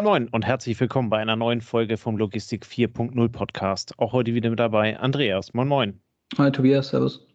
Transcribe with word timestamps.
Moin 0.00 0.22
Moin 0.22 0.28
und 0.28 0.46
herzlich 0.46 0.80
willkommen 0.80 1.10
bei 1.10 1.18
einer 1.18 1.36
neuen 1.36 1.60
Folge 1.60 1.98
vom 1.98 2.16
Logistik 2.16 2.64
4.0 2.64 3.28
Podcast. 3.28 3.92
Auch 3.98 4.14
heute 4.14 4.32
wieder 4.32 4.48
mit 4.48 4.58
dabei 4.58 4.98
Andreas. 4.98 5.52
Moin 5.52 5.68
Moin. 5.68 6.00
Hi 6.38 6.50
Tobias, 6.50 6.88
Servus. 6.88 7.26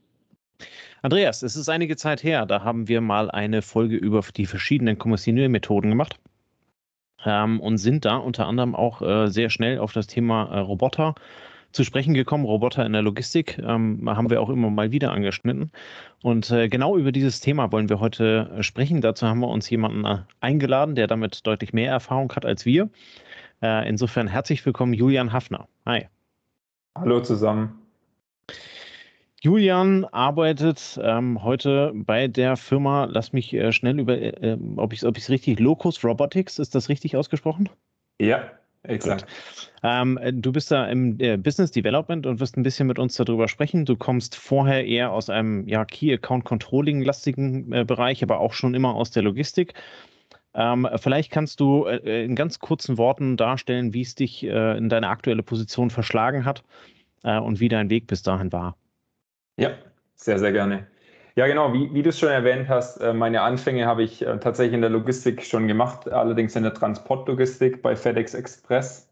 Andreas, 1.04 1.44
es 1.44 1.56
ist 1.56 1.70
einige 1.70 1.96
Zeit 1.96 2.24
her, 2.24 2.48
da 2.48 2.64
haben 2.64 2.88
wir 2.88 3.02
mal 3.02 3.30
eine 3.30 3.62
Folge 3.62 3.96
über 3.98 4.22
die 4.36 4.48
verschiedenen 4.48 4.98
Kommissioniermethoden 4.98 5.92
gemacht 5.92 6.20
ähm, 7.24 7.60
und 7.60 7.78
sind 7.78 8.04
da 8.04 8.18
unter 8.18 8.48
anderem 8.48 8.74
auch 8.74 9.04
äh, 9.04 9.28
sehr 9.28 9.52
schnell 9.52 9.78
auf 9.78 9.94
das 9.94 10.08
Thema 10.08 10.46
äh, 10.46 10.58
Roboter 10.58 11.14
zu 11.76 11.84
sprechen 11.84 12.14
gekommen. 12.14 12.46
Roboter 12.46 12.86
in 12.86 12.94
der 12.94 13.02
Logistik 13.02 13.60
ähm, 13.60 14.10
haben 14.10 14.30
wir 14.30 14.42
auch 14.42 14.50
immer 14.50 14.70
mal 14.70 14.92
wieder 14.92 15.12
angeschnitten. 15.12 15.72
Und 16.24 16.50
äh, 16.50 16.70
genau 16.70 16.98
über 16.98 17.12
dieses 17.12 17.42
Thema 17.42 17.72
wollen 17.72 17.90
wir 17.90 18.00
heute 18.00 18.50
äh, 18.58 18.64
sprechen. 18.64 19.02
Dazu 19.02 19.28
haben 19.28 19.42
wir 19.42 19.50
uns 19.50 19.70
jemanden 19.70 20.06
äh, 20.06 20.20
eingeladen, 20.40 20.96
der 20.96 21.08
damit 21.08 21.46
deutlich 21.46 21.74
mehr 21.74 21.92
Erfahrung 21.92 22.32
hat 22.34 22.46
als 22.46 22.66
wir. 22.66 22.90
Äh, 23.62 23.88
insofern 23.90 24.28
herzlich 24.28 24.66
willkommen, 24.66 24.94
Julian 24.94 25.34
Hafner. 25.34 25.68
Hi. 25.86 26.08
Hallo 26.98 27.20
zusammen. 27.20 27.78
Julian 29.42 30.06
arbeitet 30.06 31.00
ähm, 31.04 31.44
heute 31.44 31.92
bei 31.94 32.28
der 32.28 32.56
Firma, 32.56 33.06
lass 33.06 33.34
mich 33.34 33.54
äh, 33.54 33.72
schnell 33.74 34.00
über, 34.00 34.18
äh, 34.18 34.58
ob 34.78 34.94
ich 34.94 35.04
es 35.04 35.30
richtig, 35.30 35.60
Locus 35.60 36.04
Robotics, 36.04 36.58
ist 36.58 36.74
das 36.74 36.90
richtig 36.90 37.16
ausgesprochen? 37.18 37.70
Ja, 38.20 38.50
Exakt. 38.88 39.26
Ähm, 39.84 40.20
du 40.24 40.52
bist 40.52 40.72
da 40.72 40.88
im 40.88 41.20
äh, 41.20 41.38
Business 41.38 41.72
Development 41.72 42.26
und 42.26 42.40
wirst 42.40 42.58
ein 42.58 42.64
bisschen 42.64 42.88
mit 42.88 43.00
uns 43.00 43.16
darüber 43.16 43.48
sprechen. 43.48 43.86
Du 43.86 43.96
kommst 43.96 44.36
vorher 44.36 44.86
eher 44.86 45.12
aus 45.12 45.30
einem 45.30 45.68
ja, 45.68 45.86
Key 45.86 46.14
Account 46.14 46.46
Controlling 46.46 47.02
lastigen 47.02 47.72
äh, 47.72 47.86
Bereich, 47.86 48.24
aber 48.24 48.40
auch 48.40 48.54
schon 48.54 48.74
immer 48.74 48.96
aus 48.96 49.12
der 49.12 49.24
Logistik. 49.24 49.74
Ähm, 50.56 50.88
vielleicht 50.96 51.32
kannst 51.32 51.60
du 51.60 51.86
äh, 51.86 52.24
in 52.24 52.36
ganz 52.36 52.60
kurzen 52.60 52.98
Worten 52.98 53.38
darstellen, 53.38 53.94
wie 53.94 54.02
es 54.02 54.16
dich 54.16 54.44
äh, 54.44 54.78
in 54.78 54.90
deine 54.90 55.10
aktuelle 55.10 55.44
Position 55.44 55.90
verschlagen 55.90 56.46
hat 56.46 56.64
äh, 57.24 57.38
und 57.38 57.60
wie 57.60 57.68
dein 57.68 57.90
Weg 57.90 58.08
bis 58.08 58.24
dahin 58.24 58.52
war. 58.54 58.78
Ja, 59.58 59.72
sehr, 60.16 60.40
sehr 60.40 60.54
gerne. 60.54 60.88
Ja, 61.38 61.48
genau, 61.48 61.74
wie, 61.74 61.94
wie 61.94 62.02
du 62.02 62.10
es 62.10 62.20
schon 62.20 62.30
erwähnt 62.30 62.70
hast, 62.70 62.98
äh, 63.02 63.14
meine 63.14 63.42
Anfänge 63.42 63.86
habe 63.86 64.04
ich 64.04 64.22
äh, 64.22 64.38
tatsächlich 64.40 64.74
in 64.74 64.82
der 64.82 64.90
Logistik 64.90 65.44
schon 65.44 65.68
gemacht, 65.68 66.08
allerdings 66.10 66.56
in 66.56 66.64
der 66.64 66.74
Transportlogistik 66.74 67.82
bei 67.82 67.96
FedEx 67.98 68.34
Express. 68.34 69.10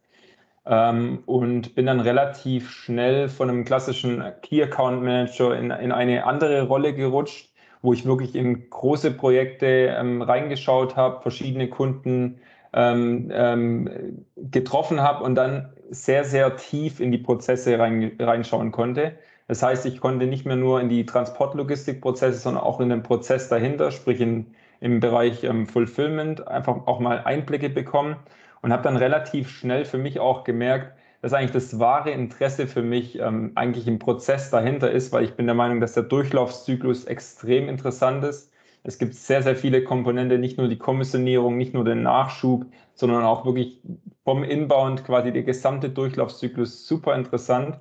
Ähm, 0.66 1.24
und 1.28 1.76
bin 1.76 1.88
dann 1.88 2.00
relativ 2.02 2.72
schnell 2.72 3.30
von 3.30 3.50
einem 3.50 3.66
klassischen 3.66 4.24
Key 4.44 4.64
Account 4.64 5.04
Manager 5.04 5.58
in, 5.58 5.72
in 5.72 5.92
eine 5.92 6.26
andere 6.26 6.64
Rolle 6.68 6.94
gerutscht, 6.96 7.52
wo 7.82 7.94
ich 7.94 8.06
wirklich 8.06 8.36
in 8.36 8.70
große 8.70 9.12
Projekte 9.12 9.68
ähm, 9.68 10.22
reingeschaut 10.22 10.96
habe, 10.98 11.22
verschiedene 11.22 11.70
Kunden 11.70 12.40
ähm, 12.74 14.26
getroffen 14.38 15.02
habe 15.02 15.24
und 15.24 15.36
dann 15.36 15.74
sehr, 15.90 16.24
sehr 16.26 16.56
tief 16.58 17.00
in 17.00 17.12
die 17.12 17.18
Prozesse 17.20 17.78
rein, 17.80 18.14
reinschauen 18.20 18.72
konnte. 18.72 19.14
Das 19.48 19.62
heißt, 19.62 19.86
ich 19.86 20.00
konnte 20.00 20.26
nicht 20.26 20.46
mehr 20.46 20.56
nur 20.56 20.80
in 20.82 20.90
die 20.90 21.06
Transportlogistikprozesse, 21.06 22.40
sondern 22.40 22.64
auch 22.64 22.80
in 22.80 22.90
den 22.90 23.04
Prozess 23.04 23.50
dahinter, 23.50 23.92
sprich 23.92 24.22
in, 24.22 24.56
im 24.80 25.00
Bereich 25.00 25.44
ähm, 25.44 25.68
Fulfillment, 25.68 26.48
einfach 26.48 26.88
auch 26.88 27.00
mal 27.00 27.20
Einblicke 27.24 27.70
bekommen 27.70 28.16
und 28.62 28.72
habe 28.72 28.84
dann 28.84 28.96
relativ 28.96 29.50
schnell 29.50 29.86
für 29.86 29.98
mich 29.98 30.20
auch 30.20 30.44
gemerkt, 30.44 30.94
dass 31.22 31.34
eigentlich 31.34 31.52
das 31.52 31.80
wahre 31.80 32.12
Interesse 32.12 32.68
für 32.68 32.82
mich 32.82 33.20
ähm, 33.20 33.52
eigentlich 33.56 33.88
im 33.88 34.00
Prozess 34.00 34.50
dahinter 34.50 34.92
ist, 34.92 35.12
weil 35.14 35.24
ich 35.24 35.36
bin 35.36 35.46
der 35.46 35.56
Meinung, 35.56 35.80
dass 35.80 35.94
der 35.94 36.04
Durchlaufszyklus 36.04 37.06
extrem 37.06 37.70
interessant 37.70 38.24
ist. 38.26 38.52
Es 38.84 38.98
gibt 38.98 39.16
sehr, 39.16 39.42
sehr 39.42 39.56
viele 39.56 39.84
Komponenten, 39.84 40.42
nicht 40.42 40.58
nur 40.58 40.68
die 40.68 40.78
Kommissionierung, 40.78 41.58
nicht 41.58 41.74
nur 41.74 41.86
den 41.86 42.04
Nachschub, 42.04 42.66
sondern 42.94 43.24
auch 43.24 43.46
wirklich 43.46 43.82
vom 44.26 44.44
Inbound 44.44 45.06
quasi 45.06 45.32
der 45.32 45.44
gesamte 45.44 45.90
Durchlaufszyklus 45.90 46.88
super 46.88 47.16
interessant 47.16 47.80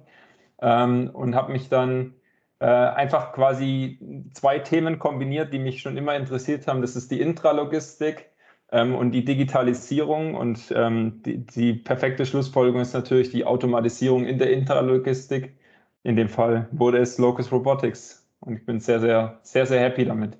ähm, 0.62 1.10
und 1.12 1.34
habe 1.34 1.52
mich 1.52 1.68
dann 1.68 2.14
äh, 2.60 2.66
einfach 2.66 3.32
quasi 3.32 3.98
zwei 4.32 4.60
Themen 4.60 4.98
kombiniert, 4.98 5.52
die 5.52 5.58
mich 5.58 5.82
schon 5.82 5.96
immer 5.96 6.14
interessiert 6.14 6.66
haben. 6.68 6.80
Das 6.80 6.94
ist 6.96 7.10
die 7.10 7.20
Intralogistik 7.20 8.30
ähm, 8.70 8.94
und 8.94 9.10
die 9.10 9.24
Digitalisierung 9.24 10.36
und 10.36 10.72
ähm, 10.74 11.22
die, 11.26 11.44
die, 11.44 11.74
perfekte 11.74 12.24
Schlussfolgerung 12.24 12.80
ist 12.80 12.94
natürlich 12.94 13.30
die 13.30 13.44
Automatisierung 13.44 14.24
in 14.24 14.38
der 14.38 14.52
Intralogistik. 14.52 15.56
In 16.04 16.16
dem 16.16 16.28
Fall 16.28 16.68
wurde 16.70 16.98
es 16.98 17.18
Locus 17.18 17.50
Robotics 17.50 18.26
und 18.40 18.54
ich 18.54 18.64
bin 18.64 18.78
sehr, 18.78 19.00
sehr, 19.00 19.40
sehr, 19.42 19.66
sehr 19.66 19.80
happy 19.80 20.04
damit. 20.04 20.38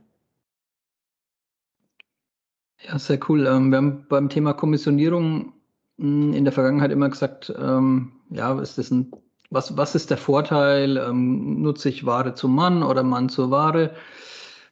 Ja, 2.79 2.99
sehr 2.99 3.19
cool. 3.29 3.47
Ähm, 3.47 3.71
wir 3.71 3.79
haben 3.79 4.07
beim 4.09 4.29
Thema 4.29 4.55
Kommissionierung 4.55 5.55
hm, 5.99 6.35
in 6.35 6.45
der 6.45 6.53
Vergangenheit 6.53 6.93
immer 6.93 7.09
gesagt, 7.09 7.53
ähm, 7.57 8.13
ja, 8.31 8.61
ist 8.61 8.79
das 8.79 8.91
ein 8.93 9.11
was, 9.53 9.77
was 9.77 9.95
ist 9.95 10.11
der 10.11 10.17
Vorteil? 10.17 10.97
Ähm, 10.97 11.63
nutze 11.63 11.89
ich 11.89 12.07
Ware 12.07 12.35
zum 12.35 12.55
Mann 12.55 12.83
oder 12.83 13.03
Mann 13.03 13.29
zur 13.29 13.51
Ware? 13.51 13.95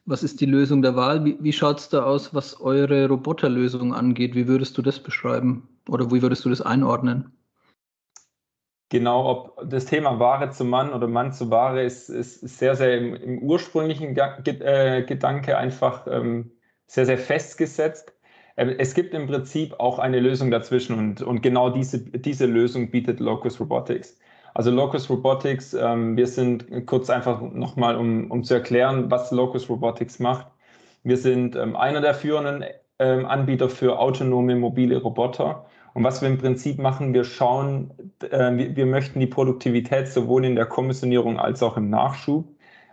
Was 0.05 0.23
ist 0.23 0.41
die 0.41 0.47
Lösung 0.47 0.81
der 0.81 0.95
Wahl? 0.95 1.23
Wie, 1.23 1.37
wie 1.39 1.53
schaut 1.53 1.79
es 1.79 1.89
da 1.89 2.03
aus, 2.03 2.33
was 2.33 2.59
eure 2.59 3.07
Roboterlösung 3.07 3.93
angeht? 3.93 4.35
Wie 4.35 4.47
würdest 4.47 4.77
du 4.77 4.81
das 4.81 4.99
beschreiben? 4.99 5.69
Oder 5.87 6.11
wie 6.11 6.21
würdest 6.21 6.43
du 6.45 6.49
das 6.49 6.61
einordnen? 6.61 7.31
Genau, 8.89 9.29
ob 9.29 9.69
das 9.69 9.85
Thema 9.85 10.19
Ware 10.19 10.49
zu 10.49 10.65
Mann 10.65 10.91
oder 10.91 11.07
Mann 11.07 11.31
zu 11.31 11.49
Ware 11.49 11.81
ist, 11.81 12.09
ist 12.09 12.41
sehr, 12.41 12.75
sehr 12.75 12.97
im, 12.97 13.15
im 13.15 13.39
ursprünglichen 13.39 14.17
äh, 14.17 15.03
Gedanke 15.03 15.57
einfach 15.57 16.07
ähm, 16.07 16.51
sehr, 16.87 17.05
sehr 17.05 17.17
festgesetzt. 17.17 18.13
Ähm, 18.57 18.75
es 18.79 18.93
gibt 18.93 19.13
im 19.13 19.27
Prinzip 19.27 19.79
auch 19.79 19.97
eine 19.97 20.19
Lösung 20.19 20.51
dazwischen 20.51 20.97
und, 20.97 21.21
und 21.21 21.41
genau 21.41 21.69
diese, 21.69 21.99
diese 21.99 22.47
Lösung 22.47 22.91
bietet 22.91 23.21
Locus 23.21 23.61
Robotics. 23.61 24.17
Also 24.53 24.71
Locus 24.71 25.09
Robotics, 25.09 25.73
ähm, 25.73 26.17
wir 26.17 26.27
sind 26.27 26.85
kurz 26.85 27.09
einfach 27.09 27.41
nochmal, 27.41 27.95
um, 27.95 28.29
um 28.29 28.43
zu 28.43 28.53
erklären, 28.53 29.09
was 29.09 29.31
Locus 29.31 29.69
Robotics 29.69 30.19
macht. 30.19 30.47
Wir 31.03 31.17
sind 31.17 31.55
ähm, 31.55 31.75
einer 31.75 32.01
der 32.01 32.13
führenden 32.13 32.65
ähm, 32.99 33.25
Anbieter 33.25 33.69
für 33.69 33.97
autonome 33.99 34.55
mobile 34.55 34.97
Roboter. 35.01 35.65
Und 35.93 36.03
was 36.03 36.21
wir 36.21 36.29
im 36.29 36.37
Prinzip 36.37 36.79
machen, 36.79 37.13
wir 37.13 37.23
schauen, 37.23 37.91
äh, 38.29 38.75
wir, 38.75 38.85
möchten 38.85 39.19
die 39.19 39.27
Produktivität 39.27 40.07
sowohl 40.07 40.45
in 40.45 40.55
der 40.55 40.65
Kommissionierung 40.65 41.39
als 41.39 41.63
auch 41.63 41.77
im 41.77 41.89
Nachschub 41.89 42.45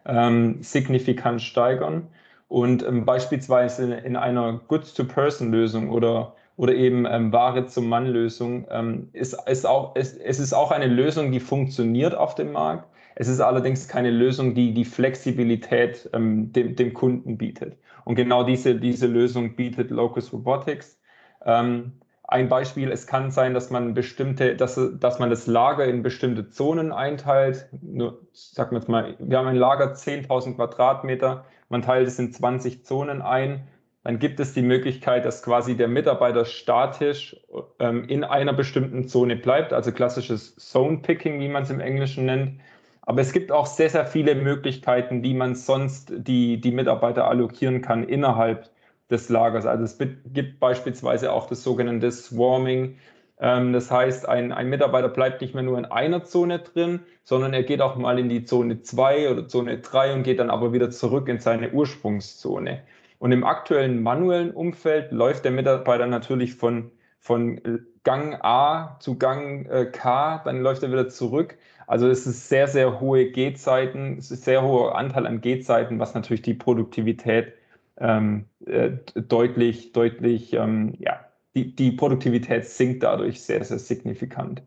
ähm, 0.07 0.63
signifikant 0.63 1.43
steigern. 1.43 2.09
Und 2.49 2.83
ähm, 2.83 3.05
beispielsweise 3.05 3.85
in, 3.85 3.93
in 3.93 4.17
einer 4.17 4.61
Goods-to-Person-Lösung 4.69 5.91
oder 5.91 6.35
oder 6.59 6.75
eben 6.75 7.07
ähm, 7.07 7.33
Ware 7.33 7.67
zum 7.67 7.89
Mann-Lösung, 7.89 8.67
ähm, 8.71 9.11
ist, 9.13 9.39
ist 9.47 9.65
auch, 9.65 9.95
ist, 9.95 10.21
es 10.21 10.41
ist 10.41 10.53
auch 10.53 10.73
eine 10.73 10.89
Lösung, 10.89 11.31
die 11.31 11.39
funktioniert 11.39 12.17
auf 12.17 12.35
dem 12.35 12.53
Markt. 12.53 12.89
Es 13.15 13.29
ist 13.29 13.41
allerdings 13.41 13.87
keine 13.87 14.11
Lösung, 14.11 14.55
die 14.55 14.75
die 14.75 14.85
Flexibilität 14.85 16.11
ähm, 16.13 16.53
dem, 16.53 16.75
dem 16.75 16.95
Kunden 16.95 17.39
bietet. 17.39 17.79
Und 18.05 18.17
genau 18.17 18.43
diese, 18.43 18.75
diese 18.75 19.07
Lösung 19.07 19.55
bietet 19.55 19.93
Locus 19.93 20.33
Robotics. 20.33 21.01
Ähm, 21.45 21.93
ein 22.25 22.49
Beispiel, 22.49 22.91
es 22.91 23.07
kann 23.07 23.31
sein, 23.31 23.55
dass 23.55 23.71
man 23.71 23.95
bestimmte, 23.95 24.57
dass, 24.57 24.81
dass 24.99 25.21
man 25.21 25.31
das 25.31 25.47
Lager 25.47 25.85
in 25.85 26.03
bestimmte 26.03 26.51
Zonen 26.51 26.91
einteilt. 26.91 27.69
Nur, 27.83 28.21
sagen 28.33 28.73
wir 28.73 28.81
jetzt 28.81 28.89
mal, 28.89 29.15
wir 29.21 29.39
haben 29.39 29.47
ein 29.47 29.57
Lager 29.57 29.95
10.000 29.95 30.57
Quadratmeter, 30.57 31.45
man 31.69 31.83
teilt 31.83 32.09
es 32.09 32.19
in 32.19 32.33
20 32.33 32.85
Zonen 32.85 33.23
ein 33.23 33.69
dann 34.05 34.19
gibt 34.19 34.41
es 34.41 34.55
die 34.55 34.63
Möglichkeit, 34.63 35.25
dass 35.25 35.43
quasi 35.43 35.77
der 35.77 35.89
Mitarbeiter 35.89 36.45
statisch 36.45 37.37
ähm, 37.79 38.05
in 38.09 38.25
einer 38.25 38.53
bestimmten 38.53 39.09
Zone 39.09 39.37
bleibt, 39.37 39.73
also 39.73 39.93
klassisches 39.93 40.57
Zone 40.57 40.99
Picking, 40.99 41.41
wie 41.41 41.49
man 41.49 41.65
es 41.65 41.71
im 41.71 41.81
Englischen 41.81 42.27
nennt. 42.27 42.61
Aber 43.03 43.21
es 43.21 43.33
gibt 43.33 43.51
auch 43.51 43.67
sehr, 43.67 43.91
sehr 43.91 44.07
viele 44.07 44.35
Möglichkeiten, 44.35 45.23
wie 45.23 45.35
man 45.35 45.55
sonst 45.55 46.13
die, 46.15 46.61
die 46.61 46.71
Mitarbeiter 46.71 47.27
allokieren 47.27 47.81
kann 47.81 48.05
innerhalb 48.05 48.71
des 49.11 49.29
Lagers. 49.31 49.67
Also 49.67 49.85
es 49.85 49.99
gibt 49.99 50.61
beispielsweise 50.61 51.33
auch 51.33 51.49
das 51.49 51.63
sogenannte 51.63 52.13
Swarming. 52.13 52.97
Ähm, 53.41 53.73
das 53.73 53.91
heißt, 53.91 54.29
ein, 54.29 54.53
ein 54.53 54.69
Mitarbeiter 54.69 55.09
bleibt 55.09 55.41
nicht 55.41 55.55
mehr 55.55 55.63
nur 55.63 55.79
in 55.79 55.87
einer 55.87 56.25
Zone 56.25 56.59
drin, 56.59 57.01
sondern 57.25 57.55
er 57.55 57.63
geht 57.63 57.81
auch 57.81 57.97
mal 57.97 58.19
in 58.19 58.29
die 58.29 58.45
Zone 58.45 58.83
2 58.83 59.31
oder 59.31 59.49
Zone 59.49 59.79
3 59.79 60.15
und 60.15 60.23
geht 60.23 60.39
dann 60.39 60.51
aber 60.51 60.73
wieder 60.73 60.91
zurück 60.91 61.29
in 61.29 61.41
seine 61.41 61.73
Ursprungszone. 61.73 62.83
Und 63.19 63.33
im 63.33 63.45
aktuellen 63.45 64.03
manuellen 64.03 64.53
Umfeld 64.53 65.13
läuft 65.13 65.45
der 65.45 65.53
Mitarbeiter 65.53 66.07
natürlich 66.07 66.55
von, 66.55 66.91
von 67.19 67.61
Gang 68.05 68.39
A 68.43 68.97
zu 69.01 69.19
Gang 69.19 69.67
äh, 69.67 69.87
K, 69.87 70.41
dann 70.45 70.63
läuft 70.63 70.83
er 70.83 70.91
wieder 70.91 71.09
zurück. 71.09 71.59
Also 71.87 72.09
es 72.09 72.27
ist 72.27 72.49
sehr, 72.49 72.69
sehr 72.69 73.01
hohe 73.01 73.31
Gehzeiten, 73.31 74.19
es 74.19 74.31
ist 74.31 74.45
sehr 74.45 74.63
hoher 74.63 74.97
Anteil 74.97 75.27
an 75.27 75.41
Gehzeiten, 75.41 75.99
was 75.99 76.15
natürlich 76.15 76.43
die 76.43 76.55
Produktivität 76.55 77.55
ähm, 77.99 78.45
äh, 78.67 78.91
deutlich, 79.15 79.93
deutlich, 79.93 80.53
ähm, 80.53 80.95
ja, 80.99 81.21
die, 81.55 81.75
die 81.75 81.93
Produktivität 81.93 82.67
sinkt 82.67 83.03
dadurch 83.03 83.43
sehr, 83.43 83.65
sehr 83.65 83.79
signifikant. 83.79 84.63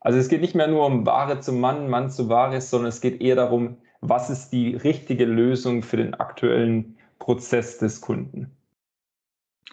Also 0.00 0.18
es 0.18 0.28
geht 0.28 0.40
nicht 0.40 0.54
mehr 0.54 0.68
nur 0.68 0.86
um 0.86 1.04
Ware 1.06 1.40
zum 1.40 1.60
Mann, 1.60 1.88
Mann 1.88 2.10
zu 2.10 2.28
Ware, 2.28 2.60
sondern 2.60 2.88
es 2.88 3.00
geht 3.00 3.20
eher 3.20 3.36
darum, 3.36 3.78
was 4.00 4.30
ist 4.30 4.50
die 4.50 4.76
richtige 4.76 5.24
Lösung 5.24 5.82
für 5.82 5.96
den 5.96 6.14
aktuellen 6.14 6.96
Prozess 7.20 7.78
des 7.78 8.00
Kunden. 8.00 8.50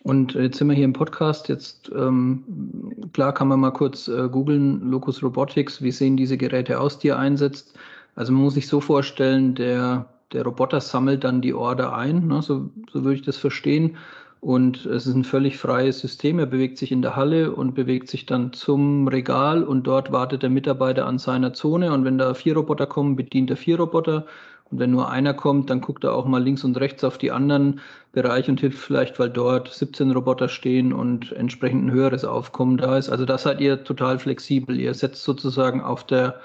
Und 0.04 0.36
jetzt 0.36 0.60
sind 0.60 0.68
wir 0.68 0.76
hier 0.76 0.86
im 0.86 0.94
Podcast. 0.94 1.50
Jetzt, 1.50 1.92
ähm, 1.94 3.10
klar, 3.14 3.34
kann 3.34 3.48
man 3.48 3.60
mal 3.60 3.72
kurz 3.72 4.08
äh, 4.08 4.30
googeln, 4.30 4.90
Locus 4.90 5.24
Robotics, 5.24 5.82
wie 5.82 5.92
sehen 5.92 6.16
diese 6.16 6.38
Geräte 6.38 6.80
aus, 6.80 7.00
die 7.00 7.10
er 7.10 7.20
einsetzt. 7.20 7.78
Also 8.16 8.32
man 8.32 8.44
muss 8.44 8.54
sich 8.54 8.68
so 8.68 8.80
vorstellen, 8.80 9.56
der, 9.56 10.06
der 10.32 10.44
Roboter 10.44 10.82
sammelt 10.82 11.24
dann 11.24 11.42
die 11.42 11.54
Order 11.54 11.96
ein, 11.96 12.28
ne, 12.28 12.42
so, 12.42 12.70
so 12.92 13.04
würde 13.04 13.16
ich 13.16 13.24
das 13.24 13.38
verstehen. 13.38 13.98
Und 14.40 14.86
es 14.86 15.08
ist 15.08 15.16
ein 15.16 15.24
völlig 15.24 15.58
freies 15.58 16.00
System. 16.00 16.38
Er 16.40 16.46
bewegt 16.46 16.78
sich 16.78 16.92
in 16.92 17.02
der 17.02 17.16
Halle 17.16 17.52
und 17.52 17.74
bewegt 17.74 18.08
sich 18.08 18.26
dann 18.28 18.54
zum 18.54 19.08
Regal 19.08 19.64
und 19.64 19.88
dort 19.88 20.12
wartet 20.12 20.44
der 20.44 20.50
Mitarbeiter 20.50 21.08
an 21.08 21.18
seiner 21.18 21.54
Zone. 21.54 21.92
Und 21.92 22.06
wenn 22.06 22.20
da 22.20 22.34
vier 22.34 22.56
Roboter 22.56 22.86
kommen, 22.86 23.16
bedient 23.16 23.50
er 23.50 23.58
vier 23.58 23.78
Roboter. 23.78 24.26
Und 24.70 24.80
wenn 24.80 24.92
nur 24.92 25.10
einer 25.10 25.34
kommt, 25.34 25.70
dann 25.70 25.82
guckt 25.82 26.04
er 26.04 26.14
auch 26.14 26.26
mal 26.26 26.44
links 26.44 26.64
und 26.64 26.78
rechts 26.78 27.04
auf 27.04 27.18
die 27.18 27.32
anderen 27.32 27.80
Bereiche 28.12 28.52
und 28.52 28.60
hilft 28.60 28.80
vielleicht, 28.80 29.20
weil 29.20 29.30
dort 29.30 29.74
17 29.74 30.12
Roboter 30.12 30.50
stehen 30.50 30.94
und 30.94 31.32
entsprechend 31.32 31.86
ein 31.86 31.92
höheres 31.92 32.26
Aufkommen 32.26 32.78
da 32.78 32.98
ist. 32.98 33.10
Also 33.10 33.26
da 33.26 33.38
seid 33.38 33.62
ihr 33.62 33.84
total 33.84 34.20
flexibel. 34.20 34.80
Ihr 34.80 34.94
setzt 34.94 35.24
sozusagen 35.24 35.82
auf 35.82 36.06
der 36.06 36.40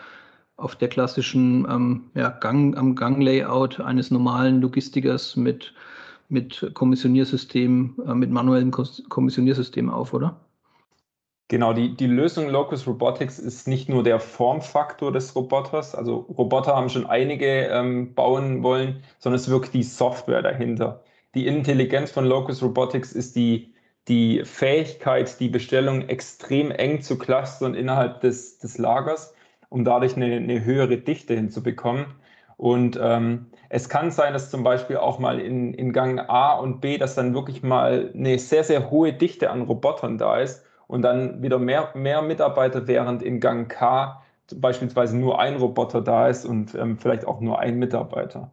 auf 0.56 0.76
der 0.76 0.88
klassischen 0.88 1.66
ähm, 1.68 2.02
ja, 2.14 2.28
Gang, 2.28 2.76
am 2.76 2.94
Ganglayout 2.94 3.80
eines 3.80 4.10
normalen 4.10 4.60
Logistikers 4.60 5.34
mit 5.34 5.72
mit 6.28 6.70
Kommissioniersystem, 6.74 7.94
äh, 8.06 8.14
mit 8.14 8.30
manuellem 8.30 8.70
Kommissioniersystem 8.70 9.90
auf, 9.90 10.14
oder? 10.14 10.40
Genau, 11.52 11.74
die, 11.74 11.94
die 11.94 12.06
Lösung 12.06 12.48
Locus 12.48 12.86
Robotics 12.86 13.38
ist 13.38 13.68
nicht 13.68 13.86
nur 13.86 14.02
der 14.02 14.20
Formfaktor 14.20 15.12
des 15.12 15.36
Roboters, 15.36 15.94
also 15.94 16.24
Roboter 16.38 16.74
haben 16.74 16.88
schon 16.88 17.04
einige 17.04 17.66
ähm, 17.66 18.14
bauen 18.14 18.62
wollen, 18.62 19.02
sondern 19.18 19.36
es 19.36 19.42
ist 19.42 19.50
wirklich 19.50 19.70
die 19.70 19.82
Software 19.82 20.40
dahinter. 20.40 21.02
Die 21.34 21.46
Intelligenz 21.46 22.10
von 22.10 22.24
Locus 22.24 22.62
Robotics 22.62 23.12
ist 23.12 23.36
die, 23.36 23.74
die 24.08 24.46
Fähigkeit, 24.46 25.38
die 25.40 25.50
Bestellung 25.50 26.08
extrem 26.08 26.70
eng 26.70 27.02
zu 27.02 27.18
clustern 27.18 27.74
innerhalb 27.74 28.22
des, 28.22 28.56
des 28.56 28.78
Lagers, 28.78 29.34
um 29.68 29.84
dadurch 29.84 30.16
eine, 30.16 30.36
eine 30.36 30.64
höhere 30.64 30.96
Dichte 30.96 31.34
hinzubekommen. 31.34 32.06
Und 32.56 32.98
ähm, 32.98 33.48
es 33.68 33.90
kann 33.90 34.10
sein, 34.10 34.32
dass 34.32 34.50
zum 34.50 34.62
Beispiel 34.62 34.96
auch 34.96 35.18
mal 35.18 35.38
in, 35.38 35.74
in 35.74 35.92
Gang 35.92 36.18
A 36.30 36.54
und 36.54 36.80
B, 36.80 36.96
dass 36.96 37.14
dann 37.14 37.34
wirklich 37.34 37.62
mal 37.62 38.10
eine 38.14 38.38
sehr, 38.38 38.64
sehr 38.64 38.90
hohe 38.90 39.12
Dichte 39.12 39.50
an 39.50 39.60
Robotern 39.60 40.16
da 40.16 40.40
ist 40.40 40.64
und 40.86 41.02
dann 41.02 41.42
wieder 41.42 41.58
mehr, 41.58 41.90
mehr 41.94 42.22
Mitarbeiter, 42.22 42.86
während 42.86 43.22
in 43.22 43.40
Gang 43.40 43.70
K 43.70 44.22
beispielsweise 44.54 45.16
nur 45.16 45.40
ein 45.40 45.56
Roboter 45.56 46.00
da 46.00 46.28
ist 46.28 46.44
und 46.44 46.74
ähm, 46.74 46.98
vielleicht 46.98 47.26
auch 47.26 47.40
nur 47.40 47.58
ein 47.58 47.78
Mitarbeiter. 47.78 48.50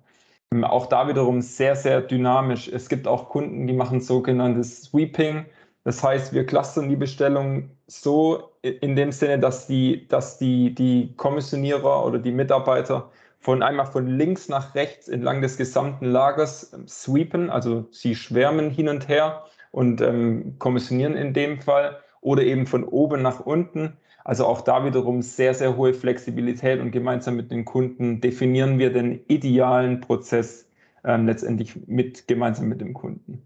Ähm, 0.54 0.64
auch 0.64 0.88
da 0.88 1.08
wiederum 1.08 1.42
sehr, 1.42 1.76
sehr 1.76 2.02
dynamisch. 2.02 2.68
Es 2.68 2.90
gibt 2.90 3.08
auch 3.08 3.30
Kunden, 3.30 3.68
die 3.68 3.74
machen 3.74 4.02
sogenanntes 4.02 4.84
Sweeping. 4.84 5.46
Das 5.84 6.04
heißt, 6.04 6.34
wir 6.34 6.46
clustern 6.46 6.90
die 6.90 6.96
Bestellung 6.96 7.72
so 7.88 8.52
in 8.62 8.96
dem 8.96 9.12
Sinne, 9.12 9.40
dass 9.40 9.68
die, 9.68 10.08
dass 10.08 10.38
die, 10.38 10.76
die 10.76 11.14
Kommissionierer 11.16 12.06
oder 12.06 12.20
die 12.20 12.32
Mitarbeiter 12.32 13.10
von 13.40 13.64
einmal 13.64 13.86
von 13.86 14.06
links 14.06 14.50
nach 14.50 14.76
rechts 14.76 15.08
entlang 15.08 15.42
des 15.42 15.58
gesamten 15.58 16.06
Lagers 16.06 16.74
ähm, 16.74 16.88
sweepen, 16.88 17.50
also 17.50 17.86
sie 17.92 18.16
schwärmen 18.16 18.70
hin 18.70 18.90
und 18.90 19.08
her 19.08 19.46
und 19.72 20.02
ähm, 20.02 20.56
kommissionieren 20.60 21.16
in 21.16 21.34
dem 21.34 21.62
Fall 21.62 21.98
oder 22.22 22.44
eben 22.44 22.66
von 22.66 22.84
oben 22.84 23.22
nach 23.22 23.40
unten. 23.40 23.94
Also 24.24 24.46
auch 24.46 24.62
da 24.62 24.86
wiederum 24.86 25.22
sehr, 25.22 25.54
sehr 25.54 25.78
hohe 25.78 25.94
Flexibilität 25.94 26.80
und 26.80 26.92
gemeinsam 26.92 27.36
mit 27.36 27.52
den 27.52 27.66
Kunden 27.66 28.22
definieren 28.22 28.78
wir 28.78 28.92
den 28.92 29.22
idealen 29.28 30.02
Prozess 30.02 30.70
ähm, 31.04 31.26
letztendlich 31.26 31.88
mit, 31.88 32.28
gemeinsam 32.28 32.68
mit 32.68 32.82
dem 32.82 32.94
Kunden. 32.94 33.42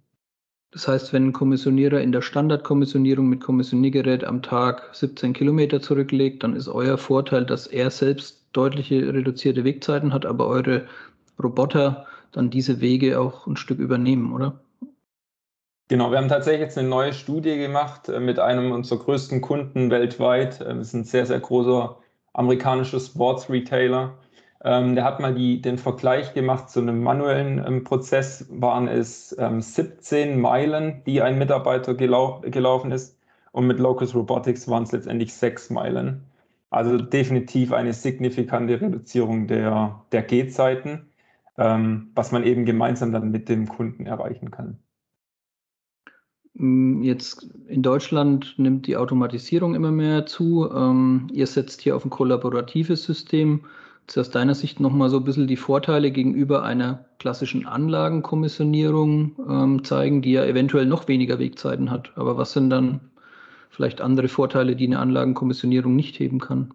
Das 0.71 0.87
heißt, 0.87 1.13
wenn 1.13 1.27
ein 1.27 1.33
Kommissionierer 1.33 2.01
in 2.01 2.11
der 2.11 2.23
Standardkommissionierung 2.23 3.29
mit 3.29 3.41
Kommissioniergerät 3.41 4.23
am 4.23 4.41
Tag 4.41 4.89
17 4.93 5.33
Kilometer 5.33 5.81
zurücklegt, 5.81 6.41
dann 6.41 6.55
ist 6.55 6.67
euer 6.67 6.97
Vorteil, 6.97 7.45
dass 7.45 7.67
er 7.67 7.91
selbst 7.91 8.43
deutliche 8.53 9.13
reduzierte 9.13 9.63
Wegzeiten 9.63 10.13
hat, 10.13 10.25
aber 10.25 10.47
eure 10.47 10.87
Roboter 11.41 12.07
dann 12.31 12.49
diese 12.49 12.81
Wege 12.81 13.19
auch 13.19 13.45
ein 13.45 13.55
Stück 13.55 13.77
übernehmen, 13.77 14.33
oder? 14.33 14.59
Genau, 15.89 16.11
wir 16.11 16.17
haben 16.17 16.27
tatsächlich 16.29 16.61
jetzt 16.61 16.77
eine 16.77 16.87
neue 16.87 17.13
Studie 17.13 17.57
gemacht 17.57 18.09
äh, 18.09 18.19
mit 18.19 18.39
einem 18.39 18.71
unserer 18.71 18.99
größten 18.99 19.41
Kunden 19.41 19.91
weltweit. 19.91 20.61
Das 20.61 20.87
ist 20.87 20.93
ein 20.93 21.03
sehr, 21.03 21.25
sehr 21.25 21.39
großer 21.39 21.97
amerikanischer 22.33 22.99
Sports-Retailer. 22.99 24.17
Ähm, 24.63 24.95
der 24.95 25.03
hat 25.03 25.19
mal 25.19 25.35
die, 25.35 25.61
den 25.61 25.77
Vergleich 25.77 26.33
gemacht 26.33 26.69
zu 26.69 26.79
einem 26.79 27.03
manuellen 27.03 27.63
ähm, 27.65 27.83
Prozess, 27.83 28.47
waren 28.49 28.87
es 28.87 29.35
ähm, 29.37 29.61
17 29.61 30.39
Meilen, 30.39 31.03
die 31.05 31.21
ein 31.21 31.37
Mitarbeiter 31.37 31.95
gelau 31.95 32.41
gelaufen 32.41 32.91
ist. 32.91 33.19
Und 33.51 33.67
mit 33.67 33.79
Locus 33.79 34.15
Robotics 34.15 34.67
waren 34.69 34.83
es 34.83 34.91
letztendlich 34.93 35.33
sechs 35.33 35.69
Meilen. 35.69 36.23
Also 36.69 36.97
definitiv 36.97 37.73
eine 37.73 37.93
signifikante 37.93 38.81
Reduzierung 38.81 39.47
der, 39.47 40.01
der 40.11 40.23
Gehzeiten, 40.23 41.09
ähm, 41.57 42.11
was 42.15 42.31
man 42.31 42.43
eben 42.45 42.65
gemeinsam 42.65 43.11
dann 43.11 43.31
mit 43.31 43.49
dem 43.49 43.67
Kunden 43.67 44.05
erreichen 44.07 44.49
kann. 44.51 44.79
Mm, 46.55 47.01
jetzt 47.01 47.49
in 47.67 47.81
Deutschland 47.81 48.55
nimmt 48.57 48.87
die 48.87 48.97
Automatisierung 48.97 49.75
immer 49.75 49.91
mehr 49.91 50.25
zu. 50.25 50.69
Ähm, 50.71 51.27
ihr 51.31 51.47
setzt 51.47 51.81
hier 51.81 51.95
auf 51.95 52.05
ein 52.05 52.09
kollaboratives 52.09 53.03
System. 53.03 53.65
Ist 54.07 54.17
aus 54.17 54.29
deiner 54.31 54.53
Sicht 54.53 54.79
nochmal 54.79 55.09
so 55.09 55.17
ein 55.17 55.23
bisschen 55.23 55.47
die 55.47 55.55
Vorteile 55.55 56.11
gegenüber 56.11 56.63
einer 56.63 57.05
klassischen 57.19 57.65
Anlagenkommissionierung 57.65 59.37
ähm, 59.49 59.83
zeigen, 59.83 60.21
die 60.21 60.33
ja 60.33 60.45
eventuell 60.45 60.85
noch 60.85 61.07
weniger 61.07 61.39
Wegzeiten 61.39 61.89
hat. 61.89 62.11
Aber 62.17 62.37
was 62.37 62.51
sind 62.51 62.69
dann 62.69 62.99
vielleicht 63.73 64.01
andere 64.01 64.27
Vorteile, 64.27 64.75
die 64.75 64.85
eine 64.85 64.99
Anlagenkommissionierung 64.99 65.95
nicht 65.95 66.19
heben 66.19 66.39
kann. 66.39 66.73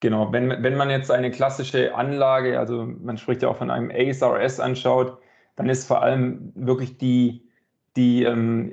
Genau, 0.00 0.32
wenn, 0.32 0.62
wenn 0.62 0.76
man 0.76 0.90
jetzt 0.90 1.10
eine 1.10 1.30
klassische 1.30 1.94
Anlage, 1.94 2.58
also 2.58 2.84
man 2.84 3.16
spricht 3.16 3.42
ja 3.42 3.48
auch 3.48 3.56
von 3.56 3.70
einem 3.70 3.90
ASRS 3.90 4.60
anschaut, 4.60 5.16
dann 5.56 5.68
ist 5.68 5.86
vor 5.86 6.02
allem 6.02 6.52
wirklich 6.54 6.98
die, 6.98 7.48
die 7.96 8.24
ähm, 8.24 8.72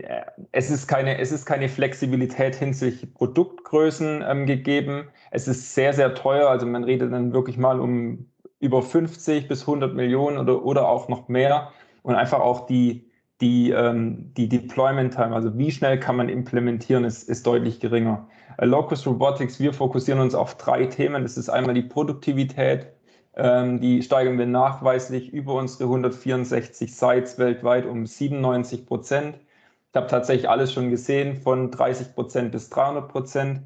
es, 0.51 0.69
ist 0.69 0.87
keine, 0.87 1.17
es 1.17 1.31
ist 1.31 1.45
keine 1.45 1.69
Flexibilität 1.69 2.55
hinsichtlich 2.55 3.13
Produktgrößen 3.13 4.23
ähm, 4.27 4.45
gegeben. 4.45 5.09
Es 5.31 5.47
ist 5.47 5.75
sehr, 5.75 5.93
sehr 5.93 6.15
teuer, 6.15 6.49
also 6.49 6.65
man 6.65 6.83
redet 6.83 7.11
dann 7.11 7.33
wirklich 7.33 7.57
mal 7.57 7.79
um 7.79 8.29
über 8.59 8.81
50 8.81 9.47
bis 9.47 9.61
100 9.61 9.93
Millionen 9.93 10.37
oder, 10.37 10.63
oder 10.63 10.89
auch 10.89 11.07
noch 11.09 11.27
mehr 11.27 11.71
und 12.01 12.15
einfach 12.15 12.39
auch 12.39 12.65
die, 12.67 13.09
die, 13.41 13.71
ähm, 13.71 14.33
die 14.35 14.49
Deployment 14.49 15.13
Time, 15.13 15.33
also 15.33 15.57
wie 15.57 15.71
schnell 15.71 15.99
kann 15.99 16.15
man 16.15 16.29
implementieren, 16.29 17.03
ist, 17.03 17.29
ist 17.29 17.45
deutlich 17.47 17.79
geringer. 17.79 18.27
Äh, 18.57 18.65
Locus 18.65 19.05
Robotics, 19.07 19.59
wir 19.59 19.73
fokussieren 19.73 20.19
uns 20.19 20.35
auf 20.35 20.55
drei 20.55 20.85
Themen. 20.85 21.23
Das 21.23 21.37
ist 21.37 21.49
einmal 21.49 21.73
die 21.73 21.81
Produktivität, 21.81 22.87
ähm, 23.41 23.79
die 23.79 24.01
steigern 24.01 24.37
wir 24.37 24.45
nachweislich 24.45 25.31
über 25.31 25.53
unsere 25.53 25.85
164 25.85 26.93
Sites 26.93 27.39
weltweit 27.39 27.85
um 27.85 28.05
97 28.05 28.85
Prozent. 28.85 29.37
Ich 29.91 29.95
habe 29.95 30.07
tatsächlich 30.07 30.49
alles 30.49 30.73
schon 30.73 30.89
gesehen, 30.89 31.37
von 31.37 31.71
30 31.71 32.13
Prozent 32.15 32.51
bis 32.51 32.69
300 32.69 33.07
Prozent. 33.09 33.61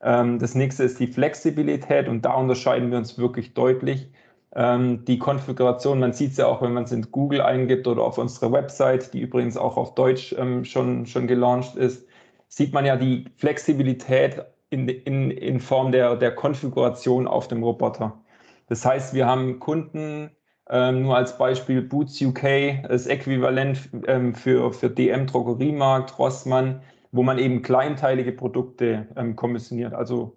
Ähm, 0.00 0.38
das 0.38 0.54
nächste 0.54 0.84
ist 0.84 0.98
die 0.98 1.06
Flexibilität 1.08 2.08
und 2.08 2.22
da 2.22 2.34
unterscheiden 2.34 2.90
wir 2.90 2.98
uns 2.98 3.18
wirklich 3.18 3.54
deutlich. 3.54 4.10
Ähm, 4.54 5.04
die 5.04 5.18
Konfiguration, 5.18 6.00
man 6.00 6.12
sieht 6.14 6.32
es 6.32 6.38
ja 6.38 6.46
auch, 6.46 6.62
wenn 6.62 6.72
man 6.72 6.84
es 6.84 6.92
in 6.92 7.10
Google 7.12 7.42
eingibt 7.42 7.86
oder 7.86 8.02
auf 8.02 8.18
unserer 8.18 8.50
Website, 8.52 9.12
die 9.12 9.20
übrigens 9.20 9.56
auch 9.56 9.76
auf 9.76 9.94
Deutsch 9.94 10.34
ähm, 10.38 10.64
schon, 10.64 11.06
schon 11.06 11.26
gelauncht 11.26 11.76
ist, 11.76 12.08
sieht 12.48 12.72
man 12.72 12.86
ja 12.86 12.96
die 12.96 13.26
Flexibilität 13.36 14.42
in, 14.70 14.88
in, 14.88 15.30
in 15.30 15.60
Form 15.60 15.92
der, 15.92 16.16
der 16.16 16.34
Konfiguration 16.34 17.28
auf 17.28 17.48
dem 17.48 17.62
Roboter. 17.62 18.18
Das 18.68 18.84
heißt, 18.84 19.14
wir 19.14 19.26
haben 19.26 19.58
Kunden, 19.58 20.30
ähm, 20.70 21.02
nur 21.02 21.16
als 21.16 21.38
Beispiel 21.38 21.82
Boots 21.82 22.20
UK, 22.20 22.82
das 22.88 23.06
Äquivalent 23.06 23.88
ähm, 24.06 24.34
für, 24.34 24.72
für 24.72 24.90
DM 24.90 25.26
Drogeriemarkt, 25.26 26.18
Rossmann, 26.18 26.82
wo 27.10 27.22
man 27.22 27.38
eben 27.38 27.62
kleinteilige 27.62 28.32
Produkte 28.32 29.08
ähm, 29.16 29.34
kommissioniert, 29.36 29.94
also 29.94 30.36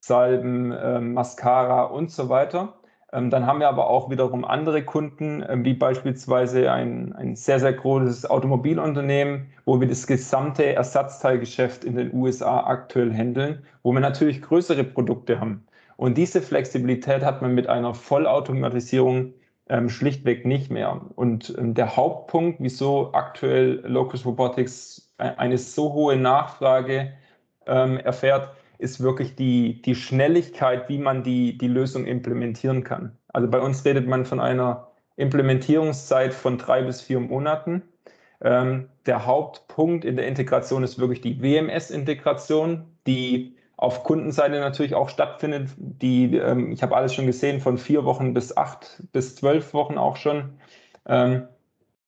Salben, 0.00 0.72
ähm, 0.76 1.14
Mascara 1.14 1.84
und 1.84 2.10
so 2.10 2.28
weiter. 2.28 2.80
Ähm, 3.12 3.30
dann 3.30 3.46
haben 3.46 3.60
wir 3.60 3.68
aber 3.68 3.88
auch 3.88 4.10
wiederum 4.10 4.44
andere 4.44 4.84
Kunden, 4.84 5.44
ähm, 5.48 5.64
wie 5.64 5.74
beispielsweise 5.74 6.72
ein, 6.72 7.12
ein 7.12 7.36
sehr, 7.36 7.60
sehr 7.60 7.74
großes 7.74 8.28
Automobilunternehmen, 8.28 9.52
wo 9.64 9.80
wir 9.80 9.86
das 9.86 10.06
gesamte 10.06 10.64
Ersatzteilgeschäft 10.74 11.84
in 11.84 11.94
den 11.94 12.14
USA 12.14 12.64
aktuell 12.64 13.12
handeln, 13.12 13.64
wo 13.82 13.92
wir 13.92 14.00
natürlich 14.00 14.42
größere 14.42 14.82
Produkte 14.82 15.38
haben. 15.40 15.66
Und 16.02 16.18
diese 16.18 16.42
Flexibilität 16.42 17.22
hat 17.22 17.42
man 17.42 17.54
mit 17.54 17.68
einer 17.68 17.94
Vollautomatisierung 17.94 19.34
ähm, 19.68 19.88
schlichtweg 19.88 20.44
nicht 20.44 20.68
mehr. 20.68 21.00
Und 21.14 21.54
ähm, 21.56 21.74
der 21.74 21.94
Hauptpunkt, 21.94 22.58
wieso 22.60 23.12
aktuell 23.12 23.84
Locus 23.86 24.26
Robotics 24.26 25.14
e-, 25.20 25.36
eine 25.36 25.58
so 25.58 25.92
hohe 25.92 26.16
Nachfrage 26.16 27.12
ähm, 27.68 27.98
erfährt, 27.98 28.48
ist 28.78 29.00
wirklich 29.00 29.36
die, 29.36 29.80
die 29.82 29.94
Schnelligkeit, 29.94 30.88
wie 30.88 30.98
man 30.98 31.22
die, 31.22 31.56
die 31.56 31.68
Lösung 31.68 32.04
implementieren 32.04 32.82
kann. 32.82 33.16
Also 33.28 33.46
bei 33.46 33.60
uns 33.60 33.84
redet 33.84 34.08
man 34.08 34.24
von 34.24 34.40
einer 34.40 34.88
Implementierungszeit 35.14 36.34
von 36.34 36.58
drei 36.58 36.82
bis 36.82 37.00
vier 37.00 37.20
Monaten. 37.20 37.80
Ähm, 38.40 38.88
der 39.06 39.24
Hauptpunkt 39.24 40.04
in 40.04 40.16
der 40.16 40.26
Integration 40.26 40.82
ist 40.82 40.98
wirklich 40.98 41.20
die 41.20 41.40
WMS-Integration, 41.40 42.86
die 43.06 43.54
auf 43.82 44.04
Kundenseite 44.04 44.60
natürlich 44.60 44.94
auch 44.94 45.08
stattfindet. 45.08 45.70
Die, 45.76 46.36
ähm, 46.36 46.70
ich 46.70 46.84
habe 46.84 46.96
alles 46.96 47.14
schon 47.14 47.26
gesehen, 47.26 47.60
von 47.60 47.78
vier 47.78 48.04
Wochen 48.04 48.32
bis 48.32 48.56
acht 48.56 49.02
bis 49.12 49.34
zwölf 49.34 49.74
Wochen 49.74 49.98
auch 49.98 50.16
schon. 50.16 50.50
Ähm, 51.06 51.48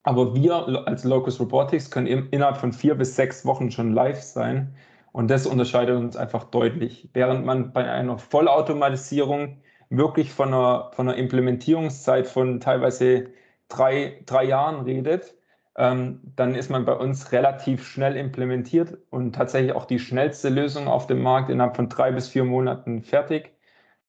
aber 0.05 0.37
wir 0.37 0.87
als 0.87 1.03
Locus 1.03 1.41
Robotics 1.41 1.91
können 1.91 2.07
im, 2.07 2.29
innerhalb 2.31 2.59
von 2.59 2.73
vier 2.73 2.95
bis 2.95 3.17
sechs 3.17 3.45
Wochen 3.45 3.73
schon 3.73 3.93
live 3.93 4.23
sein. 4.23 4.77
Und 5.11 5.31
das 5.31 5.47
unterscheidet 5.47 5.97
uns 5.97 6.17
einfach 6.17 6.45
deutlich. 6.45 7.09
Während 7.13 7.45
man 7.45 7.73
bei 7.73 7.91
einer 7.91 8.19
Vollautomatisierung 8.19 9.59
wirklich 9.91 10.33
von 10.33 10.49
einer, 10.49 10.91
von 10.93 11.09
einer 11.09 11.19
Implementierungszeit 11.19 12.29
von 12.29 12.61
teilweise 12.61 13.31
drei, 13.69 14.23
drei 14.27 14.45
Jahren 14.45 14.85
redet, 14.85 15.35
dann 15.77 16.55
ist 16.55 16.71
man 16.71 16.85
bei 16.85 16.93
uns 16.93 17.33
relativ 17.33 17.87
schnell 17.87 18.17
implementiert 18.17 18.97
und 19.11 19.35
tatsächlich 19.35 19.73
auch 19.73 19.87
die 19.87 19.99
schnellste 19.99 20.49
Lösung 20.49 20.87
auf 20.87 21.09
dem 21.09 21.21
Markt 21.21 21.51
innerhalb 21.51 21.75
von 21.75 21.89
drei 21.89 22.13
bis 22.13 22.29
vier 22.29 22.45
Monaten 22.45 23.03
fertig. 23.03 23.51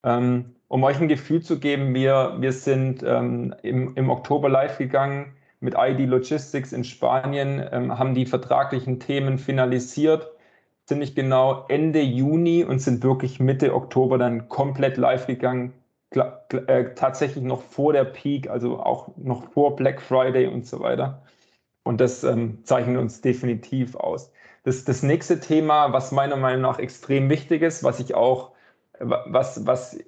Ähm, 0.04 0.56
um 0.68 0.84
euch 0.84 1.00
ein 1.00 1.08
Gefühl 1.08 1.42
zu 1.42 1.60
geben, 1.60 1.94
wir, 1.96 2.36
wir 2.40 2.52
sind 2.52 3.04
ähm, 3.04 3.56
im, 3.64 3.96
im 3.96 4.10
Oktober 4.10 4.50
live 4.50 4.78
gegangen 4.78 5.34
mit 5.60 5.76
ID 5.78 6.08
Logistics 6.08 6.72
in 6.72 6.84
Spanien, 6.84 7.64
ähm, 7.72 7.98
haben 7.98 8.14
die 8.14 8.26
vertraglichen 8.26 9.00
Themen 9.00 9.40
finalisiert, 9.40 10.30
ziemlich 10.86 11.16
genau 11.16 11.66
Ende 11.68 12.02
Juni 12.02 12.64
und 12.64 12.80
sind 12.80 13.04
wirklich 13.04 13.40
Mitte 13.40 13.74
Oktober 13.74 14.18
dann 14.20 14.50
komplett 14.50 14.98
live 14.98 15.26
gegangen. 15.26 15.74
Äh, 16.12 16.94
tatsächlich 16.96 17.44
noch 17.44 17.62
vor 17.62 17.94
der 17.94 18.06
Peak, 18.06 18.50
also 18.50 18.80
auch 18.80 19.10
noch 19.18 19.44
vor 19.52 19.76
Black 19.76 20.02
Friday 20.02 20.48
und 20.48 20.66
so 20.68 20.80
weiter. 20.80 21.24
Und 21.86 22.02
das 22.02 22.24
ähm, 22.24 22.60
zeichnet 22.64 22.98
uns 22.98 23.22
definitiv 23.22 23.96
aus. 23.96 24.32
Das, 24.64 24.84
das 24.86 25.04
nächste 25.04 25.40
Thema, 25.40 25.94
was 25.94 26.12
meiner 26.12 26.36
Meinung 26.36 26.64
nach 26.64 26.80
extrem 26.80 27.30
wichtig 27.30 27.62
ist, 27.62 27.84
was 27.84 28.00
ich 28.00 28.16
auch, 28.16 28.54
was, 29.00 29.68
was, 29.68 30.00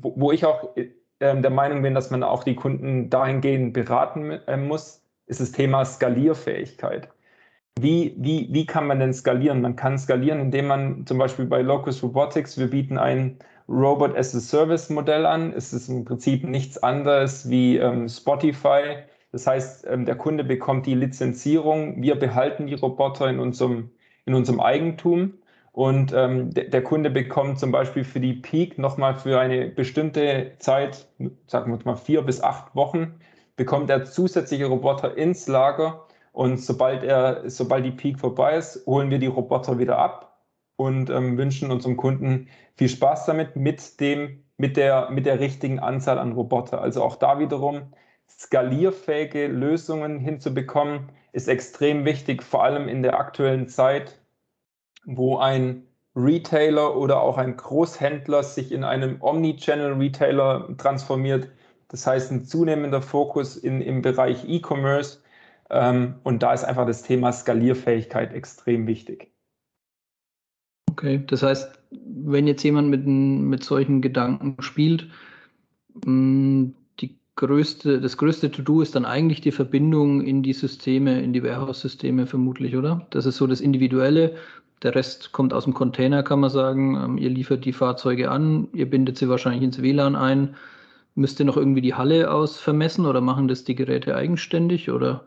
wo 0.00 0.30
ich 0.30 0.46
auch 0.46 0.76
äh, 0.76 0.86
der 1.18 1.50
Meinung 1.50 1.82
bin, 1.82 1.94
dass 1.94 2.12
man 2.12 2.22
auch 2.22 2.44
die 2.44 2.54
Kunden 2.54 3.10
dahingehend 3.10 3.72
beraten 3.72 4.30
äh, 4.46 4.56
muss, 4.56 5.02
ist 5.26 5.40
das 5.40 5.50
Thema 5.50 5.84
Skalierfähigkeit. 5.84 7.08
Wie, 7.80 8.14
wie, 8.18 8.48
wie 8.52 8.64
kann 8.64 8.86
man 8.86 9.00
denn 9.00 9.12
skalieren? 9.12 9.60
Man 9.60 9.74
kann 9.74 9.98
skalieren, 9.98 10.38
indem 10.38 10.68
man 10.68 11.06
zum 11.06 11.18
Beispiel 11.18 11.46
bei 11.46 11.60
Locus 11.60 12.04
Robotics, 12.04 12.56
wir 12.56 12.70
bieten 12.70 12.98
ein 12.98 13.36
Robot 13.68 14.16
as 14.16 14.32
a 14.32 14.38
Service 14.38 14.88
Modell 14.90 15.26
an. 15.26 15.52
Es 15.52 15.72
ist 15.72 15.88
im 15.88 16.04
Prinzip 16.04 16.44
nichts 16.44 16.80
anderes 16.80 17.50
wie 17.50 17.78
ähm, 17.78 18.08
Spotify 18.08 19.02
das 19.36 19.46
heißt, 19.46 19.86
ähm, 19.86 20.06
der 20.06 20.14
Kunde 20.14 20.44
bekommt 20.44 20.86
die 20.86 20.94
Lizenzierung, 20.94 22.00
wir 22.00 22.18
behalten 22.18 22.66
die 22.68 22.74
Roboter 22.74 23.28
in 23.28 23.38
unserem, 23.38 23.90
in 24.24 24.34
unserem 24.34 24.60
Eigentum. 24.60 25.34
Und 25.72 26.14
ähm, 26.14 26.54
der 26.54 26.82
Kunde 26.82 27.10
bekommt 27.10 27.58
zum 27.58 27.70
Beispiel 27.70 28.02
für 28.02 28.18
die 28.18 28.32
Peak 28.32 28.78
nochmal 28.78 29.14
für 29.14 29.38
eine 29.38 29.66
bestimmte 29.66 30.52
Zeit, 30.58 31.06
sagen 31.48 31.70
wir 31.70 31.78
mal 31.84 31.96
vier 31.96 32.22
bis 32.22 32.40
acht 32.40 32.74
Wochen, 32.74 33.20
bekommt 33.56 33.90
er 33.90 34.06
zusätzliche 34.06 34.64
Roboter 34.68 35.18
ins 35.18 35.46
Lager. 35.48 36.06
Und 36.32 36.56
sobald, 36.56 37.02
er, 37.04 37.42
sobald 37.50 37.84
die 37.84 37.90
Peak 37.90 38.18
vorbei 38.18 38.56
ist, 38.56 38.86
holen 38.86 39.10
wir 39.10 39.18
die 39.18 39.26
Roboter 39.26 39.78
wieder 39.78 39.98
ab 39.98 40.40
und 40.76 41.10
ähm, 41.10 41.36
wünschen 41.36 41.70
unserem 41.70 41.98
Kunden 41.98 42.48
viel 42.76 42.88
Spaß 42.88 43.26
damit, 43.26 43.54
mit, 43.54 44.00
dem, 44.00 44.44
mit, 44.56 44.78
der, 44.78 45.10
mit 45.10 45.26
der 45.26 45.40
richtigen 45.40 45.78
Anzahl 45.78 46.18
an 46.18 46.32
Roboter. 46.32 46.80
Also 46.80 47.02
auch 47.02 47.16
da 47.16 47.38
wiederum 47.38 47.92
skalierfähige 48.30 49.46
Lösungen 49.46 50.18
hinzubekommen, 50.18 51.10
ist 51.32 51.48
extrem 51.48 52.04
wichtig, 52.04 52.42
vor 52.42 52.64
allem 52.64 52.88
in 52.88 53.02
der 53.02 53.18
aktuellen 53.18 53.68
Zeit, 53.68 54.18
wo 55.04 55.38
ein 55.38 55.86
Retailer 56.16 56.96
oder 56.96 57.20
auch 57.20 57.36
ein 57.36 57.56
Großhändler 57.56 58.42
sich 58.42 58.72
in 58.72 58.84
einem 58.84 59.20
Omnichannel-Retailer 59.20 60.76
transformiert. 60.78 61.50
Das 61.88 62.06
heißt, 62.06 62.32
ein 62.32 62.44
zunehmender 62.44 63.02
Fokus 63.02 63.56
in, 63.56 63.82
im 63.82 64.00
Bereich 64.02 64.48
E-Commerce. 64.48 65.20
Ähm, 65.68 66.14
und 66.22 66.42
da 66.42 66.54
ist 66.54 66.64
einfach 66.64 66.86
das 66.86 67.02
Thema 67.02 67.32
Skalierfähigkeit 67.32 68.32
extrem 68.32 68.86
wichtig. 68.86 69.30
Okay, 70.90 71.22
das 71.26 71.42
heißt, 71.42 71.78
wenn 71.90 72.46
jetzt 72.46 72.62
jemand 72.62 72.88
mit, 72.88 73.06
mit 73.06 73.62
solchen 73.62 74.00
Gedanken 74.00 74.56
spielt, 74.62 75.10
mm, 76.06 76.68
größte, 77.36 78.00
das 78.00 78.16
größte 78.16 78.50
To-Do 78.50 78.80
ist 78.80 78.94
dann 78.94 79.04
eigentlich 79.04 79.40
die 79.40 79.52
Verbindung 79.52 80.22
in 80.22 80.42
die 80.42 80.54
Systeme, 80.54 81.22
in 81.22 81.32
die 81.32 81.42
Warehouse-Systeme 81.42 82.26
vermutlich, 82.26 82.76
oder? 82.76 83.06
Das 83.10 83.26
ist 83.26 83.36
so 83.36 83.46
das 83.46 83.60
Individuelle. 83.60 84.34
Der 84.82 84.94
Rest 84.94 85.32
kommt 85.32 85.52
aus 85.52 85.64
dem 85.64 85.74
Container, 85.74 86.22
kann 86.22 86.40
man 86.40 86.50
sagen. 86.50 86.96
Ähm, 86.96 87.18
ihr 87.18 87.30
liefert 87.30 87.64
die 87.64 87.72
Fahrzeuge 87.72 88.30
an, 88.30 88.68
ihr 88.72 88.88
bindet 88.88 89.18
sie 89.18 89.28
wahrscheinlich 89.28 89.62
ins 89.62 89.80
WLAN 89.80 90.16
ein. 90.16 90.56
Müsst 91.14 91.40
ihr 91.40 91.46
noch 91.46 91.56
irgendwie 91.56 91.80
die 91.80 91.94
Halle 91.94 92.30
aus 92.30 92.58
vermessen 92.58 93.06
oder 93.06 93.22
machen 93.22 93.48
das 93.48 93.64
die 93.64 93.74
Geräte 93.74 94.16
eigenständig 94.16 94.90
oder 94.90 95.24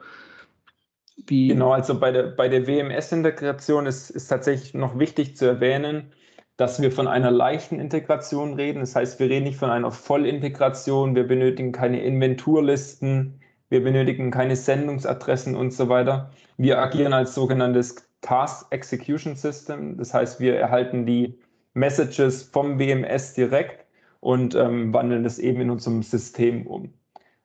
wie? 1.26 1.48
Genau, 1.48 1.72
also 1.72 2.00
bei 2.00 2.12
der, 2.12 2.24
bei 2.24 2.48
der 2.48 2.68
WMS-Integration 2.68 3.88
ist, 3.88 4.12
ist 4.12 4.28
tatsächlich 4.28 4.74
noch 4.74 5.00
wichtig 5.00 5.36
zu 5.36 5.46
erwähnen, 5.46 6.12
dass 6.60 6.82
wir 6.82 6.92
von 6.92 7.08
einer 7.08 7.32
leichten 7.32 7.80
Integration 7.80 8.54
reden. 8.56 8.82
Das 8.82 8.94
heißt, 8.94 9.18
wir 9.18 9.30
reden 9.30 9.46
nicht 9.46 9.58
von 9.58 9.70
einer 9.70 9.92
Vollintegration, 9.92 11.16
wir 11.16 11.26
benötigen 11.26 11.72
keine 11.72 12.04
Inventurlisten, 12.04 13.40
wir 13.70 13.82
benötigen 13.82 14.30
keine 14.30 14.58
Sendungsadressen 14.58 15.56
und 15.56 15.72
so 15.72 15.88
weiter. 15.88 16.32
Wir 16.58 16.80
agieren 16.80 17.14
als 17.14 17.34
sogenanntes 17.34 17.96
Task 18.20 18.68
Execution 18.72 19.38
System. 19.38 19.96
Das 19.98 20.14
heißt, 20.14 20.42
wir 20.42 20.58
erhalten 20.58 21.06
die 21.06 21.40
Messages 21.76 22.44
vom 22.44 22.78
WMS 22.78 23.36
direkt 23.36 23.86
und 24.20 24.54
ähm, 24.54 24.94
wandeln 24.94 25.24
das 25.24 25.40
eben 25.40 25.62
in 25.62 25.70
unserem 25.70 26.04
System 26.04 26.68
um. 26.68 26.94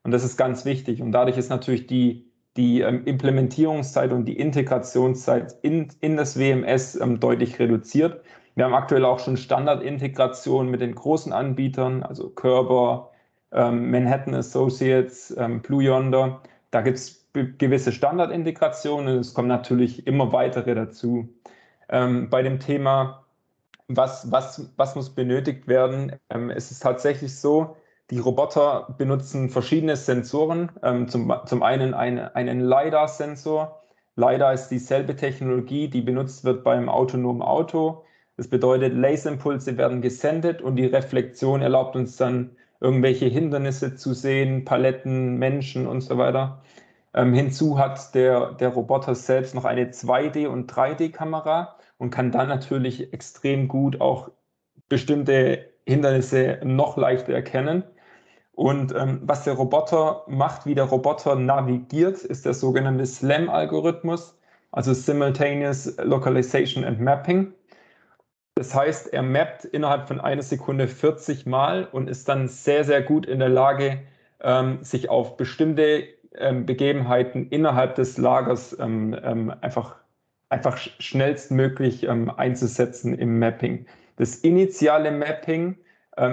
Und 0.03 0.11
das 0.11 0.25
ist 0.25 0.37
ganz 0.37 0.65
wichtig. 0.65 1.01
Und 1.01 1.13
dadurch 1.13 1.39
ist 1.39 1.51
natürlich 1.51 1.87
die, 1.87 2.33
die 2.57 2.81
ähm, 2.81 3.05
Implementierungszeit 3.05 4.11
und 4.11 4.25
die 4.25 4.37
Integrationszeit 4.37 5.55
in, 5.63 5.87
in 6.01 6.17
das 6.17 6.37
WMS 6.37 6.97
ähm, 6.97 7.21
deutlich 7.21 7.61
reduziert. 7.61 8.25
Wir 8.55 8.65
haben 8.65 8.75
aktuell 8.75 9.05
auch 9.05 9.19
schon 9.19 9.37
Standardintegration 9.37 10.71
mit 10.71 10.81
den 10.81 10.95
großen 10.95 11.33
Anbietern, 11.33 12.03
also 12.03 12.31
Körber, 12.31 13.11
ähm, 13.53 13.91
Manhattan 13.91 14.35
Associates, 14.35 15.35
ähm, 15.37 15.61
Blue 15.61 15.83
Yonder. 15.83 16.41
Da 16.71 16.83
gibt 16.83 16.99
es 16.99 17.27
gewisse 17.33 17.93
Standardintegrationen. 17.93 19.19
Es 19.19 19.35
kommen 19.35 19.49
natürlich 19.49 20.07
immer 20.07 20.33
weitere 20.33 20.75
dazu. 20.75 21.29
Ähm, 21.89 22.31
bei 22.31 22.43
dem 22.43 22.61
Thema, 22.61 23.25
was, 23.89 24.31
was, 24.31 24.71
was 24.77 24.95
muss 24.95 25.11
benötigt 25.11 25.67
werden, 25.67 26.13
ähm, 26.31 26.51
es 26.51 26.71
ist 26.71 26.81
tatsächlich 26.81 27.37
so, 27.39 27.77
die 28.11 28.19
Roboter 28.19 28.95
benutzen 28.99 29.51
verschiedene 29.51 29.97
Sensoren. 29.97 30.71
Ähm, 30.83 31.09
zum, 31.09 31.33
zum 31.47 31.63
einen 31.63 31.95
eine, 31.95 32.35
einen 32.37 32.61
LiDAR-Sensor. 32.61 33.83
LiDAR 34.17 34.53
ist 34.53 34.69
dieselbe 34.69 35.17
Technologie, 35.17 35.89
die 35.89 36.03
benutzt 36.03 36.45
wird 36.45 36.63
beim 36.63 36.89
autonomen 36.89 37.43
Auto. 37.43 38.05
Das 38.37 38.49
bedeutet, 38.49 38.95
Laserimpulse 38.95 39.77
werden 39.77 40.03
gesendet 40.03 40.61
und 40.61 40.77
die 40.77 40.87
Reflexion 40.87 41.63
erlaubt 41.63 41.95
uns 41.95 42.17
dann 42.17 42.57
irgendwelche 42.81 43.27
Hindernisse 43.27 43.95
zu 43.95 44.13
sehen, 44.13 44.65
Paletten, 44.65 45.39
Menschen 45.39 45.87
und 45.87 46.01
so 46.01 46.19
weiter. 46.19 46.63
Ähm, 47.15 47.33
hinzu 47.33 47.79
hat 47.79 48.15
der, 48.15 48.53
der 48.55 48.71
Roboter 48.71 49.15
selbst 49.15 49.55
noch 49.55 49.65
eine 49.65 49.91
2D- 49.91 50.49
und 50.49 50.71
3D-Kamera 50.71 51.77
und 51.99 52.11
kann 52.11 52.33
dann 52.33 52.49
natürlich 52.49 53.13
extrem 53.13 53.69
gut 53.69 54.01
auch 54.01 54.31
bestimmte 54.89 55.71
Hindernisse 55.87 56.59
noch 56.65 56.97
leichter 56.97 57.33
erkennen. 57.33 57.85
Und 58.53 58.95
ähm, 58.95 59.21
was 59.23 59.45
der 59.45 59.55
Roboter 59.55 60.25
macht, 60.29 60.67
wie 60.67 60.75
der 60.75 60.85
Roboter 60.85 61.35
navigiert, 61.37 62.19
ist 62.19 62.45
der 62.47 62.55
sogenannte 62.55 63.07
SLAM-Algorithmus, 63.07 64.39
also 64.73 64.93
Simultaneous 64.93 65.97
Localization 65.99 66.85
and 66.85 67.01
Mapping. 67.01 67.53
Das 68.57 68.73
heißt, 68.73 69.13
er 69.13 69.23
mappt 69.23 69.65
innerhalb 69.65 70.07
von 70.07 70.21
einer 70.21 70.43
Sekunde 70.43 70.87
40 70.87 71.45
Mal 71.45 71.89
und 71.91 72.09
ist 72.09 72.29
dann 72.29 72.47
sehr, 72.47 72.85
sehr 72.85 73.03
gut 73.03 73.27
in 73.27 73.41
der 73.41 73.49
Lage, 73.49 74.03
ähm, 74.41 74.79
sich 74.83 75.09
auf 75.09 75.37
bestimmte 75.37 76.05
ähm, 76.37 76.65
Begebenheiten 76.65 77.49
innerhalb 77.49 77.97
des 77.97 78.17
Lagers 78.17 78.79
ähm, 78.79 79.53
einfach, 79.61 79.97
einfach 80.51 80.77
schnellstmöglich 80.79 82.09
einzusetzen 82.09 83.19
im 83.19 83.41
Mapping. 83.41 83.87
Das 84.17 84.37
initiale 84.37 85.11
Mapping 85.11 85.77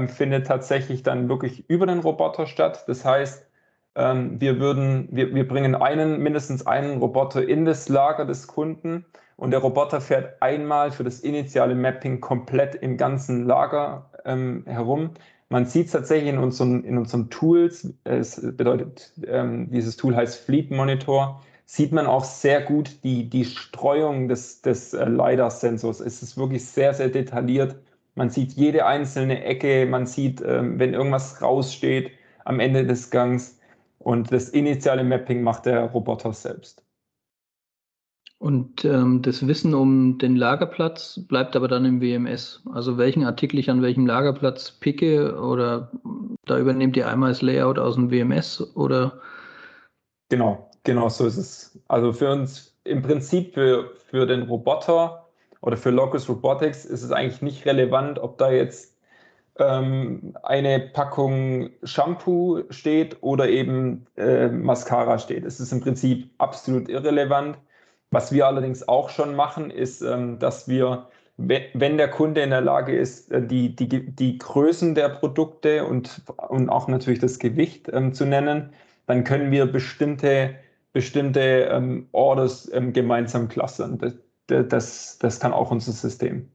findet 0.10 0.46
tatsächlich 0.46 1.02
dann 1.02 1.28
wirklich 1.28 1.68
über 1.68 1.88
den 1.88 2.00
Roboter 2.00 2.46
statt. 2.46 2.84
Das 2.86 3.04
heißt, 3.04 3.48
wir, 3.96 4.60
würden, 4.60 5.08
wir, 5.12 5.34
wir 5.34 5.48
bringen 5.48 5.74
einen, 5.74 6.22
mindestens 6.22 6.68
einen 6.68 7.00
Roboter 7.00 7.48
in 7.48 7.66
das 7.66 7.90
Lager 7.90 8.26
des 8.26 8.46
Kunden 8.46 9.06
und 9.42 9.50
der 9.50 9.62
Roboter 9.62 10.02
fährt 10.02 10.40
einmal 10.40 10.92
für 10.92 11.04
das 11.04 11.22
initiale 11.22 11.74
Mapping 11.74 12.22
komplett 12.22 12.76
im 12.76 12.96
ganzen 12.96 13.44
Lager 13.48 14.12
ähm, 14.24 14.64
herum. 14.68 15.10
Man 15.50 15.66
sieht 15.66 15.88
es 15.88 15.94
tatsächlich 15.94 16.30
in 16.30 16.38
unseren, 16.38 16.84
in 16.84 16.96
unseren 17.00 17.32
Tools. 17.32 17.92
Es 18.04 18.40
bedeutet, 18.40 19.12
ähm, 19.26 19.72
dieses 19.72 19.98
Tool 19.98 20.16
heißt 20.16 20.46
Fleet 20.46 20.70
Monitor. 20.70 21.42
sieht 21.66 21.92
man 21.92 22.06
auch 22.06 22.24
sehr 22.24 22.62
gut 22.62 23.04
die, 23.04 23.32
die 23.32 23.46
Streuung 23.46 24.28
des, 24.28 24.62
des 24.62 24.94
äh, 24.94 25.06
LiDAR-Sensors. 25.06 26.02
Es 26.02 26.22
ist 26.22 26.38
wirklich 26.38 26.64
sehr, 26.64 26.94
sehr 26.94 27.10
detailliert. 27.10 27.78
Man 28.14 28.30
sieht 28.30 28.54
jede 28.54 28.86
einzelne 28.86 29.44
Ecke, 29.44 29.88
man 29.88 30.06
sieht, 30.06 30.44
ähm, 30.46 30.78
wenn 30.78 30.94
irgendwas 30.94 31.42
raussteht 31.42 32.12
am 32.46 32.60
Ende 32.60 32.86
des 32.86 33.10
Gangs. 33.10 33.58
Und 33.98 34.32
das 34.32 34.50
initiale 34.50 35.04
Mapping 35.04 35.42
macht 35.42 35.66
der 35.66 35.86
Roboter 35.86 36.32
selbst. 36.32 36.84
Und 38.42 38.86
ähm, 38.86 39.22
das 39.22 39.46
Wissen 39.46 39.76
um 39.76 40.18
den 40.18 40.36
Lagerplatz 40.36 41.20
bleibt 41.28 41.56
aber 41.56 41.68
dann 41.68 41.86
im 41.86 42.02
WMS. 42.02 42.64
Also 42.74 42.98
welchen 42.98 43.24
Artikel 43.24 43.60
ich 43.60 43.70
an 43.70 43.84
welchem 43.84 44.08
Lagerplatz 44.08 44.72
picke 44.72 45.40
oder 45.40 45.92
da 46.48 46.58
übernehmt 46.58 46.98
ihr 46.98 47.08
einmal 47.08 47.30
das 47.30 47.44
Layout 47.44 47.78
aus 47.78 47.94
dem 47.94 48.10
WMS 48.10 48.76
oder? 48.76 49.22
Genau, 50.30 50.72
genau 50.84 51.08
so 51.08 51.28
ist 51.28 51.38
es. 51.38 51.80
Also 51.88 52.14
für 52.14 52.32
uns 52.32 52.76
im 52.84 53.04
Prinzip 53.04 53.54
für, 53.54 53.92
für 54.10 54.26
den 54.26 54.42
Roboter 54.42 55.28
oder 55.62 55.78
für 55.78 55.92
Locus 55.92 56.28
Robotics 56.28 56.84
ist 56.84 57.04
es 57.04 57.12
eigentlich 57.12 57.44
nicht 57.44 57.68
relevant, 57.68 58.18
ob 58.18 58.40
da 58.40 58.52
jetzt 58.52 58.98
ähm, 59.60 60.34
eine 60.42 60.80
Packung 60.80 61.70
Shampoo 61.84 62.64
steht 62.72 63.18
oder 63.22 63.48
eben 63.48 64.08
äh, 64.18 64.48
Mascara 64.48 65.20
steht. 65.20 65.46
Es 65.46 65.60
ist 65.60 65.72
im 65.72 65.82
Prinzip 65.82 66.32
absolut 66.40 66.90
irrelevant 66.90 67.60
was 68.12 68.32
wir 68.32 68.46
allerdings 68.46 68.88
auch 68.88 69.10
schon 69.10 69.36
machen, 69.36 69.72
ist, 69.72 70.02
ähm, 70.02 70.38
dass 70.38 70.68
wir, 70.68 71.08
wenn 71.38 71.98
der 71.98 72.10
Kunde 72.10 72.42
in 72.42 72.52
der 72.52 72.62
Lage 72.62 72.96
ist, 72.96 73.32
äh, 73.32 73.46
die, 73.46 73.76
die, 73.76 73.88
die 74.12 74.38
Größen 74.38 74.94
der 74.94 75.10
Produkte 75.10 75.86
und, 75.86 76.22
und 76.50 76.70
auch 76.70 76.88
natürlich 76.88 77.20
das 77.20 77.40
Gewicht 77.40 77.90
ähm, 77.92 78.14
zu 78.14 78.26
nennen, 78.26 78.74
dann 79.08 79.24
können 79.24 79.52
wir 79.52 79.66
bestimmte, 79.66 80.56
bestimmte 80.94 81.40
ähm, 81.40 82.08
Orders 82.12 82.70
gemeinsam 82.94 83.48
clustern. 83.48 83.98
Das, 83.98 84.14
das, 84.68 85.18
das 85.18 85.40
kann 85.40 85.54
auch 85.54 85.72
unser 85.72 85.94
System. 85.94 86.50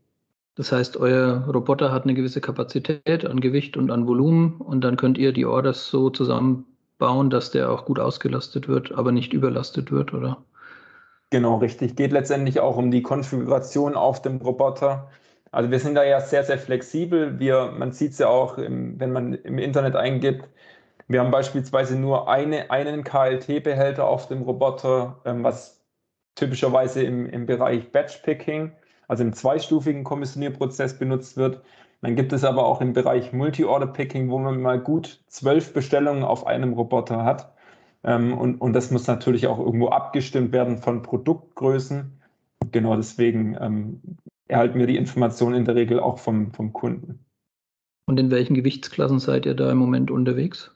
Das 0.57 0.73
heißt, 0.73 0.97
euer 0.97 1.45
Roboter 1.53 1.93
hat 1.93 2.05
eine 2.05 2.15
gewisse 2.15 2.41
Kapazität 2.41 3.27
an 3.27 3.41
Gewicht 3.41 3.77
und 3.77 3.91
an 3.91 4.07
Volumen 4.07 4.55
und 4.59 4.83
dann 4.83 4.97
könnt 4.97 5.19
ihr 5.19 5.33
die 5.33 5.45
Orders 5.45 5.89
so 5.89 6.09
zusammenbauen, 6.09 7.29
dass 7.29 7.51
der 7.51 7.71
auch 7.71 7.85
gut 7.85 7.99
ausgelastet 7.99 8.69
wird, 8.69 8.93
aber 8.93 9.13
nicht 9.13 9.35
überlastet 9.35 9.91
wird, 9.91 10.15
oder? 10.15 10.39
Genau, 11.37 11.57
richtig. 11.59 11.97
Geht 11.97 12.13
letztendlich 12.13 12.61
auch 12.61 12.79
um 12.79 12.91
die 12.91 13.03
Konfiguration 13.03 13.95
auf 13.95 14.23
dem 14.23 14.39
Roboter. 14.39 15.11
Also 15.53 15.71
wir 15.71 15.79
sind 15.79 15.95
da 15.95 16.03
ja 16.03 16.19
sehr, 16.21 16.45
sehr 16.45 16.57
flexibel. 16.59 17.39
Wir, 17.39 17.73
man 17.77 17.93
sieht 17.93 18.13
es 18.13 18.19
ja 18.19 18.29
auch, 18.29 18.57
im, 18.57 18.99
wenn 18.99 19.13
man 19.13 19.35
im 19.35 19.59
Internet 19.59 19.97
eingibt, 19.97 20.49
wir 21.09 21.21
haben 21.21 21.31
beispielsweise 21.31 21.99
nur 21.99 22.31
eine, 22.31 22.71
einen 22.71 23.05
KLT-Behälter 23.05 24.07
auf 24.07 24.29
dem 24.29 24.43
Roboter, 24.43 25.21
ähm, 25.27 25.45
was 25.45 25.85
typischerweise 26.37 27.03
im, 27.03 27.27
im 27.27 27.45
Bereich 27.47 27.93
Batch-Picking, 27.93 28.73
also 29.09 29.23
im 29.23 29.35
zweistufigen 29.35 30.03
Kommissionierprozess 30.05 30.99
benutzt 30.99 31.37
wird. 31.37 31.63
Dann 32.01 32.17
gibt 32.17 32.33
es 32.33 32.45
aber 32.45 32.65
auch 32.67 32.81
im 32.81 32.95
Bereich 32.95 33.33
Multi-Order-Picking, 33.35 34.31
wo 34.31 34.39
man 34.39 34.63
mal 34.63 34.81
gut 34.81 35.23
zwölf 35.29 35.75
Bestellungen 35.75 36.25
auf 36.25 36.47
einem 36.47 36.73
Roboter 36.73 37.25
hat. 37.25 37.53
Ähm, 38.07 38.39
und, 38.39 38.61
und 38.61 38.73
das 38.73 38.91
muss 38.91 39.07
natürlich 39.07 39.47
auch 39.49 39.59
irgendwo 39.59 39.89
abgestimmt 39.89 40.53
werden 40.53 40.79
von 40.79 41.03
Produktgrößen. 41.03 42.21
Genau 42.71 42.97
deswegen 42.97 43.57
ähm, 43.61 44.01
erhalten 44.49 44.79
wir 44.79 44.87
die 44.87 44.97
Informationen 44.97 45.57
in 45.57 45.65
der 45.65 45.75
Regel 45.75 46.01
auch 46.01 46.19
vom, 46.19 46.53
vom 46.53 46.73
Kunden. 46.73 47.25
Und 48.07 48.19
in 48.21 48.31
welchen 48.31 48.55
Gewichtsklassen 48.55 49.19
seid 49.19 49.45
ihr 49.47 49.55
da 49.55 49.71
im 49.71 49.79
Moment 49.79 50.11
unterwegs? 50.13 50.73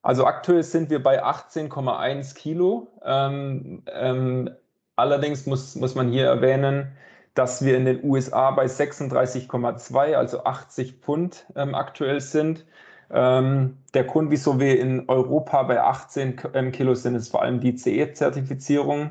Also 0.00 0.24
aktuell 0.24 0.62
sind 0.62 0.90
wir 0.90 1.02
bei 1.02 1.22
18,1 1.22 2.34
Kilo. 2.34 2.88
Ähm, 3.04 3.82
ähm, 3.86 4.50
allerdings 4.96 5.46
muss, 5.46 5.76
muss 5.76 5.94
man 5.94 6.10
hier 6.10 6.24
erwähnen, 6.24 6.92
dass 7.34 7.64
wir 7.64 7.76
in 7.76 7.84
den 7.84 8.02
USA 8.02 8.50
bei 8.50 8.64
36,2, 8.64 10.14
also 10.14 10.44
80 10.44 10.94
Pfund 11.00 11.46
ähm, 11.54 11.74
aktuell 11.74 12.20
sind. 12.20 12.64
Ähm, 13.12 13.78
der 13.94 14.04
Grund, 14.04 14.30
wieso 14.30 14.58
wir 14.58 14.80
in 14.80 15.08
Europa 15.08 15.62
bei 15.64 15.80
18 15.82 16.40
ähm, 16.54 16.72
Kilo 16.72 16.94
sind, 16.94 17.14
ist 17.14 17.30
vor 17.30 17.42
allem 17.42 17.60
die 17.60 17.74
CE-Zertifizierung. 17.76 19.10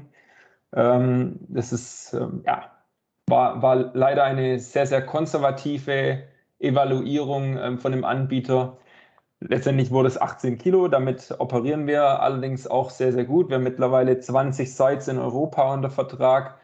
Ähm, 0.74 1.40
das 1.50 1.72
ist, 1.74 2.14
ähm, 2.14 2.44
ja, 2.46 2.72
war, 3.28 3.62
war 3.62 3.76
leider 3.94 4.24
eine 4.24 4.60
sehr, 4.60 4.88
sehr 4.88 5.06
konservative 5.06 6.24
Evaluierung 6.60 7.58
ähm, 7.58 7.80
von 7.80 7.92
dem 7.92 8.04
Anbieter. 8.06 8.78
Letztendlich 9.42 9.92
wurde 9.92 10.08
es 10.08 10.22
18 10.22 10.58
Kilo, 10.58 10.88
damit 10.88 11.36
operieren 11.40 11.88
wir 11.88 12.22
allerdings 12.22 12.68
auch 12.68 12.90
sehr, 12.92 13.12
sehr 13.12 13.26
gut. 13.26 13.50
Wir 13.50 13.56
haben 13.58 13.64
mittlerweile 13.64 14.20
20 14.20 14.74
Sites 14.76 15.08
in 15.08 15.18
Europa 15.20 15.74
unter 15.74 15.90
Vertrag 15.90 16.60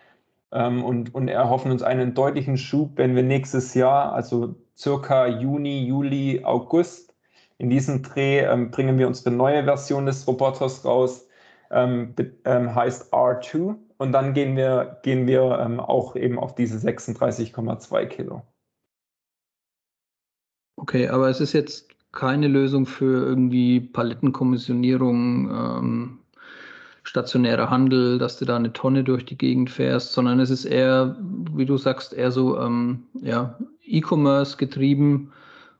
ähm, 0.52 0.84
und, 0.84 1.14
und 1.16 1.28
erhoffen 1.28 1.72
uns 1.72 1.84
einen 1.84 2.14
deutlichen 2.14 2.58
Schub, 2.58 2.92
wenn 2.96 3.16
wir 3.16 3.24
nächstes 3.24 3.74
Jahr, 3.74 4.14
also 4.14 4.56
circa 4.78 5.28
Juni, 5.28 5.86
Juli, 5.86 6.44
August, 6.44 7.07
in 7.58 7.70
diesem 7.70 8.04
Dreh 8.04 8.40
ähm, 8.40 8.72
bringen 8.72 8.98
wir 8.98 9.08
unsere 9.08 9.32
neue 9.32 9.64
Version 9.64 10.06
des 10.06 10.28
Roboters 10.28 10.86
raus, 10.86 11.28
ähm, 11.72 12.14
ähm, 12.46 12.76
heißt 12.76 13.14
R2. 13.14 13.76
Und 13.98 14.12
dann 14.12 14.34
gehen 14.34 14.56
wir, 14.56 15.00
gehen 15.04 15.26
wir 15.26 15.58
ähm, 15.60 15.80
auch 15.80 16.16
eben 16.16 16.38
auf 16.38 16.54
diese 16.54 16.78
36,2 16.78 18.06
Kilo. 18.06 18.44
Okay, 20.80 21.08
aber 21.08 21.30
es 21.30 21.42
ist 21.42 21.54
jetzt 21.54 21.90
keine 22.12 22.48
Lösung 22.48 22.86
für 22.86 23.26
irgendwie 23.26 23.80
Palettenkommissionierung, 23.80 25.50
ähm, 25.50 26.20
stationärer 27.02 27.70
Handel, 27.72 28.20
dass 28.20 28.38
du 28.38 28.46
da 28.46 28.58
eine 28.58 28.74
Tonne 28.74 29.04
durch 29.04 29.26
die 29.26 29.38
Gegend 29.38 29.72
fährst, 29.72 30.14
sondern 30.14 30.40
es 30.40 30.52
ist 30.52 30.66
eher, 30.66 31.16
wie 31.54 31.66
du 31.66 31.78
sagst, 31.78 32.14
eher 32.14 32.32
so 32.32 32.60
ähm, 32.60 33.04
ja, 33.14 33.58
E-Commerce 33.84 34.58
getrieben 34.58 35.32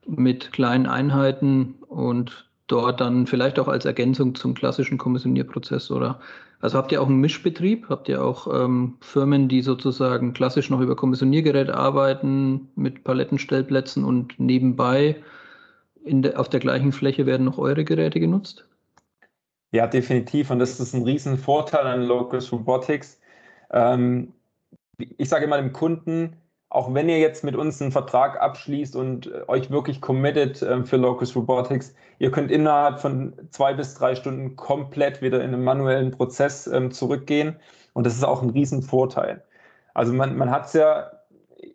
mit 0.08 0.52
kleinen 0.54 0.88
Einheiten 0.88 1.76
und 1.88 2.50
dort 2.68 3.02
dann 3.02 3.28
vielleicht 3.28 3.60
auch 3.60 3.68
als 3.68 3.86
Ergänzung 3.86 4.36
zum 4.36 4.54
klassischen 4.54 4.98
Kommissionierprozess 4.98 5.92
oder 5.92 6.20
also 6.60 6.78
habt 6.78 6.92
ihr 6.92 7.02
auch 7.02 7.08
einen 7.08 7.22
Mischbetrieb? 7.22 7.88
Habt 7.90 8.10
ihr 8.10 8.24
auch 8.24 8.48
ähm, 8.52 8.98
Firmen, 9.02 9.48
die 9.48 9.62
sozusagen 9.62 10.34
klassisch 10.34 10.70
noch 10.72 10.82
über 10.82 10.96
Kommissioniergeräte 10.96 11.76
arbeiten 11.76 12.70
mit 12.76 13.04
Palettenstellplätzen 13.04 14.04
und 14.04 14.40
nebenbei 14.40 15.22
de, 16.04 16.34
auf 16.34 16.50
der 16.50 16.60
gleichen 16.60 16.92
Fläche 16.92 17.28
werden 17.28 17.46
noch 17.46 17.60
eure 17.60 17.84
Geräte 17.84 18.20
genutzt? 18.20 18.68
Ja, 19.72 19.86
definitiv. 19.86 20.50
Und 20.50 20.60
das 20.60 20.80
ist 20.80 20.96
ein 20.96 21.04
Riesenvorteil 21.04 21.86
an 21.86 22.04
Locus 22.04 22.52
Robotics. 22.52 23.20
Ähm, 23.72 24.34
ich 24.98 25.30
sage 25.30 25.46
immer 25.46 25.58
dem 25.58 25.74
Kunden, 25.74 26.38
auch 26.70 26.94
wenn 26.94 27.08
ihr 27.08 27.20
jetzt 27.20 27.44
mit 27.44 27.56
uns 27.56 27.82
einen 27.82 27.92
Vertrag 27.92 28.40
abschließt 28.42 28.96
und 28.96 29.28
äh, 29.28 29.44
euch 29.48 29.72
wirklich 29.72 30.02
committet 30.02 30.62
äh, 30.62 30.84
für 30.84 30.98
Locus 30.98 31.36
Robotics, 31.36 31.96
ihr 32.20 32.32
könnt 32.32 32.52
innerhalb 32.52 33.00
von 33.00 33.34
zwei 33.52 33.74
bis 33.74 33.96
drei 33.96 34.16
Stunden 34.16 34.56
komplett 34.56 35.22
wieder 35.22 35.42
in 35.44 35.54
einen 35.54 35.64
manuellen 35.64 36.12
Prozess 36.12 36.68
ähm, 36.68 36.92
zurückgehen. 36.92 37.56
Und 37.94 38.06
das 38.06 38.16
ist 38.16 38.24
auch 38.24 38.42
ein 38.42 38.50
Riesenvorteil. 38.50 39.44
Also 39.94 40.14
man, 40.14 40.38
man 40.38 40.52
hat 40.52 40.66
es 40.66 40.74
ja, 40.74 41.12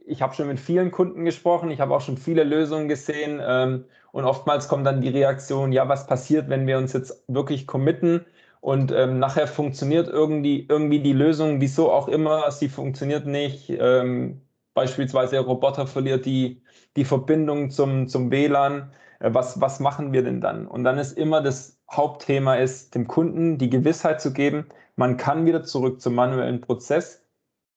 ich 0.07 0.22
habe 0.22 0.35
schon 0.35 0.48
mit 0.48 0.61
vielen 0.61 0.90
Kunden 0.90 1.24
gesprochen, 1.24 1.70
ich 1.70 1.81
habe 1.81 1.94
auch 1.94 2.00
schon 2.00 2.16
viele 2.16 2.44
Lösungen 2.44 2.88
gesehen 2.88 3.40
ähm, 3.44 3.85
und 4.12 4.24
oftmals 4.24 4.68
kommt 4.68 4.87
dann 4.87 5.00
die 5.00 5.09
Reaktion, 5.09 5.72
ja, 5.72 5.88
was 5.88 6.07
passiert, 6.07 6.48
wenn 6.48 6.66
wir 6.66 6.78
uns 6.78 6.92
jetzt 6.92 7.24
wirklich 7.28 7.66
committen 7.66 8.24
und 8.61 8.92
ähm, 8.92 9.18
nachher 9.18 9.48
funktioniert 9.48 10.09
irgendwie, 10.09 10.66
irgendwie 10.68 11.00
die 11.00 11.12
Lösung, 11.12 11.61
wieso 11.61 11.90
auch 11.90 12.09
immer, 12.09 12.50
sie 12.52 12.68
funktioniert 12.68 13.26
nicht. 13.26 13.70
Ähm, 13.70 14.42
Beispielsweise 14.74 15.32
der 15.32 15.42
Roboter 15.42 15.87
verliert 15.87 16.24
die, 16.24 16.62
die 16.96 17.04
Verbindung 17.04 17.70
zum, 17.70 18.08
zum 18.08 18.30
WLAN. 18.30 18.92
Äh, 19.20 19.35
was, 19.35 19.61
was 19.61 19.80
machen 19.80 20.12
wir 20.12 20.22
denn 20.22 20.40
dann? 20.40 20.66
Und 20.66 20.85
dann 20.85 20.98
ist 20.98 21.12
immer 21.12 21.42
das 21.42 21.78
Hauptthema 21.90 22.54
ist, 22.56 22.94
dem 22.94 23.06
Kunden 23.06 23.58
die 23.58 23.70
Gewissheit 23.70 24.20
zu 24.20 24.32
geben, 24.32 24.66
man 24.96 25.16
kann 25.16 25.46
wieder 25.46 25.62
zurück 25.62 26.00
zum 26.00 26.14
manuellen 26.14 26.61
Prozess 26.61 27.22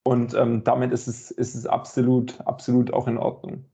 und 0.04 0.34
ähm, 0.34 0.64
damit 0.64 0.92
ist 0.92 1.08
es, 1.08 1.32
ist 1.32 1.56
es 1.56 1.66
absolut, 1.66 2.40
absolut 2.42 2.94
auch 2.94 3.08
in 3.08 3.18
Ordnung. 3.18 3.66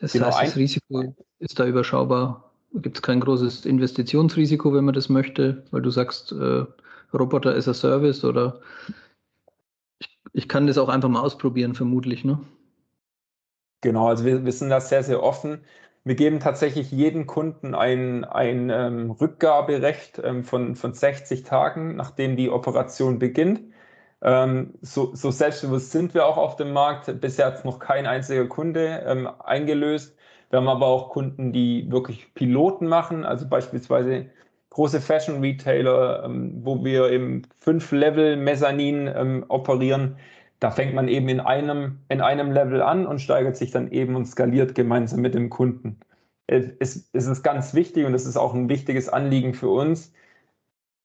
Das 0.00 0.12
genau, 0.12 0.26
heißt, 0.26 0.52
das 0.52 0.56
Risiko 0.56 1.14
ist 1.38 1.58
da 1.58 1.66
überschaubar. 1.66 2.52
Gibt 2.74 2.98
es 2.98 3.02
kein 3.02 3.20
großes 3.20 3.66
Investitionsrisiko, 3.66 4.72
wenn 4.74 4.84
man 4.84 4.94
das 4.94 5.08
möchte, 5.08 5.64
weil 5.70 5.82
du 5.82 5.90
sagst, 5.90 6.32
äh, 6.32 6.64
Roboter 7.12 7.54
ist 7.54 7.66
ein 7.66 7.74
Service 7.74 8.24
oder 8.24 8.60
ich 10.32 10.48
kann 10.48 10.66
das 10.66 10.78
auch 10.78 10.88
einfach 10.88 11.08
mal 11.08 11.20
ausprobieren, 11.20 11.74
vermutlich, 11.74 12.24
ne? 12.24 12.40
Genau, 13.80 14.08
also 14.08 14.24
wir, 14.24 14.44
wir 14.44 14.52
sind 14.52 14.70
da 14.70 14.80
sehr, 14.80 15.02
sehr 15.02 15.22
offen. 15.22 15.64
Wir 16.04 16.14
geben 16.14 16.40
tatsächlich 16.40 16.90
jedem 16.90 17.26
Kunden 17.26 17.74
ein, 17.74 18.24
ein 18.24 18.70
ähm, 18.70 19.10
Rückgaberecht 19.10 20.20
ähm, 20.24 20.42
von, 20.44 20.74
von 20.74 20.94
60 20.94 21.44
Tagen, 21.44 21.96
nachdem 21.96 22.36
die 22.36 22.50
Operation 22.50 23.18
beginnt. 23.18 23.60
Ähm, 24.22 24.74
so, 24.80 25.14
so, 25.14 25.30
selbstbewusst 25.30 25.92
sind 25.92 26.14
wir 26.14 26.26
auch 26.26 26.36
auf 26.36 26.56
dem 26.56 26.72
Markt. 26.72 27.20
Bisher 27.20 27.46
hat 27.46 27.56
es 27.58 27.64
noch 27.64 27.78
kein 27.78 28.06
einziger 28.06 28.46
Kunde 28.46 29.04
ähm, 29.06 29.28
eingelöst. 29.44 30.16
Wir 30.50 30.58
haben 30.58 30.68
aber 30.68 30.86
auch 30.86 31.10
Kunden, 31.10 31.52
die 31.52 31.90
wirklich 31.90 32.34
Piloten 32.34 32.88
machen, 32.88 33.24
also 33.24 33.48
beispielsweise 33.48 34.30
große 34.70 35.00
Fashion 35.00 35.40
Retailer, 35.40 36.24
ähm, 36.24 36.60
wo 36.62 36.84
wir 36.84 37.10
im 37.10 37.42
fünf 37.58 37.90
Level 37.92 38.36
Mezzanin 38.36 39.06
ähm, 39.14 39.44
operieren. 39.48 40.16
Da 40.60 40.70
fängt 40.70 40.94
man 40.94 41.08
eben 41.08 41.28
in 41.28 41.40
einem, 41.40 41.98
in 42.08 42.20
einem 42.20 42.52
Level 42.52 42.82
an 42.82 43.06
und 43.06 43.20
steigert 43.20 43.56
sich 43.56 43.70
dann 43.70 43.90
eben 43.90 44.16
und 44.16 44.26
skaliert 44.26 44.74
gemeinsam 44.74 45.20
mit 45.20 45.34
dem 45.34 45.50
Kunden. 45.50 46.00
Es, 46.46 47.08
es 47.12 47.26
ist 47.26 47.42
ganz 47.42 47.74
wichtig 47.74 48.06
und 48.06 48.14
es 48.14 48.26
ist 48.26 48.36
auch 48.36 48.54
ein 48.54 48.68
wichtiges 48.68 49.08
Anliegen 49.08 49.54
für 49.54 49.68
uns. 49.68 50.12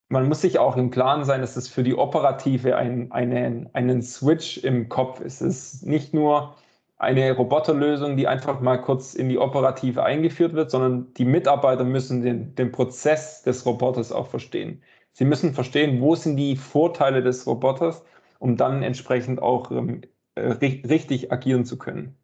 Man 0.10 0.28
muss 0.28 0.42
sich 0.42 0.60
auch 0.60 0.78
im 0.78 0.92
Klaren 0.92 1.26
sein, 1.26 1.42
dass 1.42 1.56
es 1.56 1.68
für 1.68 1.84
die 1.84 1.96
Operative 1.96 2.76
ein, 2.78 3.12
einen, 3.12 3.70
einen 3.74 4.02
Switch 4.02 4.58
im 4.60 4.90
Kopf 4.90 5.20
ist. 5.20 5.42
Es 5.42 5.74
ist 5.74 5.86
nicht 5.86 6.14
nur 6.14 6.56
eine 7.04 7.32
Roboterlösung, 7.34 8.18
die 8.18 8.28
einfach 8.28 8.62
mal 8.62 8.78
kurz 8.78 9.14
in 9.14 9.30
die 9.30 9.38
Operative 9.38 10.04
eingeführt 10.04 10.54
wird, 10.54 10.72
sondern 10.72 11.14
die 11.14 11.26
Mitarbeiter 11.26 11.84
müssen 11.84 12.24
den, 12.24 12.56
den 12.56 12.72
Prozess 12.72 13.44
des 13.44 13.66
Roboters 13.66 14.12
auch 14.12 14.28
verstehen. 14.28 14.82
Sie 15.12 15.26
müssen 15.26 15.54
verstehen, 15.54 16.02
wo 16.02 16.16
sind 16.16 16.38
die 16.38 16.56
Vorteile 16.56 17.22
des 17.22 17.46
Roboters, 17.46 18.04
um 18.40 18.58
dann 18.58 18.82
entsprechend 18.82 19.42
auch 19.42 19.72
äh, 19.72 20.42
richtig 20.42 21.32
agieren 21.32 21.66
zu 21.66 21.78
können. 21.78 22.18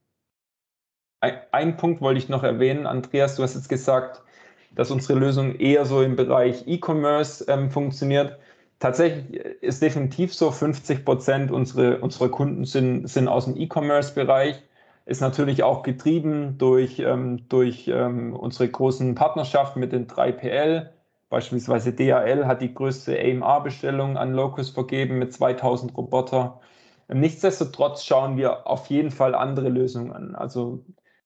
Ein, 1.22 1.34
ein 1.52 1.78
Punkt 1.78 2.02
wollte 2.02 2.18
ich 2.18 2.30
noch 2.30 2.44
erwähnen, 2.44 2.88
Andreas, 2.88 3.36
du 3.36 3.44
hast 3.44 3.56
jetzt 3.56 3.70
gesagt, 3.70 4.24
dass 4.72 4.92
unsere 4.92 5.20
Lösung 5.20 5.56
eher 5.56 5.86
so 5.86 6.02
im 6.02 6.16
Bereich 6.16 6.68
E-Commerce 6.68 7.46
ähm, 7.48 7.70
funktioniert. 7.70 8.40
Tatsächlich 8.80 9.36
ist 9.62 9.82
definitiv 9.82 10.34
so, 10.34 10.52
50 10.52 11.04
Prozent 11.04 11.52
unserer, 11.52 12.02
unserer 12.02 12.30
Kunden 12.30 12.66
sind, 12.66 13.08
sind 13.08 13.28
aus 13.28 13.46
dem 13.46 13.58
E-Commerce-Bereich 13.58 14.64
ist 15.10 15.22
natürlich 15.22 15.64
auch 15.64 15.82
getrieben 15.82 16.60
durch, 16.60 17.00
ähm, 17.00 17.50
durch 17.50 17.88
ähm, 17.88 18.36
unsere 18.36 18.70
großen 18.70 19.16
Partnerschaften 19.16 19.80
mit 19.80 19.92
den 19.92 20.06
3PL. 20.08 20.92
Beispielsweise 21.30 21.94
DHL 21.94 22.46
hat 22.46 22.62
die 22.62 22.74
größte 22.74 23.20
AMR-Bestellung 23.20 24.18
an 24.18 24.34
Locus 24.34 24.70
vergeben 24.70 25.18
mit 25.18 25.34
2000 25.34 25.98
Roboter. 25.98 26.60
Nichtsdestotrotz 27.08 28.04
schauen 28.04 28.38
wir 28.38 28.68
auf 28.68 28.86
jeden 28.88 29.10
Fall 29.10 29.34
andere 29.34 29.70
Lösungen 29.70 30.12
an. 30.12 30.36
Also 30.36 30.86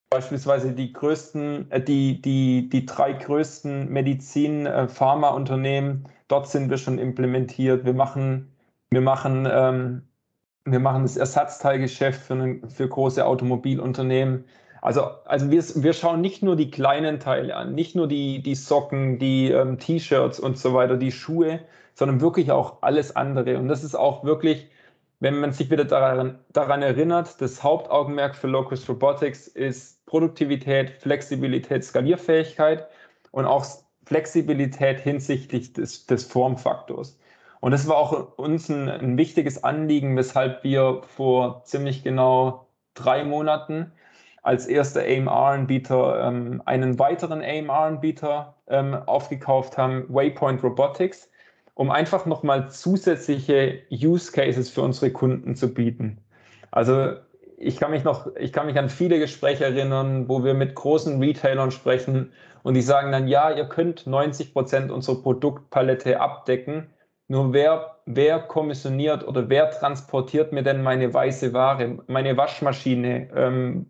beispielsweise 0.09 0.71
die 0.71 0.93
größten, 0.93 1.69
äh, 1.71 1.83
die, 1.83 2.21
die, 2.21 2.69
die 2.69 2.85
drei 2.85 3.11
größten 3.11 3.89
Medizin-Pharma-Unternehmen, 3.89 6.07
dort 6.29 6.47
sind 6.47 6.69
wir 6.69 6.77
schon 6.77 6.99
implementiert. 6.99 7.83
Wir 7.83 7.93
machen, 7.93 8.55
wir 8.91 9.01
machen 9.01 9.45
ähm, 9.51 10.03
wir 10.65 10.79
machen 10.79 11.03
das 11.03 11.17
Ersatzteilgeschäft 11.17 12.21
für, 12.21 12.59
für 12.67 12.87
große 12.87 13.25
Automobilunternehmen. 13.25 14.45
Also, 14.81 15.03
also 15.25 15.49
wir, 15.49 15.63
wir 15.75 15.93
schauen 15.93 16.21
nicht 16.21 16.43
nur 16.43 16.55
die 16.55 16.69
kleinen 16.71 17.19
Teile 17.19 17.55
an, 17.55 17.73
nicht 17.73 17.95
nur 17.95 18.07
die, 18.07 18.41
die 18.41 18.55
Socken, 18.55 19.17
die 19.17 19.49
ähm, 19.49 19.79
T-Shirts 19.79 20.39
und 20.39 20.57
so 20.57 20.73
weiter, 20.73 20.97
die 20.97 21.11
Schuhe, 21.11 21.61
sondern 21.93 22.21
wirklich 22.21 22.51
auch 22.51 22.81
alles 22.81 23.15
andere. 23.15 23.57
Und 23.57 23.67
das 23.67 23.83
ist 23.83 23.95
auch 23.95 24.23
wirklich, 24.23 24.67
wenn 25.19 25.39
man 25.39 25.53
sich 25.53 25.71
wieder 25.71 25.85
daran, 25.85 26.39
daran 26.51 26.81
erinnert, 26.81 27.39
das 27.41 27.63
Hauptaugenmerk 27.63 28.35
für 28.35 28.47
Locus 28.47 28.87
Robotics 28.89 29.47
ist 29.47 30.05
Produktivität, 30.05 30.91
Flexibilität, 30.99 31.83
Skalierfähigkeit 31.83 32.87
und 33.31 33.45
auch 33.45 33.65
Flexibilität 34.05 34.99
hinsichtlich 34.99 35.73
des, 35.73 36.05
des 36.07 36.25
Formfaktors. 36.25 37.17
Und 37.63 37.71
das 37.71 37.87
war 37.87 37.95
auch 37.95 38.37
uns 38.37 38.67
ein, 38.67 38.89
ein 38.89 39.17
wichtiges 39.17 39.63
Anliegen, 39.63 40.17
weshalb 40.17 40.65
wir 40.65 40.99
vor 41.15 41.63
ziemlich 41.63 42.03
genau 42.03 42.67
drei 42.93 43.23
Monaten 43.23 43.93
als 44.41 44.67
erster 44.67 44.99
AMR-Anbieter 45.03 46.27
ähm, 46.27 46.61
einen 46.65 46.99
weiteren 46.99 47.41
AMR-Anbieter 47.41 48.55
ähm, 48.67 48.95
aufgekauft 49.05 49.77
haben, 49.77 50.03
Waypoint 50.09 50.61
Robotics, 50.61 51.31
um 51.73 51.89
einfach 51.89 52.25
nochmal 52.25 52.69
zusätzliche 52.69 53.79
Use 53.89 54.29
Cases 54.33 54.69
für 54.69 54.81
unsere 54.81 55.11
Kunden 55.11 55.55
zu 55.55 55.73
bieten. 55.73 56.17
Also 56.71 57.13
ich 57.55 57.77
kann 57.77 57.91
mich 57.91 58.03
noch, 58.03 58.27
ich 58.35 58.51
kann 58.51 58.65
mich 58.65 58.77
an 58.77 58.89
viele 58.89 59.19
Gespräche 59.19 59.63
erinnern, 59.63 60.27
wo 60.27 60.43
wir 60.43 60.53
mit 60.53 60.75
großen 60.75 61.17
Retailern 61.17 61.71
sprechen 61.71 62.33
und 62.63 62.73
die 62.73 62.81
sagen 62.81 63.13
dann, 63.13 63.29
ja, 63.29 63.51
ihr 63.51 63.69
könnt 63.69 64.05
90 64.05 64.51
Prozent 64.51 64.91
unserer 64.91 65.21
Produktpalette 65.21 66.19
abdecken, 66.19 66.89
nur 67.33 67.51
wer, 67.51 67.95
wer 68.05 68.39
kommissioniert 68.41 69.27
oder 69.27 69.49
wer 69.49 69.71
transportiert 69.71 70.53
mir 70.53 70.61
denn 70.61 70.83
meine 70.83 71.11
weiße 71.11 71.51
Ware, 71.51 71.97
meine 72.05 72.37
Waschmaschine, 72.37 73.27
ähm, 73.35 73.89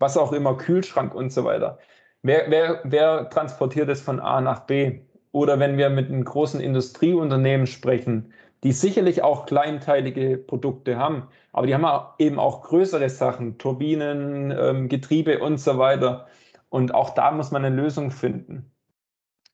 was 0.00 0.16
auch 0.16 0.32
immer, 0.32 0.56
Kühlschrank 0.56 1.14
und 1.14 1.32
so 1.32 1.44
weiter? 1.44 1.78
Wer, 2.22 2.50
wer, 2.50 2.80
wer 2.82 3.30
transportiert 3.30 3.88
es 3.88 4.00
von 4.00 4.18
A 4.18 4.40
nach 4.40 4.66
B? 4.66 5.02
Oder 5.30 5.60
wenn 5.60 5.78
wir 5.78 5.90
mit 5.90 6.08
einem 6.08 6.24
großen 6.24 6.60
Industrieunternehmen 6.60 7.68
sprechen, 7.68 8.32
die 8.64 8.72
sicherlich 8.72 9.22
auch 9.22 9.46
kleinteilige 9.46 10.36
Produkte 10.36 10.98
haben, 10.98 11.28
aber 11.52 11.68
die 11.68 11.74
haben 11.76 11.86
eben 12.18 12.40
auch 12.40 12.62
größere 12.62 13.08
Sachen, 13.08 13.58
Turbinen, 13.58 14.50
ähm, 14.50 14.88
Getriebe 14.88 15.38
und 15.38 15.58
so 15.58 15.78
weiter. 15.78 16.26
Und 16.68 16.94
auch 16.94 17.10
da 17.10 17.30
muss 17.30 17.52
man 17.52 17.64
eine 17.64 17.76
Lösung 17.76 18.10
finden. 18.10 18.72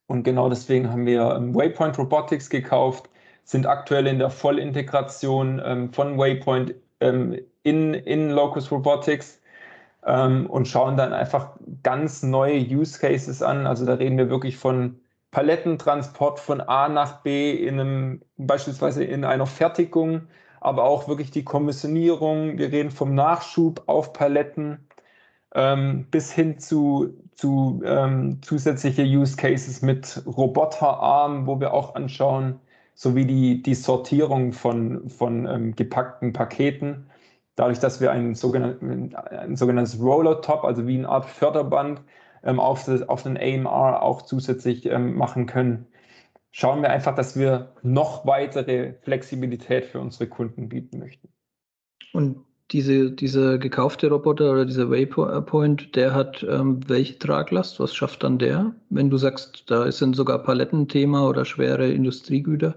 Und 0.06 0.22
genau 0.22 0.48
deswegen 0.48 0.90
haben 0.90 1.04
wir 1.04 1.34
ähm, 1.36 1.54
Waypoint 1.54 1.98
Robotics 1.98 2.48
gekauft, 2.48 3.10
sind 3.48 3.66
aktuell 3.66 4.06
in 4.06 4.18
der 4.18 4.28
Vollintegration 4.28 5.58
ähm, 5.64 5.90
von 5.90 6.18
Waypoint 6.18 6.74
ähm, 7.00 7.34
in, 7.62 7.94
in 7.94 8.28
Locus 8.28 8.70
Robotics 8.70 9.40
ähm, 10.04 10.44
und 10.50 10.68
schauen 10.68 10.98
dann 10.98 11.14
einfach 11.14 11.56
ganz 11.82 12.22
neue 12.22 12.60
Use 12.60 13.00
Cases 13.00 13.42
an. 13.42 13.66
Also 13.66 13.86
da 13.86 13.94
reden 13.94 14.18
wir 14.18 14.28
wirklich 14.28 14.58
von 14.58 15.00
Palettentransport 15.30 16.38
von 16.40 16.60
A 16.60 16.90
nach 16.90 17.22
B 17.22 17.54
in 17.54 17.80
einem, 17.80 18.22
beispielsweise 18.36 19.02
in 19.02 19.24
einer 19.24 19.46
Fertigung, 19.46 20.28
aber 20.60 20.84
auch 20.84 21.08
wirklich 21.08 21.30
die 21.30 21.44
Kommissionierung. 21.44 22.58
Wir 22.58 22.70
reden 22.70 22.90
vom 22.90 23.14
Nachschub 23.14 23.82
auf 23.86 24.12
Paletten 24.12 24.86
ähm, 25.54 26.06
bis 26.10 26.30
hin 26.30 26.58
zu, 26.58 27.14
zu 27.34 27.80
ähm, 27.86 28.42
zusätzliche 28.42 29.04
Use 29.04 29.36
Cases 29.36 29.80
mit 29.80 30.22
Roboterarm, 30.26 31.46
wo 31.46 31.60
wir 31.60 31.72
auch 31.72 31.94
anschauen, 31.94 32.60
sowie 32.98 33.24
die, 33.26 33.62
die 33.62 33.76
Sortierung 33.76 34.52
von, 34.52 35.08
von 35.08 35.46
ähm, 35.46 35.76
gepackten 35.76 36.32
Paketen. 36.32 37.08
Dadurch, 37.54 37.78
dass 37.78 38.00
wir 38.00 38.10
ein, 38.10 38.34
sogenannten, 38.34 39.14
ein 39.14 39.54
sogenanntes 39.54 40.00
Roller-Top, 40.00 40.64
also 40.64 40.84
wie 40.88 40.98
eine 40.98 41.08
Art 41.08 41.24
Förderband, 41.24 42.02
ähm, 42.42 42.58
auf, 42.58 42.86
das, 42.86 43.08
auf 43.08 43.22
den 43.22 43.38
AMR 43.38 44.02
auch 44.02 44.22
zusätzlich 44.22 44.86
ähm, 44.86 45.14
machen 45.14 45.46
können, 45.46 45.86
schauen 46.50 46.82
wir 46.82 46.90
einfach, 46.90 47.14
dass 47.14 47.38
wir 47.38 47.72
noch 47.82 48.26
weitere 48.26 48.94
Flexibilität 49.02 49.84
für 49.84 50.00
unsere 50.00 50.28
Kunden 50.28 50.68
bieten 50.68 50.98
möchten. 50.98 51.28
Und 52.12 52.44
diese, 52.72 53.12
dieser 53.12 53.58
gekaufte 53.58 54.08
Roboter 54.08 54.50
oder 54.50 54.66
dieser 54.66 54.90
Waypoint, 54.90 55.94
der 55.94 56.14
hat 56.16 56.42
ähm, 56.42 56.80
welche 56.88 57.16
Traglast? 57.16 57.78
Was 57.78 57.94
schafft 57.94 58.24
dann 58.24 58.40
der? 58.40 58.74
Wenn 58.90 59.08
du 59.08 59.18
sagst, 59.18 59.70
da 59.70 59.90
sind 59.92 60.16
sogar 60.16 60.42
Palettenthema 60.42 61.28
oder 61.28 61.44
schwere 61.44 61.88
Industriegüter? 61.88 62.74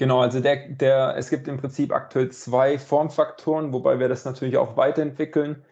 Genau, 0.00 0.20
also 0.22 0.40
der, 0.40 0.68
der, 0.70 1.14
es 1.18 1.28
gibt 1.28 1.46
im 1.46 1.58
Prinzip 1.58 1.92
aktuell 1.92 2.30
zwei 2.30 2.78
Formfaktoren, 2.78 3.74
wobei 3.74 3.98
wir 3.98 4.08
das 4.08 4.24
natürlich 4.24 4.56
auch 4.56 4.78
weiterentwickeln. 4.78 5.62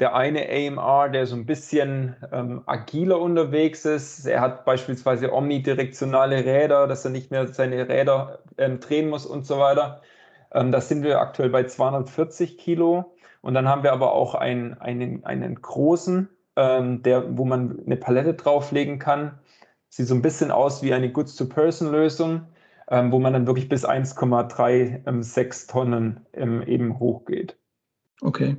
Der 0.00 0.14
eine 0.14 0.46
AMR, 0.50 1.08
der 1.10 1.26
so 1.26 1.36
ein 1.36 1.46
bisschen 1.46 2.16
ähm, 2.32 2.62
agiler 2.66 3.18
unterwegs 3.20 3.86
ist. 3.86 4.26
Er 4.26 4.42
hat 4.42 4.66
beispielsweise 4.66 5.32
omnidirektionale 5.32 6.44
Räder, 6.44 6.86
dass 6.86 7.06
er 7.06 7.12
nicht 7.12 7.30
mehr 7.30 7.48
seine 7.48 7.88
Räder 7.88 8.40
ähm, 8.58 8.80
drehen 8.80 9.08
muss 9.10 9.26
und 9.26 9.46
so 9.46 9.58
weiter. 9.58 10.02
Ähm, 10.52 10.70
da 10.72 10.82
sind 10.82 11.02
wir 11.02 11.20
aktuell 11.20 11.50
bei 11.50 11.64
240 11.64 12.58
Kilo. 12.58 13.14
Und 13.42 13.54
dann 13.54 13.68
haben 13.68 13.84
wir 13.84 13.92
aber 13.94 14.12
auch 14.12 14.34
einen, 14.34 14.74
einen, 14.80 15.24
einen 15.24 15.62
großen, 15.62 16.28
ähm, 16.56 17.02
der, 17.04 17.38
wo 17.38 17.46
man 17.46 17.80
eine 17.86 17.96
Palette 17.96 18.34
drauflegen 18.34 18.98
kann. 18.98 19.40
Sieht 19.88 20.08
so 20.08 20.14
ein 20.14 20.22
bisschen 20.22 20.50
aus 20.50 20.82
wie 20.82 20.94
eine 20.94 21.12
Goods-to-Person-Lösung, 21.12 22.46
wo 23.10 23.18
man 23.18 23.32
dann 23.32 23.46
wirklich 23.46 23.68
bis 23.68 23.86
1,36 23.86 25.06
ähm, 25.06 25.68
Tonnen 25.68 26.20
ähm, 26.32 26.62
eben 26.62 26.98
hochgeht. 26.98 27.56
Okay. 28.20 28.56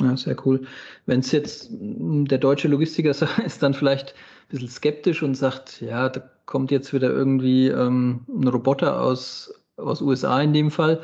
Ja, 0.00 0.16
sehr 0.16 0.36
cool. 0.46 0.66
Wenn 1.06 1.20
es 1.20 1.32
jetzt 1.32 1.70
hm, 1.70 2.26
der 2.26 2.38
deutsche 2.38 2.68
Logistiker 2.68 3.10
ist, 3.44 3.62
dann 3.62 3.74
vielleicht 3.74 4.14
ein 4.14 4.48
bisschen 4.48 4.68
skeptisch 4.68 5.22
und 5.22 5.34
sagt, 5.34 5.80
ja, 5.80 6.08
da 6.08 6.22
kommt 6.46 6.70
jetzt 6.70 6.92
wieder 6.92 7.10
irgendwie 7.10 7.68
ähm, 7.68 8.26
ein 8.28 8.48
Roboter 8.48 9.00
aus 9.00 9.54
aus 9.76 10.00
USA 10.00 10.40
in 10.40 10.52
dem 10.52 10.70
Fall. 10.70 11.00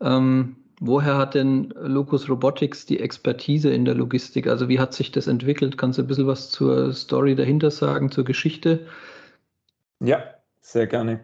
Ähm, 0.00 0.56
woher 0.80 1.16
hat 1.16 1.34
denn 1.34 1.72
Locus 1.76 2.28
Robotics 2.28 2.86
die 2.86 3.00
Expertise 3.00 3.70
in 3.70 3.84
der 3.84 3.94
Logistik? 3.94 4.46
Also 4.46 4.68
wie 4.68 4.80
hat 4.80 4.94
sich 4.94 5.12
das 5.12 5.26
entwickelt? 5.26 5.78
Kannst 5.78 5.98
du 5.98 6.02
ein 6.02 6.08
bisschen 6.08 6.26
was 6.26 6.50
zur 6.50 6.92
Story 6.92 7.34
dahinter 7.34 7.70
sagen, 7.70 8.10
zur 8.10 8.24
Geschichte? 8.24 8.86
Ja, 10.00 10.22
sehr 10.60 10.86
gerne. 10.86 11.20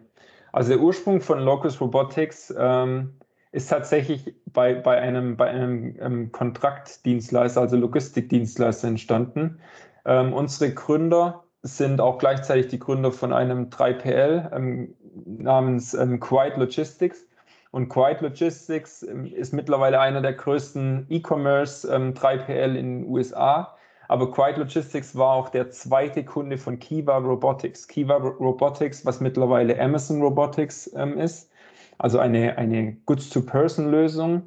Also 0.51 0.69
der 0.69 0.79
Ursprung 0.79 1.21
von 1.21 1.39
Locus 1.39 1.79
Robotics 1.79 2.53
ähm, 2.57 3.13
ist 3.51 3.69
tatsächlich 3.69 4.33
bei, 4.45 4.75
bei 4.75 4.99
einem, 4.99 5.37
bei 5.37 5.49
einem 5.49 5.95
ähm, 5.99 6.31
Kontraktdienstleister, 6.31 7.61
also 7.61 7.77
Logistikdienstleister 7.77 8.87
entstanden. 8.87 9.59
Ähm, 10.05 10.33
unsere 10.33 10.73
Gründer 10.73 11.43
sind 11.63 12.01
auch 12.01 12.17
gleichzeitig 12.17 12.67
die 12.67 12.79
Gründer 12.79 13.11
von 13.11 13.33
einem 13.33 13.69
3PL 13.69 14.55
ähm, 14.55 14.95
namens 15.25 15.93
ähm, 15.93 16.19
Quiet 16.19 16.57
Logistics. 16.57 17.25
Und 17.71 17.89
Quiet 17.89 18.21
Logistics 18.21 19.03
ähm, 19.03 19.25
ist 19.25 19.53
mittlerweile 19.53 19.99
einer 19.99 20.21
der 20.21 20.33
größten 20.33 21.07
E-Commerce 21.09 21.87
ähm, 21.93 22.13
3PL 22.13 22.75
in 22.75 23.01
den 23.01 23.09
USA. 23.09 23.75
Aber 24.11 24.29
Quiet 24.29 24.57
Logistics 24.57 25.15
war 25.15 25.35
auch 25.35 25.47
der 25.47 25.69
zweite 25.69 26.25
Kunde 26.25 26.57
von 26.57 26.77
Kiva 26.79 27.15
Robotics. 27.15 27.87
Kiva 27.87 28.17
Robotics, 28.17 29.05
was 29.05 29.21
mittlerweile 29.21 29.79
Amazon 29.79 30.21
Robotics 30.21 30.91
ähm, 30.97 31.17
ist, 31.17 31.49
also 31.97 32.19
eine, 32.19 32.57
eine 32.57 32.97
Goods-to-Person-Lösung. 33.05 34.41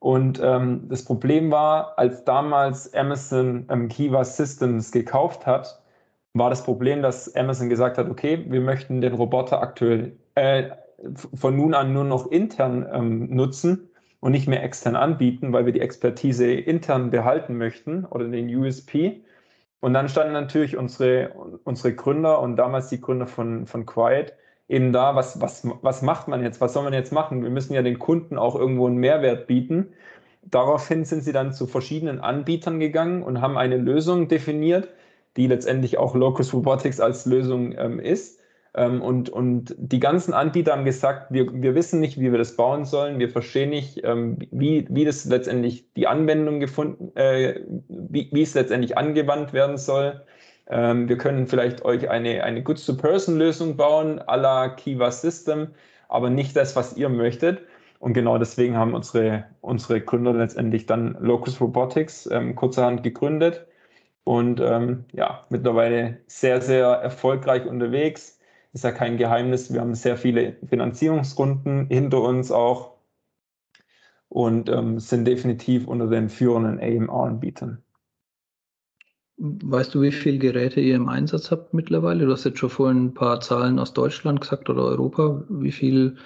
Und 0.00 0.38
ähm, 0.44 0.86
das 0.90 1.02
Problem 1.02 1.50
war, 1.50 1.98
als 1.98 2.24
damals 2.24 2.92
Amazon 2.92 3.64
ähm, 3.70 3.88
Kiva 3.88 4.22
Systems 4.22 4.92
gekauft 4.92 5.46
hat, 5.46 5.82
war 6.34 6.50
das 6.50 6.62
Problem, 6.62 7.00
dass 7.00 7.34
Amazon 7.36 7.70
gesagt 7.70 7.96
hat, 7.96 8.10
okay, 8.10 8.44
wir 8.46 8.60
möchten 8.60 9.00
den 9.00 9.14
Roboter 9.14 9.62
aktuell 9.62 10.14
äh, 10.34 10.64
von 11.32 11.56
nun 11.56 11.72
an 11.72 11.94
nur 11.94 12.04
noch 12.04 12.26
intern 12.30 12.86
ähm, 12.92 13.34
nutzen 13.34 13.88
und 14.20 14.32
nicht 14.32 14.48
mehr 14.48 14.62
extern 14.62 14.96
anbieten, 14.96 15.52
weil 15.52 15.66
wir 15.66 15.72
die 15.72 15.80
Expertise 15.80 16.50
intern 16.50 17.10
behalten 17.10 17.56
möchten 17.56 18.04
oder 18.04 18.26
den 18.28 18.54
USP. 18.54 19.22
Und 19.80 19.94
dann 19.94 20.08
standen 20.08 20.32
natürlich 20.32 20.76
unsere, 20.76 21.30
unsere 21.64 21.94
Gründer 21.94 22.40
und 22.40 22.56
damals 22.56 22.88
die 22.88 23.00
Gründer 23.00 23.26
von, 23.26 23.66
von 23.66 23.86
Quiet 23.86 24.34
eben 24.68 24.92
da, 24.92 25.14
was, 25.14 25.40
was, 25.40 25.66
was 25.82 26.02
macht 26.02 26.28
man 26.28 26.42
jetzt, 26.42 26.60
was 26.60 26.72
soll 26.72 26.84
man 26.84 26.92
jetzt 26.92 27.12
machen? 27.12 27.42
Wir 27.42 27.50
müssen 27.50 27.74
ja 27.74 27.82
den 27.82 27.98
Kunden 27.98 28.38
auch 28.38 28.56
irgendwo 28.56 28.86
einen 28.86 28.96
Mehrwert 28.96 29.46
bieten. 29.46 29.92
Daraufhin 30.42 31.04
sind 31.04 31.22
sie 31.22 31.32
dann 31.32 31.52
zu 31.52 31.66
verschiedenen 31.66 32.20
Anbietern 32.20 32.80
gegangen 32.80 33.22
und 33.22 33.40
haben 33.40 33.58
eine 33.58 33.76
Lösung 33.76 34.28
definiert, 34.28 34.88
die 35.36 35.46
letztendlich 35.46 35.98
auch 35.98 36.14
Locus 36.14 36.52
Robotics 36.52 37.00
als 37.00 37.26
Lösung 37.26 37.72
ähm, 37.76 38.00
ist. 38.00 38.40
Ähm, 38.76 39.00
und, 39.00 39.30
und 39.30 39.74
die 39.78 40.00
ganzen 40.00 40.34
Anbieter 40.34 40.72
haben 40.72 40.84
gesagt, 40.84 41.32
wir, 41.32 41.50
wir 41.50 41.74
wissen 41.74 41.98
nicht, 41.98 42.20
wie 42.20 42.30
wir 42.30 42.38
das 42.38 42.56
bauen 42.56 42.84
sollen, 42.84 43.18
wir 43.18 43.30
verstehen 43.30 43.70
nicht, 43.70 44.02
ähm, 44.04 44.38
wie, 44.50 44.86
wie 44.90 45.06
das 45.06 45.24
letztendlich 45.24 45.92
die 45.94 46.06
Anwendung 46.06 46.60
gefunden, 46.60 47.16
äh, 47.16 47.60
wie, 47.88 48.28
wie 48.32 48.42
es 48.42 48.54
letztendlich 48.54 48.98
angewandt 48.98 49.54
werden 49.54 49.78
soll. 49.78 50.20
Ähm, 50.68 51.08
wir 51.08 51.16
können 51.16 51.46
vielleicht 51.46 51.84
euch 51.86 52.10
eine, 52.10 52.44
eine 52.44 52.62
Goods-to-Person-Lösung 52.62 53.76
bauen, 53.78 54.20
à 54.20 54.36
la 54.36 54.68
Kiva 54.68 55.10
System, 55.10 55.68
aber 56.08 56.28
nicht 56.28 56.54
das, 56.54 56.76
was 56.76 56.96
ihr 56.98 57.08
möchtet. 57.08 57.62
Und 57.98 58.12
genau 58.12 58.36
deswegen 58.36 58.76
haben 58.76 58.92
unsere, 58.92 59.46
unsere 59.62 60.02
Gründer 60.02 60.34
letztendlich 60.34 60.84
dann 60.84 61.16
Locus 61.18 61.62
Robotics 61.62 62.28
ähm, 62.30 62.54
kurzerhand 62.54 63.02
gegründet 63.02 63.66
und 64.24 64.60
ähm, 64.60 65.04
ja, 65.12 65.46
mittlerweile 65.48 66.18
sehr, 66.26 66.60
sehr 66.60 66.88
erfolgreich 66.88 67.64
unterwegs. 67.64 68.35
Ist 68.76 68.84
ja 68.84 68.92
kein 68.92 69.16
Geheimnis. 69.16 69.72
Wir 69.72 69.80
haben 69.80 69.94
sehr 69.94 70.18
viele 70.18 70.58
Finanzierungsrunden 70.68 71.86
hinter 71.86 72.20
uns 72.20 72.52
auch 72.52 72.98
und 74.28 74.68
ähm, 74.68 75.00
sind 75.00 75.24
definitiv 75.24 75.88
unter 75.88 76.08
den 76.08 76.28
führenden 76.28 76.78
AMR-Anbietern. 76.78 77.82
Weißt 79.38 79.94
du, 79.94 80.02
wie 80.02 80.12
viele 80.12 80.36
Geräte 80.36 80.82
ihr 80.82 80.94
im 80.94 81.08
Einsatz 81.08 81.50
habt 81.50 81.72
mittlerweile? 81.72 82.26
Du 82.26 82.32
hast 82.32 82.44
jetzt 82.44 82.58
schon 82.58 82.68
vorhin 82.68 83.06
ein 83.06 83.14
paar 83.14 83.40
Zahlen 83.40 83.78
aus 83.78 83.94
Deutschland 83.94 84.42
gesagt 84.42 84.68
oder 84.68 84.84
Europa. 84.84 85.42
Wie, 85.48 85.72
viel, 85.72 86.18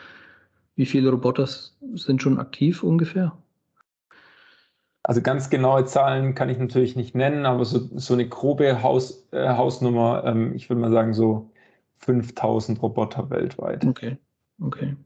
wie 0.75 0.87
viele 0.87 1.11
Roboter 1.11 1.47
sind 1.47 2.21
schon 2.21 2.41
aktiv 2.41 2.83
ungefähr? 2.83 3.31
Also 5.05 5.23
ganz 5.23 5.51
genaue 5.51 5.85
Zahlen 5.85 6.35
kann 6.35 6.49
ich 6.49 6.59
natürlich 6.59 6.97
nicht 6.97 7.15
nennen, 7.15 7.47
aber 7.47 7.65
so, 7.65 7.79
so 7.95 8.15
eine 8.15 8.29
grobe 8.29 8.83
Haus, 8.83 9.29
äh, 9.31 9.51
Hausnummer, 9.51 10.25
ähm, 10.25 10.53
ich 10.57 10.69
würde 10.69 10.83
mal 10.83 10.91
sagen 10.91 11.15
so 11.15 11.53
5000 12.01 12.81
Roboter 12.83 13.31
weltweit. 13.31 13.85
Okay, 13.85 14.17
okay. 14.61 14.97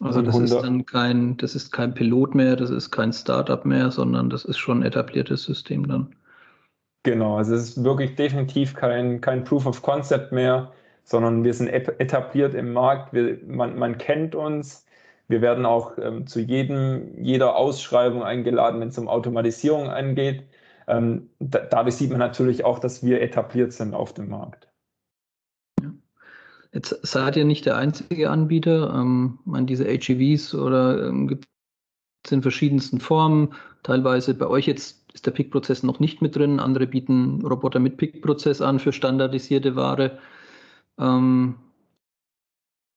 Also 0.00 0.22
das 0.22 0.38
ist 0.38 0.54
dann 0.54 0.86
kein, 0.86 1.36
das 1.36 1.54
ist 1.54 1.72
kein 1.72 1.92
Pilot 1.92 2.34
mehr, 2.34 2.56
das 2.56 2.70
ist 2.70 2.90
kein 2.90 3.12
Startup 3.12 3.64
mehr, 3.64 3.90
sondern 3.90 4.30
das 4.30 4.44
ist 4.44 4.58
schon 4.58 4.80
ein 4.80 4.86
etabliertes 4.86 5.42
System 5.42 5.86
dann. 5.88 6.14
Genau, 7.02 7.36
also 7.36 7.54
es 7.54 7.70
ist 7.70 7.84
wirklich 7.84 8.14
definitiv 8.14 8.74
kein, 8.74 9.20
kein 9.20 9.44
Proof 9.44 9.66
of 9.66 9.82
Concept 9.82 10.32
mehr, 10.32 10.72
sondern 11.04 11.44
wir 11.44 11.52
sind 11.54 11.68
etabliert 11.68 12.54
im 12.54 12.72
Markt, 12.72 13.12
wir, 13.12 13.38
man, 13.46 13.78
man 13.78 13.98
kennt 13.98 14.34
uns, 14.34 14.86
wir 15.28 15.42
werden 15.42 15.66
auch 15.66 15.96
ähm, 15.98 16.26
zu 16.26 16.40
jedem, 16.40 17.22
jeder 17.22 17.56
Ausschreibung 17.56 18.22
eingeladen, 18.22 18.80
wenn 18.80 18.88
es 18.88 18.98
um 18.98 19.08
Automatisierung 19.08 19.88
angeht. 19.88 20.44
Ähm, 20.88 21.30
da, 21.38 21.60
dadurch 21.60 21.96
sieht 21.96 22.10
man 22.10 22.18
natürlich 22.18 22.64
auch, 22.64 22.78
dass 22.78 23.02
wir 23.02 23.20
etabliert 23.22 23.72
sind 23.72 23.94
auf 23.94 24.12
dem 24.12 24.28
Markt. 24.28 24.69
Jetzt 26.72 27.00
seid 27.02 27.36
ihr 27.36 27.44
nicht 27.44 27.66
der 27.66 27.76
einzige 27.76 28.30
Anbieter. 28.30 28.94
Ähm, 28.94 29.38
man 29.44 29.66
diese 29.66 29.84
HEVs 29.84 30.54
oder 30.54 31.08
ähm, 31.08 31.26
gibt 31.26 31.48
es 32.24 32.32
in 32.32 32.42
verschiedensten 32.42 33.00
Formen. 33.00 33.54
Teilweise 33.82 34.34
bei 34.34 34.46
euch 34.46 34.66
jetzt 34.66 35.12
ist 35.12 35.26
der 35.26 35.32
Pick-Prozess 35.32 35.82
noch 35.82 35.98
nicht 35.98 36.22
mit 36.22 36.36
drin. 36.36 36.60
Andere 36.60 36.86
bieten 36.86 37.44
Roboter 37.44 37.80
mit 37.80 37.96
Pick-Prozess 37.96 38.60
an 38.60 38.78
für 38.78 38.92
standardisierte 38.92 39.74
Ware. 39.74 40.18
Ähm, 40.98 41.56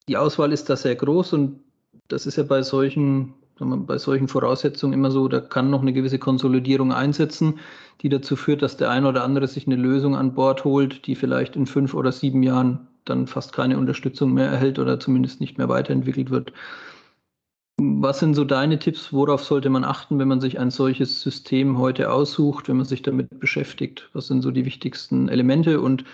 die 0.07 0.17
Auswahl 0.17 0.51
ist 0.51 0.69
da 0.69 0.75
sehr 0.75 0.95
groß 0.95 1.33
und 1.33 1.61
das 2.09 2.25
ist 2.25 2.35
ja 2.35 2.43
bei 2.43 2.61
solchen, 2.61 3.33
bei 3.57 3.97
solchen 3.97 4.27
Voraussetzungen 4.27 4.93
immer 4.93 5.09
so, 5.09 5.27
da 5.29 5.39
kann 5.39 5.69
noch 5.69 5.81
eine 5.81 5.93
gewisse 5.93 6.19
Konsolidierung 6.19 6.91
einsetzen, 6.91 7.59
die 8.01 8.09
dazu 8.09 8.35
führt, 8.35 8.61
dass 8.61 8.77
der 8.77 8.91
eine 8.91 9.07
oder 9.07 9.23
andere 9.23 9.47
sich 9.47 9.65
eine 9.65 9.77
Lösung 9.77 10.15
an 10.15 10.35
Bord 10.35 10.65
holt, 10.65 11.07
die 11.07 11.15
vielleicht 11.15 11.55
in 11.55 11.65
fünf 11.65 11.93
oder 11.93 12.11
sieben 12.11 12.43
Jahren 12.43 12.87
dann 13.05 13.27
fast 13.27 13.53
keine 13.53 13.77
Unterstützung 13.77 14.33
mehr 14.33 14.49
erhält 14.49 14.79
oder 14.79 14.99
zumindest 14.99 15.41
nicht 15.41 15.57
mehr 15.57 15.69
weiterentwickelt 15.69 16.29
wird. 16.29 16.53
Was 17.79 18.19
sind 18.19 18.35
so 18.35 18.45
deine 18.45 18.79
Tipps? 18.79 19.11
Worauf 19.13 19.43
sollte 19.43 19.69
man 19.69 19.83
achten, 19.83 20.19
wenn 20.19 20.27
man 20.27 20.41
sich 20.41 20.59
ein 20.59 20.71
solches 20.71 21.21
System 21.21 21.77
heute 21.79 22.11
aussucht, 22.11 22.69
wenn 22.69 22.77
man 22.77 22.85
sich 22.85 23.01
damit 23.01 23.39
beschäftigt? 23.39 24.09
Was 24.13 24.27
sind 24.27 24.41
so 24.41 24.51
die 24.51 24.65
wichtigsten 24.65 25.27
Elemente 25.27 25.81
und 25.81 26.05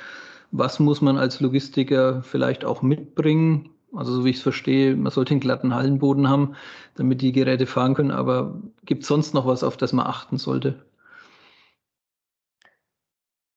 was 0.51 0.79
muss 0.79 1.01
man 1.01 1.17
als 1.17 1.41
Logistiker 1.41 2.23
vielleicht 2.23 2.65
auch 2.65 2.81
mitbringen, 2.81 3.69
also 3.93 4.13
so 4.13 4.25
wie 4.25 4.29
ich 4.29 4.37
es 4.37 4.43
verstehe, 4.43 4.95
man 4.95 5.11
sollte 5.11 5.31
einen 5.31 5.41
glatten 5.41 5.73
Hallenboden 5.73 6.29
haben, 6.29 6.55
damit 6.95 7.21
die 7.21 7.31
Geräte 7.31 7.65
fahren 7.65 7.93
können. 7.93 8.11
Aber 8.11 8.61
gibt 8.85 9.03
es 9.03 9.07
sonst 9.07 9.33
noch 9.33 9.45
was, 9.45 9.63
auf 9.63 9.77
das 9.77 9.93
man 9.93 10.07
achten 10.07 10.37
sollte? 10.37 10.83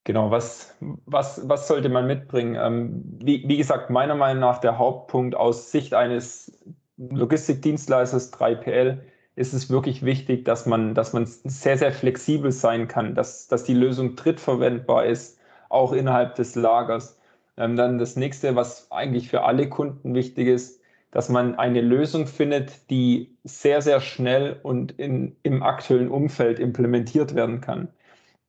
Genau, 0.05 0.33
was, 0.33 0.77
was, 1.07 1.49
was 1.49 1.69
sollte 1.69 1.88
man 1.88 2.07
mitbringen? 2.09 2.57
Ähm, 2.61 3.05
wie, 3.23 3.49
wie 3.49 3.57
gesagt, 3.57 3.88
meiner 3.91 4.17
Meinung 4.17 4.41
nach 4.41 4.59
der 4.59 4.79
Hauptpunkt 4.79 5.37
aus 5.37 5.71
Sicht 5.71 5.95
eines 5.95 6.59
Logistikdienstleisters 6.97 8.33
3PL 8.33 8.99
ist 9.37 9.55
es 9.55 9.71
wirklich 9.71 10.05
wichtig, 10.05 10.45
dass 10.45 10.67
man, 10.67 10.95
dass 10.95 11.12
man 11.12 11.27
sehr, 11.27 11.79
sehr 11.79 11.93
flexibel 11.93 12.51
sein 12.51 12.88
kann, 12.88 13.15
dass, 13.15 13.47
dass 13.47 13.65
die 13.65 13.75
Lösung 13.75 14.17
drittverwendbar 14.17 15.07
ist, 15.07 15.38
auch 15.69 15.93
innerhalb 15.93 16.35
des 16.35 16.57
Lagers. 16.57 17.19
Ähm, 17.57 17.77
dann 17.77 17.99
das 17.99 18.17
nächste, 18.17 18.57
was 18.57 18.91
eigentlich 18.91 19.29
für 19.29 19.45
alle 19.45 19.69
Kunden 19.69 20.15
wichtig 20.15 20.49
ist, 20.49 20.81
dass 21.12 21.29
man 21.29 21.57
eine 21.57 21.81
Lösung 21.81 22.27
findet, 22.27 22.91
die 22.91 23.37
sehr, 23.45 23.83
sehr 23.83 24.01
schnell 24.01 24.59
und 24.62 24.93
in, 24.99 25.37
im 25.43 25.62
aktuellen 25.62 26.09
Umfeld 26.11 26.59
implementiert 26.59 27.35
werden 27.35 27.61
kann. 27.61 27.88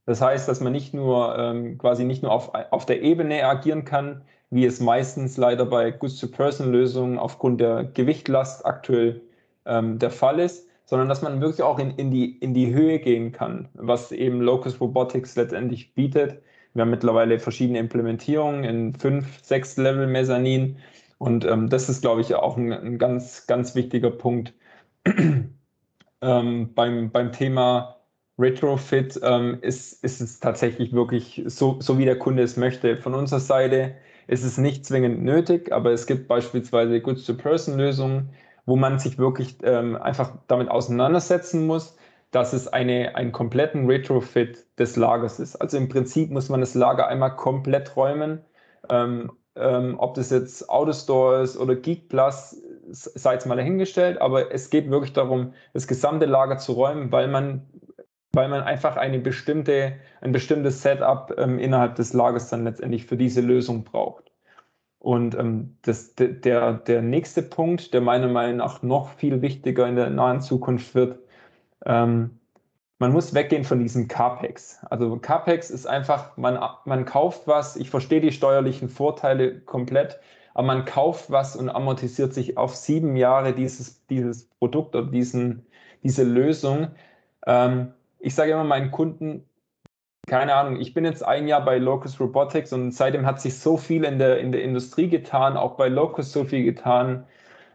Das 0.06 0.22
heißt, 0.22 0.48
dass 0.48 0.60
man 0.60 0.74
nicht 0.74 0.94
nur 0.94 1.38
ähm, 1.38 1.78
quasi 1.78 2.04
nicht 2.04 2.24
nur 2.24 2.32
auf, 2.32 2.52
auf 2.72 2.86
der 2.86 3.02
Ebene 3.02 3.46
agieren 3.46 3.86
kann, 3.86 4.24
wie 4.50 4.66
es 4.66 4.80
meistens 4.80 5.38
leider 5.38 5.66
bei 5.66 5.92
Goods-to-Person-Lösungen 5.92 7.18
aufgrund 7.18 7.62
der 7.62 7.86
Gewichtlast 7.86 8.66
aktuell 8.66 9.22
ähm, 9.66 10.00
der 10.00 10.12
Fall 10.12 10.39
ist, 10.39 10.68
sondern 10.86 11.10
dass 11.10 11.22
man 11.22 11.42
wirklich 11.42 11.63
auch 11.63 11.80
in, 11.80 11.92
in, 11.92 12.12
die, 12.12 12.38
in 12.38 12.54
die 12.54 12.74
Höhe 12.74 13.00
gehen 13.00 13.32
kann, 13.32 13.70
was 13.74 14.12
eben 14.12 14.42
Locus 14.42 14.80
Robotics 14.80 15.36
letztendlich 15.36 15.94
bietet 15.96 16.42
wir 16.74 16.82
haben 16.82 16.89
mittlerweile 16.89 17.39
verschiedene 17.39 17.80
Implementierungen 17.80 18.63
in 18.63 18.96
fünf, 18.96 19.44
sechs 19.44 19.78
Level 19.78 20.08
Mezzanin. 20.08 20.78
Und 21.20 21.46
ähm, 21.46 21.70
das 21.70 21.88
ist, 21.88 22.02
glaube 22.02 22.22
ich, 22.22 22.34
auch 22.36 22.58
ein, 22.58 22.72
ein 22.72 22.98
ganz, 22.98 23.46
ganz 23.48 23.76
wichtiger 23.76 24.10
Punkt. 24.12 24.54
ähm, 26.22 26.74
beim, 26.74 27.12
beim 27.12 27.32
Thema 27.32 27.98
Retrofit 28.39 29.19
ähm, 29.24 29.60
ist, 29.62 30.04
ist 30.04 30.22
es 30.22 30.39
tatsächlich 30.39 30.93
wirklich 30.93 31.43
so, 31.46 31.78
so, 31.80 31.98
wie 31.98 32.06
der 32.06 32.17
Kunde 32.17 32.43
es 32.43 32.58
möchte. 32.58 32.98
Von 32.98 33.13
unserer 33.13 33.39
Seite 33.39 33.96
ist 34.28 34.43
es 34.43 34.58
nicht 34.58 34.86
zwingend 34.86 35.24
nötig, 35.24 35.72
aber 35.72 35.91
es 35.91 36.08
gibt 36.08 36.28
beispielsweise 36.28 37.00
Goods-to-Person-Lösungen, 37.02 38.30
wo 38.65 38.76
man 38.76 38.98
sich 38.98 39.17
wirklich 39.19 39.58
ähm, 39.63 39.96
einfach 39.98 40.34
damit 40.48 40.69
auseinandersetzen 40.69 41.67
muss, 41.67 41.96
dass 42.32 42.54
es 42.54 42.67
eine, 42.67 43.15
einen 43.15 43.32
kompletten 43.32 43.86
Retrofit 43.86 44.65
des 44.80 44.96
Lagers 44.96 45.39
ist. 45.39 45.56
Also 45.58 45.78
im 45.78 45.89
Prinzip 45.89 46.32
muss 46.32 46.50
man 46.50 46.62
das 46.62 46.74
Lager 46.74 47.08
einmal 47.08 47.36
komplett 47.36 47.96
räumen. 47.96 48.41
Ähm, 48.89 49.32
ähm, 49.56 49.96
ob 50.00 50.15
das 50.15 50.32
jetzt 50.32 50.67
Autostore 50.69 51.43
ist 51.43 51.58
oder 51.58 51.76
Geek 51.76 52.10
Plus, 52.10 52.60
sei 52.89 53.36
es 53.36 53.46
mal 53.46 53.56
dahingestellt, 53.56 54.19
aber 54.19 54.52
es 54.52 54.72
geht 54.72 54.89
wirklich 54.89 55.13
darum, 55.13 55.54
das 55.74 55.88
gesamte 55.88 56.26
Lager 56.26 56.58
zu 56.58 56.72
räumen, 56.74 57.12
weil 57.12 57.28
man 57.28 57.62
weil 58.34 58.50
man 58.50 58.63
einfach 58.63 58.98
eine 58.98 59.19
bestimmte, 59.19 59.93
ein 60.22 60.32
bestimmtes 60.32 60.82
Setup 60.82 61.34
ähm, 61.38 61.60
innerhalb 61.60 61.96
des 61.96 62.13
Lagers 62.13 62.50
dann 62.50 62.63
letztendlich 62.63 63.06
für 63.06 63.15
diese 63.15 63.41
Lösung 63.41 63.84
braucht. 63.84 64.32
Und 65.00 65.36
ähm, 65.36 65.78
das, 65.84 66.15
der, 66.15 66.74
der 66.74 67.02
nächste 67.02 67.43
Punkt, 67.43 67.93
der 67.93 68.02
meiner 68.02 68.28
Meinung 68.28 68.58
nach 68.58 68.82
noch 68.82 69.10
viel 69.10 69.41
wichtiger 69.41 69.88
in 69.88 69.96
der 69.96 70.10
nahen 70.10 70.41
Zukunft 70.41 70.96
wird, 70.96 71.19
ähm, 71.86 72.39
man 73.00 73.12
muss 73.12 73.34
weggehen 73.34 73.65
von 73.65 73.80
diesem 73.80 74.08
CAPEX. 74.08 74.80
Also 74.89 75.17
CAPEX 75.17 75.69
ist 75.69 75.86
einfach, 75.86 76.38
man, 76.38 76.58
man 76.86 77.06
kauft 77.06 77.48
was, 77.48 77.76
ich 77.76 77.89
verstehe 77.89 78.22
die 78.22 78.32
steuerlichen 78.32 78.88
Vorteile 78.88 79.60
komplett, 79.60 80.19
aber 80.54 80.67
man 80.67 80.86
kauft 80.86 81.30
was 81.30 81.56
und 81.56 81.69
amortisiert 81.69 82.34
sich 82.34 82.58
auf 82.58 82.76
sieben 82.76 83.15
Jahre 83.17 83.54
dieses, 83.54 84.06
dieses 84.08 84.46
Produkt 84.46 84.96
oder 84.96 85.12
diesen, 85.12 85.65
diese 86.04 86.24
Lösung. 86.24 86.89
Ähm, 87.46 87.91
ich 88.24 88.36
sage 88.36 88.54
immer 88.54 88.64
meinen 88.64 88.92
Kunden, 88.92 89.46
keine 90.28 90.56
Ahnung, 90.56 90.80
ich 90.80 90.94
bin 90.94 91.04
jetzt 91.04 91.24
ein 91.24 91.48
Jahr 91.50 91.64
bei 91.66 91.78
Locus 91.78 92.20
Robotics 92.20 92.72
und 92.72 92.94
seitdem 92.94 93.26
hat 93.26 93.42
sich 93.42 93.60
so 93.60 93.76
viel 93.76 94.06
in 94.06 94.18
der, 94.18 94.40
in 94.40 94.54
der 94.54 94.64
Industrie 94.64 95.10
getan, 95.10 95.58
auch 95.58 95.76
bei 95.76 95.90
Locus 95.90 96.32
so 96.32 96.46
viel 96.46 96.64
getan. 96.64 97.26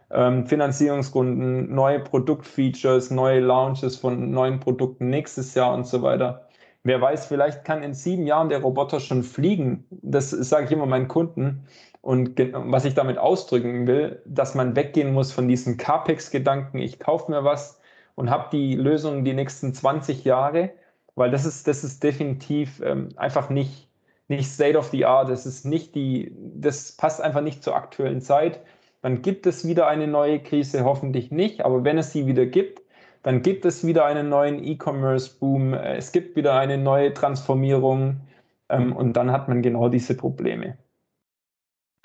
Ähm, 0.09 0.47
Finanzierungsrunden, 0.47 1.71
neue 1.73 1.99
Produktfeatures, 1.99 3.11
neue 3.11 3.41
Launches 3.41 3.97
von 3.97 4.31
neuen 4.31 4.59
Produkten 4.59 5.11
nächstes 5.11 5.53
Jahr 5.53 5.71
und 5.71 5.85
so 5.85 6.01
weiter. 6.01 6.47
Wer 6.83 6.99
weiß, 6.99 7.27
vielleicht 7.27 7.63
kann 7.63 7.83
in 7.83 7.93
sieben 7.93 8.25
Jahren 8.25 8.49
der 8.49 8.63
Roboter 8.63 8.99
schon 8.99 9.21
fliegen. 9.21 9.85
Das 9.91 10.31
sage 10.31 10.65
ich 10.65 10.71
immer 10.71 10.87
meinen 10.87 11.07
Kunden. 11.07 11.67
Und 12.01 12.39
was 12.53 12.85
ich 12.85 12.95
damit 12.95 13.19
ausdrücken 13.19 13.85
will, 13.85 14.23
dass 14.25 14.55
man 14.55 14.75
weggehen 14.75 15.13
muss 15.13 15.31
von 15.31 15.47
diesem 15.47 15.77
CAPEX-Gedanken, 15.77 16.79
ich 16.79 16.97
kaufe 16.97 17.29
mir 17.29 17.43
was 17.43 17.78
und 18.19 18.29
habe 18.29 18.49
die 18.51 18.75
Lösung 18.75 19.23
die 19.23 19.33
nächsten 19.33 19.73
20 19.73 20.23
Jahre 20.23 20.71
weil 21.19 21.31
das 21.31 21.45
ist, 21.45 21.67
das 21.67 21.83
ist 21.83 22.01
definitiv 22.01 22.81
ähm, 22.81 23.09
einfach 23.17 23.49
nicht, 23.49 23.89
nicht 24.29 24.49
State 24.49 24.77
of 24.77 24.87
the 24.87 25.05
Art. 25.05 25.29
Das 25.29 25.45
ist 25.45 25.65
nicht 25.65 25.93
die, 25.93 26.33
das 26.55 26.93
passt 26.93 27.21
einfach 27.21 27.41
nicht 27.41 27.61
zur 27.61 27.75
aktuellen 27.75 28.21
Zeit. 28.21 28.61
Dann 29.01 29.21
gibt 29.21 29.45
es 29.45 29.67
wieder 29.67 29.87
eine 29.87 30.07
neue 30.07 30.39
Krise, 30.39 30.85
hoffentlich 30.85 31.29
nicht, 31.29 31.65
aber 31.65 31.83
wenn 31.83 31.97
es 31.97 32.13
sie 32.13 32.25
wieder 32.25 32.45
gibt, 32.45 32.81
dann 33.21 33.41
gibt 33.41 33.65
es 33.65 33.85
wieder 33.85 34.05
einen 34.05 34.29
neuen 34.29 34.63
E-Commerce-Boom, 34.63 35.73
es 35.73 36.13
gibt 36.13 36.37
wieder 36.37 36.57
eine 36.57 36.77
neue 36.77 37.13
Transformierung 37.13 38.21
ähm, 38.69 38.95
und 38.95 39.13
dann 39.13 39.29
hat 39.33 39.49
man 39.49 39.61
genau 39.61 39.89
diese 39.89 40.15
Probleme. 40.15 40.77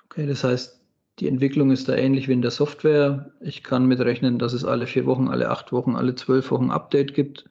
Okay, 0.07 0.27
das 0.27 0.43
heißt, 0.43 0.84
die 1.21 1.29
Entwicklung 1.29 1.71
ist 1.71 1.89
da 1.89 1.95
ähnlich 1.95 2.29
wie 2.29 2.33
in 2.33 2.43
der 2.43 2.51
Software. 2.51 3.31
Ich 3.41 3.63
kann 3.63 3.87
mitrechnen, 3.87 4.39
dass 4.39 4.53
es 4.53 4.65
alle 4.65 4.87
vier 4.87 5.07
Wochen, 5.07 5.29
alle 5.29 5.51
acht 5.51 5.73
Wochen, 5.73 5.97
alle 5.97 6.15
zwölf 6.15 6.51
Wochen 6.51 6.71
Update 6.71 7.15
gibt 7.15 7.45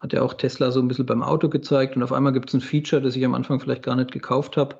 hat 0.00 0.12
ja 0.14 0.22
auch 0.22 0.34
Tesla 0.34 0.70
so 0.70 0.80
ein 0.80 0.88
bisschen 0.88 1.06
beim 1.06 1.22
Auto 1.22 1.48
gezeigt 1.48 1.94
und 1.94 2.02
auf 2.02 2.12
einmal 2.12 2.32
gibt 2.32 2.48
es 2.48 2.54
ein 2.54 2.60
Feature, 2.62 3.02
das 3.02 3.16
ich 3.16 3.24
am 3.24 3.34
Anfang 3.34 3.60
vielleicht 3.60 3.82
gar 3.82 3.96
nicht 3.96 4.12
gekauft 4.12 4.56
habe. 4.56 4.78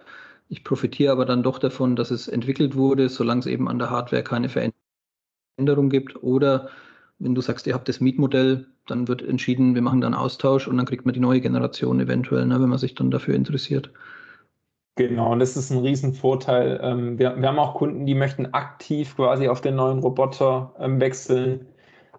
Ich 0.49 0.65
profitiere 0.65 1.13
aber 1.13 1.27
dann 1.27 1.43
doch 1.43 1.59
davon, 1.59 1.95
dass 1.95 2.11
es 2.11 2.27
entwickelt 2.27 2.75
wurde, 2.75 3.09
solange 3.09 3.41
es 3.41 3.47
eben 3.47 3.69
an 3.69 3.79
der 3.79 3.91
Hardware 3.91 4.25
keine 4.25 4.49
Veränderung 4.49 5.91
gibt. 5.91 6.23
Oder 6.23 6.71
wenn 7.19 7.35
du 7.35 7.41
sagst, 7.43 7.67
ihr 7.67 7.75
habt 7.75 7.89
das 7.89 8.01
Mietmodell, 8.01 8.67
dann 8.87 9.07
wird 9.09 9.23
entschieden, 9.23 9.75
wir 9.75 9.83
machen 9.83 10.01
dann 10.01 10.15
Austausch 10.15 10.67
und 10.67 10.77
dann 10.79 10.87
kriegt 10.87 11.05
man 11.05 11.13
die 11.13 11.21
neue 11.21 11.41
Generation 11.41 12.01
eventuell, 12.01 12.47
ne, 12.47 12.61
wenn 12.61 12.69
man 12.71 12.79
sich 12.79 12.95
dann 12.95 13.11
dafür 13.11 13.35
interessiert. 13.35 13.91
Genau, 15.01 15.33
und 15.33 15.39
das 15.39 15.57
ist 15.57 15.71
ein 15.71 15.79
Riesenvorteil. 15.79 16.79
Ähm, 16.83 17.19
wir, 17.19 17.35
wir 17.41 17.49
haben 17.49 17.59
auch 17.59 17.75
Kunden, 17.75 18.05
die 18.05 18.15
möchten 18.15 18.53
aktiv 18.53 19.17
quasi 19.17 19.49
auf 19.49 19.63
den 19.63 19.77
neuen 19.77 20.01
Roboter 20.01 20.75
ähm, 20.79 21.01
wechseln 21.01 21.69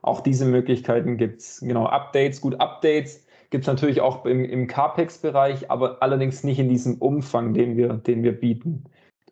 auch 0.01 0.21
diese 0.21 0.45
Möglichkeiten 0.45 1.15
gibt 1.15 1.41
es. 1.41 1.59
Genau, 1.59 1.85
Updates, 1.85 2.41
gut, 2.41 2.59
Updates 2.59 3.23
gibt 3.51 3.65
es 3.65 3.67
natürlich 3.67 4.01
auch 4.01 4.25
im, 4.25 4.43
im 4.43 4.65
CAPEX-Bereich, 4.65 5.69
aber 5.69 6.01
allerdings 6.01 6.43
nicht 6.43 6.57
in 6.57 6.69
diesem 6.69 6.95
Umfang, 6.95 7.53
den 7.53 7.77
wir, 7.77 7.93
den 7.93 8.23
wir 8.23 8.31
bieten. 8.31 8.85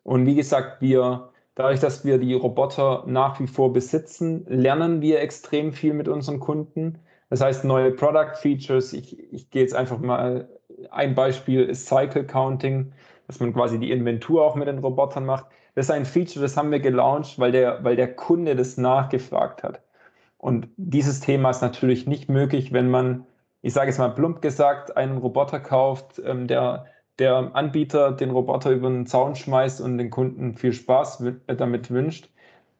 Und 0.04 0.26
wie 0.26 0.36
gesagt, 0.36 0.80
wir, 0.80 1.30
dadurch, 1.56 1.80
dass 1.80 2.04
wir 2.04 2.18
die 2.18 2.34
Roboter 2.34 3.02
nach 3.08 3.40
wie 3.40 3.48
vor 3.48 3.72
besitzen, 3.72 4.44
lernen 4.46 5.02
wir 5.02 5.20
extrem 5.20 5.72
viel 5.72 5.94
mit 5.94 6.06
unseren 6.06 6.38
Kunden. 6.38 7.00
Das 7.30 7.40
heißt, 7.40 7.64
neue 7.64 7.90
Product 7.90 8.36
Features, 8.36 8.92
ich, 8.92 9.18
ich 9.32 9.50
gehe 9.50 9.62
jetzt 9.62 9.74
einfach 9.74 9.98
mal, 9.98 10.48
ein 10.92 11.16
Beispiel 11.16 11.64
ist 11.64 11.86
Cycle 11.86 12.24
Counting, 12.24 12.92
dass 13.30 13.38
man 13.38 13.54
quasi 13.54 13.78
die 13.78 13.92
Inventur 13.92 14.44
auch 14.44 14.56
mit 14.56 14.66
den 14.66 14.78
Robotern 14.80 15.24
macht. 15.24 15.46
Das 15.76 15.86
ist 15.86 15.90
ein 15.92 16.04
Feature, 16.04 16.42
das 16.42 16.56
haben 16.56 16.72
wir 16.72 16.80
gelauncht, 16.80 17.38
weil 17.38 17.52
der, 17.52 17.84
weil 17.84 17.94
der 17.94 18.12
Kunde 18.12 18.56
das 18.56 18.76
nachgefragt 18.76 19.62
hat. 19.62 19.82
Und 20.36 20.66
dieses 20.76 21.20
Thema 21.20 21.50
ist 21.50 21.62
natürlich 21.62 22.08
nicht 22.08 22.28
möglich, 22.28 22.72
wenn 22.72 22.90
man, 22.90 23.26
ich 23.62 23.72
sage 23.72 23.86
jetzt 23.86 23.98
mal 23.98 24.08
plump 24.08 24.42
gesagt, 24.42 24.96
einen 24.96 25.18
Roboter 25.18 25.60
kauft, 25.60 26.20
ähm, 26.24 26.48
der 26.48 26.86
der 27.20 27.54
Anbieter 27.54 28.12
den 28.12 28.30
Roboter 28.30 28.70
über 28.70 28.88
den 28.88 29.06
Zaun 29.06 29.36
schmeißt 29.36 29.80
und 29.80 29.98
den 29.98 30.10
Kunden 30.10 30.54
viel 30.54 30.72
Spaß 30.72 31.22
äh, 31.46 31.54
damit 31.54 31.90
wünscht, 31.90 32.30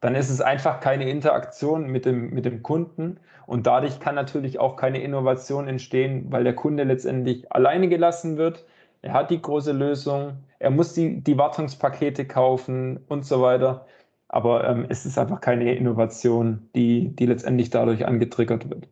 dann 0.01 0.17
ist 0.17 0.31
es 0.31 0.41
einfach 0.41 0.81
keine 0.81 1.09
Interaktion 1.09 1.87
mit 1.89 2.07
dem, 2.07 2.31
mit 2.31 2.45
dem 2.45 2.63
Kunden 2.63 3.21
und 3.47 3.67
dadurch 3.67 4.01
kann 4.01 4.15
natürlich 4.15 4.59
auch 4.59 4.77
keine 4.77 5.03
Innovation 5.03 5.69
entstehen, 5.69 6.27
weil 6.31 6.43
der 6.43 6.55
Kunde 6.55 6.85
letztendlich 6.85 7.53
alleine 7.53 7.89
gelassen 7.89 8.39
wird. 8.39 8.65
Er 9.03 9.13
hat 9.15 9.31
die 9.31 9.41
große 9.41 9.73
Lösung, 9.73 10.45
er 10.59 10.71
muss 10.71 10.93
die, 10.93 11.23
die 11.23 11.39
Wartungspakete 11.39 12.27
kaufen 12.27 12.99
und 13.09 13.25
so 13.25 13.41
weiter. 13.41 13.87
Aber 14.29 14.69
ähm, 14.69 14.87
es 14.89 15.07
ist 15.07 15.19
einfach 15.19 15.41
keine 15.41 15.75
Innovation, 15.75 16.69
die, 16.75 17.09
die 17.17 17.27
letztendlich 17.27 17.71
dadurch 17.71 18.07
angetriggert 18.07 18.69
wird. 18.71 18.89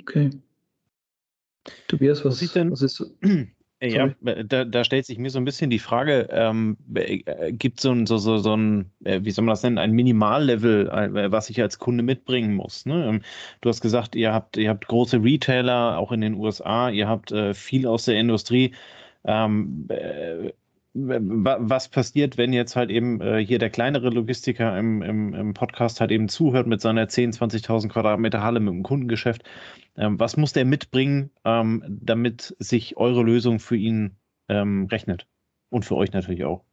Okay. 0.00 0.30
Tobias, 1.88 2.24
was, 2.24 2.42
was, 2.42 2.52
denn, 2.52 2.70
was 2.70 2.82
ist 2.82 2.96
so? 2.96 3.06
Ja, 3.82 4.10
da, 4.20 4.64
da, 4.64 4.84
stellt 4.84 5.06
sich 5.06 5.16
mir 5.16 5.30
so 5.30 5.38
ein 5.38 5.46
bisschen 5.46 5.70
die 5.70 5.78
Frage, 5.78 6.28
ähm, 6.30 6.76
äh, 6.94 7.50
gibt 7.50 7.78
es 7.78 7.82
so, 7.82 7.94
so, 8.04 8.18
so, 8.18 8.36
so 8.36 8.54
ein, 8.54 8.90
äh, 9.04 9.20
wie 9.22 9.30
soll 9.30 9.44
man 9.46 9.54
das 9.54 9.62
nennen, 9.62 9.78
ein 9.78 9.92
Minimallevel, 9.92 10.88
äh, 10.88 11.32
was 11.32 11.48
ich 11.48 11.62
als 11.62 11.78
Kunde 11.78 12.02
mitbringen 12.02 12.54
muss? 12.54 12.84
Ne? 12.84 13.06
Ähm, 13.06 13.22
du 13.62 13.70
hast 13.70 13.80
gesagt, 13.80 14.14
ihr 14.16 14.34
habt, 14.34 14.58
ihr 14.58 14.68
habt 14.68 14.86
große 14.86 15.22
Retailer, 15.22 15.96
auch 15.98 16.12
in 16.12 16.20
den 16.20 16.34
USA, 16.34 16.90
ihr 16.90 17.08
habt 17.08 17.32
äh, 17.32 17.54
viel 17.54 17.86
aus 17.86 18.04
der 18.04 18.16
Industrie. 18.16 18.74
Ähm, 19.24 19.86
äh, 19.88 20.52
was 21.08 21.88
passiert, 21.88 22.38
wenn 22.38 22.52
jetzt 22.52 22.76
halt 22.76 22.90
eben 22.90 23.20
äh, 23.20 23.44
hier 23.44 23.58
der 23.58 23.70
kleinere 23.70 24.10
Logistiker 24.10 24.78
im, 24.78 25.02
im, 25.02 25.34
im, 25.34 25.54
Podcast 25.54 26.00
halt 26.00 26.10
eben 26.10 26.28
zuhört 26.28 26.66
mit 26.66 26.80
seiner 26.80 27.06
10.000, 27.06 27.64
20.000 27.64 27.88
Quadratmeter 27.88 28.42
Halle 28.42 28.60
mit 28.60 28.72
dem 28.72 28.82
Kundengeschäft? 28.82 29.42
Ähm, 29.96 30.18
was 30.18 30.36
muss 30.36 30.52
der 30.52 30.64
mitbringen, 30.64 31.30
ähm, 31.44 31.82
damit 32.02 32.56
sich 32.58 32.96
eure 32.96 33.22
Lösung 33.22 33.58
für 33.58 33.76
ihn 33.76 34.16
ähm, 34.48 34.86
rechnet? 34.90 35.26
Und 35.68 35.84
für 35.84 35.96
euch 35.96 36.12
natürlich 36.12 36.44
auch. 36.44 36.64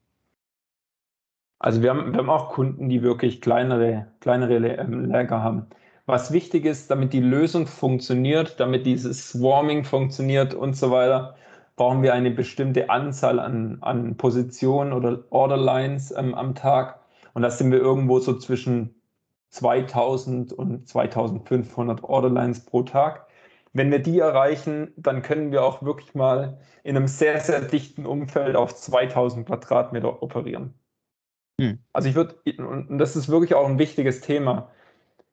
Also 1.59 1.81
wir 1.81 1.89
haben, 1.89 2.11
wir 2.13 2.19
haben 2.19 2.29
auch 2.29 2.49
Kunden, 2.49 2.89
die 2.89 3.01
wirklich 3.01 3.41
kleinere, 3.41 4.07
kleinere 4.19 4.55
ähm, 4.55 5.05
Lager 5.05 5.41
haben. 5.41 5.67
Was 6.05 6.31
wichtig 6.31 6.65
ist, 6.65 6.89
damit 6.89 7.13
die 7.13 7.19
Lösung 7.19 7.67
funktioniert, 7.67 8.59
damit 8.59 8.85
dieses 8.85 9.29
Swarming 9.29 9.83
funktioniert 9.83 10.53
und 10.53 10.75
so 10.75 10.89
weiter, 10.91 11.35
brauchen 11.77 12.01
wir 12.01 12.13
eine 12.13 12.31
bestimmte 12.31 12.89
Anzahl 12.89 13.39
an, 13.39 13.77
an 13.81 14.17
Positionen 14.17 14.91
oder 14.91 15.23
Orderlines 15.29 16.11
ähm, 16.11 16.35
am 16.35 16.55
Tag. 16.55 16.99
Und 17.33 17.43
da 17.43 17.51
sind 17.51 17.71
wir 17.71 17.79
irgendwo 17.79 18.19
so 18.19 18.37
zwischen 18.37 18.99
2000 19.51 20.51
und 20.51 20.87
2500 20.89 22.03
Orderlines 22.03 22.65
pro 22.65 22.83
Tag. 22.83 23.27
Wenn 23.73 23.91
wir 23.91 23.99
die 23.99 24.19
erreichen, 24.19 24.91
dann 24.97 25.21
können 25.21 25.51
wir 25.51 25.63
auch 25.63 25.83
wirklich 25.83 26.15
mal 26.15 26.59
in 26.83 26.97
einem 26.97 27.07
sehr, 27.07 27.39
sehr 27.39 27.61
dichten 27.61 28.05
Umfeld 28.07 28.55
auf 28.55 28.75
2000 28.75 29.45
Quadratmeter 29.45 30.23
operieren. 30.23 30.73
Hm. 31.61 31.79
Also 31.93 32.09
ich 32.09 32.15
würde, 32.15 32.35
und 32.57 32.97
das 32.97 33.15
ist 33.15 33.29
wirklich 33.29 33.53
auch 33.53 33.67
ein 33.67 33.77
wichtiges 33.77 34.21
Thema, 34.21 34.71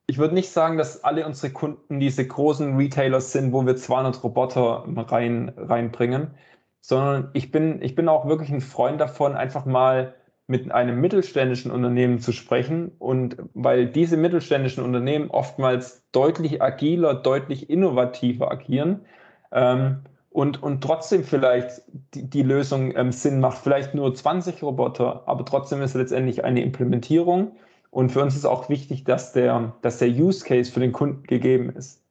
ich 0.06 0.18
würde 0.18 0.34
nicht 0.34 0.50
sagen, 0.50 0.76
dass 0.76 1.02
alle 1.04 1.26
unsere 1.26 1.52
Kunden 1.52 1.98
diese 1.98 2.26
großen 2.26 2.76
Retailers 2.76 3.32
sind, 3.32 3.52
wo 3.52 3.64
wir 3.64 3.76
200 3.76 4.22
Roboter 4.22 4.84
rein, 4.86 5.52
reinbringen, 5.56 6.32
sondern 6.80 7.30
ich 7.32 7.50
bin, 7.50 7.80
ich 7.82 7.94
bin 7.94 8.08
auch 8.08 8.26
wirklich 8.26 8.50
ein 8.50 8.60
Freund 8.60 9.00
davon, 9.00 9.34
einfach 9.34 9.64
mal 9.64 10.14
mit 10.46 10.70
einem 10.70 11.00
mittelständischen 11.00 11.70
Unternehmen 11.70 12.18
zu 12.18 12.32
sprechen. 12.32 12.92
Und 12.98 13.36
weil 13.54 13.86
diese 13.86 14.18
mittelständischen 14.18 14.84
Unternehmen 14.84 15.30
oftmals 15.30 16.02
deutlich 16.12 16.60
agiler, 16.60 17.14
deutlich 17.14 17.70
innovativer 17.70 18.50
agieren 18.50 19.06
ähm, 19.52 20.00
und, 20.28 20.62
und 20.62 20.82
trotzdem 20.82 21.24
vielleicht 21.24 21.82
die, 22.12 22.28
die 22.28 22.42
Lösung 22.42 22.94
ähm, 22.94 23.10
Sinn 23.10 23.40
macht, 23.40 23.58
vielleicht 23.58 23.94
nur 23.94 24.14
20 24.14 24.62
Roboter, 24.62 25.22
aber 25.26 25.46
trotzdem 25.46 25.80
ist 25.80 25.94
letztendlich 25.94 26.44
eine 26.44 26.62
Implementierung 26.62 27.52
und 27.94 28.10
für 28.10 28.22
uns 28.22 28.34
ist 28.34 28.44
auch 28.44 28.68
wichtig, 28.68 29.04
dass 29.04 29.32
der, 29.32 29.74
dass 29.82 29.98
der 29.98 30.08
Use 30.08 30.44
Case 30.44 30.70
für 30.70 30.80
den 30.80 30.92
Kunden 30.92 31.22
gegeben 31.24 31.70
ist. 31.70 32.02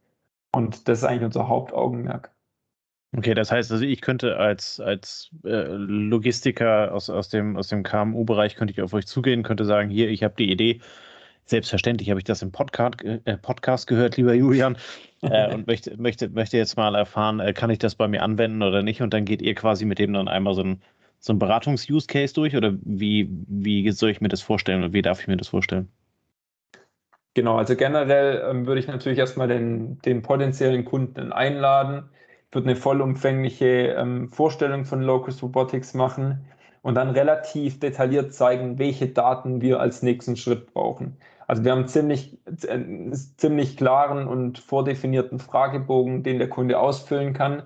Und 0.52 0.88
das 0.88 1.00
ist 1.00 1.04
eigentlich 1.04 1.26
unser 1.26 1.48
Hauptaugenmerk. 1.48 2.32
Okay, 3.16 3.34
das 3.34 3.52
heißt, 3.52 3.72
also 3.72 3.84
ich 3.86 4.02
könnte 4.02 4.38
als, 4.38 4.80
als 4.80 5.30
äh, 5.44 5.68
Logistiker 5.68 6.94
aus, 6.94 7.10
aus 7.10 7.30
dem, 7.30 7.58
aus 7.58 7.68
dem 7.68 7.84
KMU-Bereich, 7.84 8.56
könnte 8.56 8.72
ich 8.72 8.82
auf 8.82 8.94
euch 8.94 9.06
zugehen, 9.06 9.44
könnte 9.44 9.66
sagen, 9.66 9.90
hier, 9.90 10.10
ich 10.10 10.24
habe 10.24 10.34
die 10.38 10.52
Idee, 10.52 10.80
Selbstverständlich 11.46 12.10
habe 12.10 12.20
ich 12.20 12.24
das 12.24 12.42
im 12.42 12.52
Podcast, 12.52 13.04
äh, 13.04 13.38
Podcast 13.38 13.88
gehört, 13.88 14.16
lieber 14.16 14.34
Julian, 14.34 14.78
äh, 15.22 15.54
und 15.54 15.68
möchte, 15.68 15.98
möchte, 15.98 16.30
möchte 16.30 16.58
jetzt 16.58 16.78
mal 16.78 16.96
erfahren, 16.96 17.40
äh, 17.42 17.54
kann 17.54 17.70
ich 17.70 17.80
das 17.80 17.96
bei 17.96 18.08
mir 18.08 18.24
anwenden 18.24 18.64
oder 18.64 18.82
nicht? 18.82 19.02
Und 19.02 19.14
dann 19.14 19.26
geht 19.26 19.42
ihr 19.42 19.54
quasi 19.54 19.86
mit 19.86 20.00
dem 20.00 20.14
dann 20.14 20.30
einmal 20.30 20.54
so 20.54 20.64
ein, 20.64 20.82
so 21.24 21.32
ein 21.32 21.40
Beratungs-Use-Case 21.40 22.34
durch 22.34 22.54
oder 22.54 22.74
wie, 22.84 23.30
wie 23.48 23.90
soll 23.92 24.10
ich 24.10 24.20
mir 24.20 24.28
das 24.28 24.42
vorstellen 24.42 24.84
oder 24.84 24.92
wie 24.92 25.02
darf 25.02 25.22
ich 25.22 25.28
mir 25.30 25.38
das 25.38 25.48
vorstellen? 25.48 25.88
Genau, 27.34 27.56
also 27.56 27.78
generell 27.78 28.44
ähm, 28.48 28.68
würde 28.68 28.82
ich 28.82 28.88
natürlich 28.88 29.18
erstmal 29.18 29.48
den, 29.48 30.00
den 30.00 30.22
potenziellen 30.22 30.84
Kunden 30.84 31.32
einladen, 31.32 32.10
würde 32.52 32.70
eine 32.70 32.76
vollumfängliche 32.76 33.96
ähm, 33.98 34.34
Vorstellung 34.34 34.84
von 34.84 35.02
Locus 35.02 35.42
Robotics 35.42 35.94
machen 35.94 36.46
und 36.82 36.96
dann 36.96 37.12
relativ 37.12 37.80
detailliert 37.80 38.34
zeigen, 38.34 38.78
welche 38.78 39.08
Daten 39.08 39.62
wir 39.62 39.80
als 39.80 40.04
nächsten 40.04 40.36
Schritt 40.36 40.74
brauchen. 40.74 41.16
Also 41.48 41.64
wir 41.64 41.72
haben 41.72 41.88
ziemlich, 41.88 42.38
äh, 42.68 43.12
ziemlich 43.38 43.78
klaren 43.78 44.28
und 44.28 44.60
vordefinierten 44.60 45.40
Fragebogen, 45.40 46.22
den 46.22 46.38
der 46.38 46.50
Kunde 46.50 46.78
ausfüllen 46.80 47.34
kann. 47.34 47.64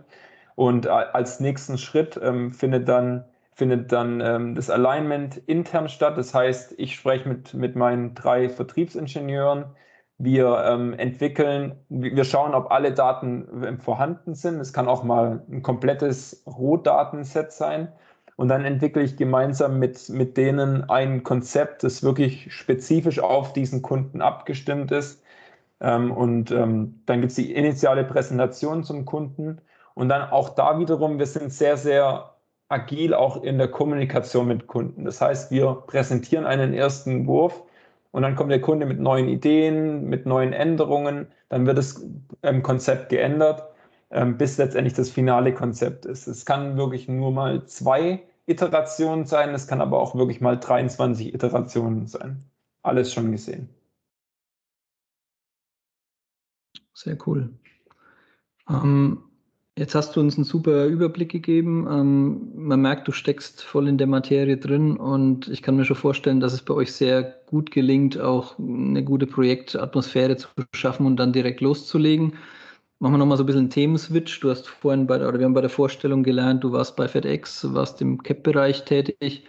Und 0.54 0.86
äh, 0.86 0.90
als 0.90 1.40
nächsten 1.40 1.80
Schritt 1.80 2.20
ähm, 2.24 2.52
findet 2.52 2.88
dann 2.88 3.26
findet 3.58 3.92
dann 3.92 4.22
ähm, 4.22 4.54
das 4.54 4.70
Alignment 4.70 5.38
intern 5.48 5.90
statt. 5.90 6.16
Das 6.16 6.32
heißt, 6.32 6.76
ich 6.78 6.94
spreche 6.94 7.28
mit, 7.28 7.56
mit 7.56 7.76
meinen 7.76 8.14
drei 8.14 8.50
Vertriebsingenieuren. 8.50 9.66
Wir 10.20 10.64
ähm, 10.68 10.94
entwickeln, 10.94 11.76
wir 11.90 12.24
schauen, 12.24 12.54
ob 12.54 12.70
alle 12.70 12.94
Daten 12.94 13.48
ähm, 13.66 13.80
vorhanden 13.80 14.36
sind. 14.36 14.60
Es 14.60 14.74
kann 14.74 14.88
auch 14.88 15.04
mal 15.04 15.44
ein 15.50 15.64
komplettes 15.64 16.44
Rohdatenset 16.46 17.52
sein. 17.52 17.92
Und 18.36 18.50
dann 18.50 18.64
entwickle 18.64 19.02
ich 19.02 19.18
gemeinsam 19.18 19.80
mit, 19.80 20.08
mit 20.10 20.38
denen 20.38 20.88
ein 20.88 21.24
Konzept, 21.24 21.84
das 21.84 22.04
wirklich 22.04 22.54
spezifisch 22.54 23.20
auf 23.20 23.54
diesen 23.54 23.82
Kunden 23.82 24.22
abgestimmt 24.22 24.92
ist. 24.92 25.24
Ähm, 25.82 26.12
und 26.12 26.52
ähm, 26.52 27.02
dann 27.08 27.22
gibt 27.22 27.32
es 27.32 27.38
die 27.38 27.56
initiale 27.56 28.04
Präsentation 28.04 28.84
zum 28.84 29.06
Kunden. 29.06 29.62
Und 29.96 30.10
dann 30.10 30.30
auch 30.30 30.50
da 30.50 30.78
wiederum, 30.78 31.18
wir 31.18 31.26
sind 31.26 31.52
sehr, 31.52 31.76
sehr 31.76 32.37
agil 32.70 33.14
auch 33.14 33.44
in 33.44 33.58
der 33.58 33.70
Kommunikation 33.70 34.48
mit 34.48 34.68
Kunden. 34.68 35.06
Das 35.06 35.22
heißt, 35.22 35.52
wir 35.52 35.84
präsentieren 35.88 36.46
einen 36.46 36.74
ersten 36.74 37.28
Wurf 37.28 37.64
und 38.12 38.24
dann 38.24 38.36
kommt 38.36 38.52
der 38.52 38.62
Kunde 38.62 38.86
mit 38.86 39.00
neuen 39.00 39.30
Ideen, 39.30 40.06
mit 40.10 40.26
neuen 40.26 40.54
Änderungen. 40.54 41.28
Dann 41.50 41.66
wird 41.66 41.78
das 41.78 42.06
ähm, 42.44 42.64
Konzept 42.64 43.10
geändert, 43.10 43.64
ähm, 44.12 44.38
bis 44.38 44.58
letztendlich 44.58 44.94
das 44.94 45.10
finale 45.10 45.54
Konzept 45.54 46.06
ist. 46.06 46.28
Es 46.28 46.46
kann 46.46 46.78
wirklich 46.78 47.08
nur 47.08 47.32
mal 47.32 47.66
zwei 47.66 48.24
Iterationen 48.48 49.26
sein, 49.26 49.54
es 49.54 49.68
kann 49.68 49.82
aber 49.82 50.00
auch 50.00 50.16
wirklich 50.16 50.42
mal 50.42 50.58
23 50.58 51.34
Iterationen 51.34 52.08
sein. 52.08 52.50
Alles 52.82 53.14
schon 53.14 53.32
gesehen. 53.32 53.70
Sehr 56.94 57.18
cool. 57.28 57.54
Ähm, 58.70 59.27
Jetzt 59.78 59.94
hast 59.94 60.16
du 60.16 60.22
uns 60.22 60.38
einen 60.38 60.44
super 60.44 60.88
Überblick 60.88 61.30
gegeben. 61.32 61.88
Ähm, 61.88 62.52
man 62.56 62.82
merkt, 62.82 63.08
du 63.08 63.12
steckst 63.12 63.62
voll 63.62 63.88
in 63.88 64.00
der 64.00 64.08
Materie 64.08 64.58
drin 64.58 64.98
und 64.98 65.48
ich 65.50 65.62
kann 65.62 65.76
mir 65.76 65.86
schon 65.86 65.96
vorstellen, 65.96 66.40
dass 66.40 66.54
es 66.54 66.64
bei 66.64 66.74
euch 66.74 66.92
sehr 66.92 67.22
gut 67.46 67.70
gelingt, 67.70 68.20
auch 68.20 68.58
eine 68.58 69.04
gute 69.04 69.28
Projektatmosphäre 69.28 70.36
zu 70.36 70.48
schaffen 70.74 71.06
und 71.06 71.18
dann 71.18 71.32
direkt 71.32 71.62
loszulegen. 71.62 72.34
Machen 72.98 73.14
wir 73.14 73.18
nochmal 73.20 73.38
so 73.38 73.44
ein 73.44 73.46
bisschen 73.46 73.62
einen 73.62 73.70
Themenswitch. 73.70 74.40
Du 74.40 74.50
hast 74.50 74.68
vorhin 74.68 75.06
bei 75.06 75.20
der, 75.20 75.30
oder 75.30 75.38
wir 75.38 75.46
haben 75.46 75.54
bei 75.54 75.62
der 75.62 75.70
Vorstellung 75.70 76.24
gelernt, 76.24 76.64
du 76.64 76.72
warst 76.72 76.96
bei 76.96 77.08
FedEx, 77.08 77.72
warst 77.76 78.02
im 78.02 78.24
CAP-Bereich 78.24 78.84
tätig. 78.86 79.44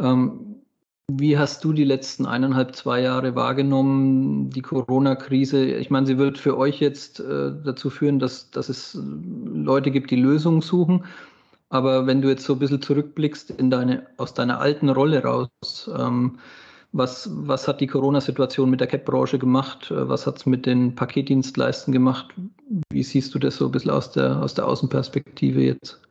Ähm, 0.00 0.61
wie 1.10 1.38
hast 1.38 1.64
du 1.64 1.72
die 1.72 1.84
letzten 1.84 2.26
eineinhalb, 2.26 2.74
zwei 2.74 3.00
Jahre 3.00 3.34
wahrgenommen, 3.34 4.50
die 4.50 4.62
Corona-Krise? 4.62 5.64
Ich 5.76 5.90
meine, 5.90 6.06
sie 6.06 6.18
wird 6.18 6.38
für 6.38 6.56
euch 6.56 6.80
jetzt 6.80 7.20
äh, 7.20 7.52
dazu 7.64 7.90
führen, 7.90 8.18
dass, 8.18 8.50
dass 8.50 8.68
es 8.68 8.98
Leute 9.00 9.90
gibt, 9.90 10.10
die 10.10 10.16
Lösungen 10.16 10.60
suchen. 10.60 11.04
Aber 11.68 12.06
wenn 12.06 12.20
du 12.22 12.28
jetzt 12.28 12.44
so 12.44 12.54
ein 12.54 12.58
bisschen 12.58 12.82
zurückblickst 12.82 13.50
in 13.50 13.70
deine, 13.70 14.06
aus 14.18 14.34
deiner 14.34 14.60
alten 14.60 14.90
Rolle 14.90 15.22
raus, 15.22 15.90
ähm, 15.96 16.38
was, 16.92 17.30
was 17.32 17.66
hat 17.66 17.80
die 17.80 17.86
Corona-Situation 17.86 18.68
mit 18.68 18.80
der 18.80 18.86
CAP-Branche 18.86 19.38
gemacht? 19.38 19.90
Was 19.90 20.26
hat 20.26 20.36
es 20.36 20.46
mit 20.46 20.66
den 20.66 20.94
Paketdienstleisten 20.94 21.90
gemacht? 21.92 22.34
Wie 22.90 23.02
siehst 23.02 23.34
du 23.34 23.38
das 23.38 23.56
so 23.56 23.66
ein 23.66 23.72
bisschen 23.72 23.90
aus 23.90 24.12
der, 24.12 24.42
aus 24.42 24.52
der 24.52 24.66
Außenperspektive 24.68 25.62
jetzt? 25.62 26.01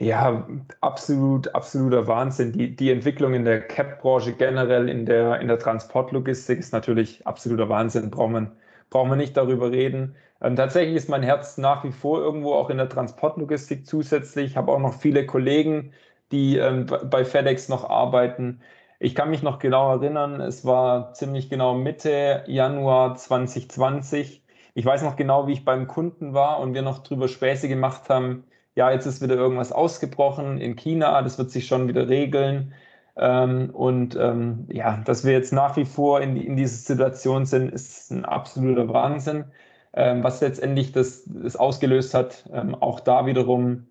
Ja, 0.00 0.48
absolut, 0.80 1.54
absoluter 1.54 2.06
Wahnsinn. 2.08 2.52
Die, 2.52 2.74
die 2.74 2.90
Entwicklung 2.90 3.32
in 3.34 3.44
der 3.44 3.60
CAP-Branche 3.60 4.32
generell, 4.34 4.88
in 4.88 5.06
der, 5.06 5.40
in 5.40 5.46
der 5.46 5.58
Transportlogistik 5.60 6.58
ist 6.58 6.72
natürlich 6.72 7.24
absoluter 7.26 7.68
Wahnsinn. 7.68 8.10
Braucht 8.10 8.32
man, 8.32 8.52
braucht 8.90 9.08
man 9.08 9.18
nicht 9.18 9.36
darüber 9.36 9.70
reden. 9.70 10.16
Ähm, 10.40 10.56
tatsächlich 10.56 10.96
ist 10.96 11.08
mein 11.08 11.22
Herz 11.22 11.58
nach 11.58 11.84
wie 11.84 11.92
vor 11.92 12.18
irgendwo 12.20 12.54
auch 12.54 12.70
in 12.70 12.78
der 12.78 12.88
Transportlogistik 12.88 13.86
zusätzlich. 13.86 14.50
Ich 14.50 14.56
habe 14.56 14.72
auch 14.72 14.80
noch 14.80 14.94
viele 14.94 15.26
Kollegen, 15.26 15.92
die 16.32 16.56
ähm, 16.56 16.86
bei 16.86 17.24
FedEx 17.24 17.68
noch 17.68 17.88
arbeiten. 17.88 18.60
Ich 18.98 19.14
kann 19.14 19.30
mich 19.30 19.42
noch 19.42 19.58
genau 19.60 19.92
erinnern, 19.92 20.40
es 20.40 20.64
war 20.64 21.12
ziemlich 21.14 21.50
genau 21.50 21.74
Mitte 21.74 22.42
Januar 22.48 23.14
2020. 23.16 24.42
Ich 24.74 24.84
weiß 24.84 25.02
noch 25.02 25.14
genau, 25.16 25.46
wie 25.46 25.52
ich 25.52 25.64
beim 25.64 25.86
Kunden 25.86 26.34
war 26.34 26.58
und 26.60 26.74
wir 26.74 26.82
noch 26.82 26.98
drüber 27.04 27.28
Späße 27.28 27.68
gemacht 27.68 28.08
haben, 28.08 28.44
ja, 28.74 28.90
jetzt 28.90 29.06
ist 29.06 29.22
wieder 29.22 29.36
irgendwas 29.36 29.72
ausgebrochen 29.72 30.58
in 30.58 30.76
China, 30.76 31.22
das 31.22 31.38
wird 31.38 31.50
sich 31.50 31.66
schon 31.66 31.88
wieder 31.88 32.08
regeln. 32.08 32.74
Ähm, 33.16 33.70
und 33.70 34.16
ähm, 34.16 34.66
ja, 34.72 34.98
dass 35.04 35.24
wir 35.24 35.32
jetzt 35.32 35.52
nach 35.52 35.76
wie 35.76 35.84
vor 35.84 36.20
in, 36.20 36.36
in 36.36 36.56
dieser 36.56 36.76
Situation 36.76 37.46
sind, 37.46 37.72
ist 37.72 38.10
ein 38.10 38.24
absoluter 38.24 38.88
Wahnsinn. 38.88 39.44
Ähm, 39.92 40.24
was 40.24 40.40
letztendlich 40.40 40.92
das, 40.92 41.24
das 41.26 41.56
ausgelöst 41.56 42.14
hat, 42.14 42.44
ähm, 42.52 42.74
auch 42.74 43.00
da 43.00 43.26
wiederum, 43.26 43.86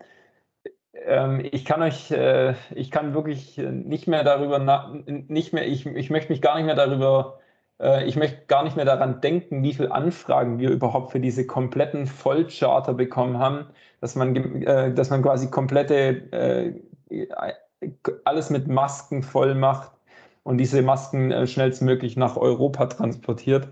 ähm, 0.94 1.40
ich 1.52 1.64
kann 1.64 1.82
euch, 1.82 2.10
äh, 2.10 2.54
ich 2.74 2.90
kann 2.90 3.14
wirklich 3.14 3.58
nicht 3.58 4.06
mehr 4.06 4.24
darüber, 4.24 4.92
nicht 5.06 5.52
mehr, 5.52 5.66
ich, 5.66 5.86
ich 5.86 6.10
möchte 6.10 6.32
mich 6.32 6.42
gar 6.42 6.56
nicht 6.56 6.66
mehr 6.66 6.74
darüber 6.74 7.38
ich 8.06 8.16
möchte 8.16 8.46
gar 8.46 8.62
nicht 8.62 8.76
mehr 8.76 8.84
daran 8.84 9.20
denken, 9.20 9.62
wie 9.62 9.74
viele 9.74 9.90
Anfragen 9.90 10.58
wir 10.58 10.70
überhaupt 10.70 11.10
für 11.10 11.20
diese 11.20 11.46
kompletten 11.46 12.06
Vollcharter 12.06 12.94
bekommen 12.94 13.38
haben, 13.38 13.66
dass 14.00 14.14
man, 14.14 14.36
äh, 14.62 14.92
dass 14.92 15.10
man 15.10 15.22
quasi 15.22 15.50
komplette, 15.50 16.32
äh, 17.10 17.26
alles 18.24 18.50
mit 18.50 18.68
Masken 18.68 19.22
voll 19.22 19.54
macht 19.54 19.90
und 20.42 20.58
diese 20.58 20.82
Masken 20.82 21.46
schnellstmöglich 21.46 22.16
nach 22.16 22.36
Europa 22.36 22.86
transportiert. 22.86 23.68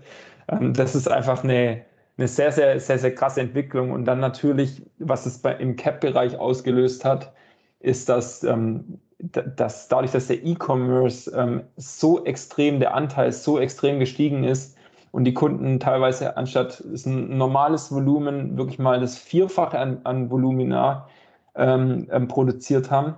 Ähm, 0.49 0.73
das 0.73 0.95
ist 0.95 1.09
einfach 1.09 1.43
eine, 1.43 1.85
eine 2.17 2.27
sehr, 2.27 2.51
sehr, 2.51 2.79
sehr, 2.79 2.99
sehr 2.99 3.15
krasse 3.15 3.41
Entwicklung. 3.41 3.91
Und 3.91 4.05
dann 4.05 4.19
natürlich, 4.19 4.83
was 4.99 5.25
es 5.25 5.41
im 5.59 5.75
CAP-Bereich 5.75 6.37
ausgelöst 6.37 7.05
hat, 7.05 7.31
ist, 7.79 8.09
dass 8.09 8.43
ähm, 8.43 8.99
dass 9.31 9.87
dadurch, 9.87 10.11
dass 10.11 10.27
der 10.27 10.43
E-Commerce 10.43 11.31
ähm, 11.35 11.63
so 11.77 12.25
extrem, 12.25 12.79
der 12.79 12.93
Anteil 12.93 13.31
so 13.31 13.59
extrem 13.59 13.99
gestiegen 13.99 14.43
ist 14.43 14.77
und 15.11 15.23
die 15.23 15.33
Kunden 15.33 15.79
teilweise 15.79 16.35
anstatt 16.35 16.81
ein 16.81 17.37
normales 17.37 17.91
Volumen 17.91 18.57
wirklich 18.57 18.79
mal 18.79 18.99
das 18.99 19.17
Vierfache 19.17 19.79
an, 19.79 20.01
an 20.03 20.29
Volumina 20.29 21.07
ähm, 21.55 22.07
ähm, 22.11 22.27
produziert 22.27 22.91
haben, 22.91 23.15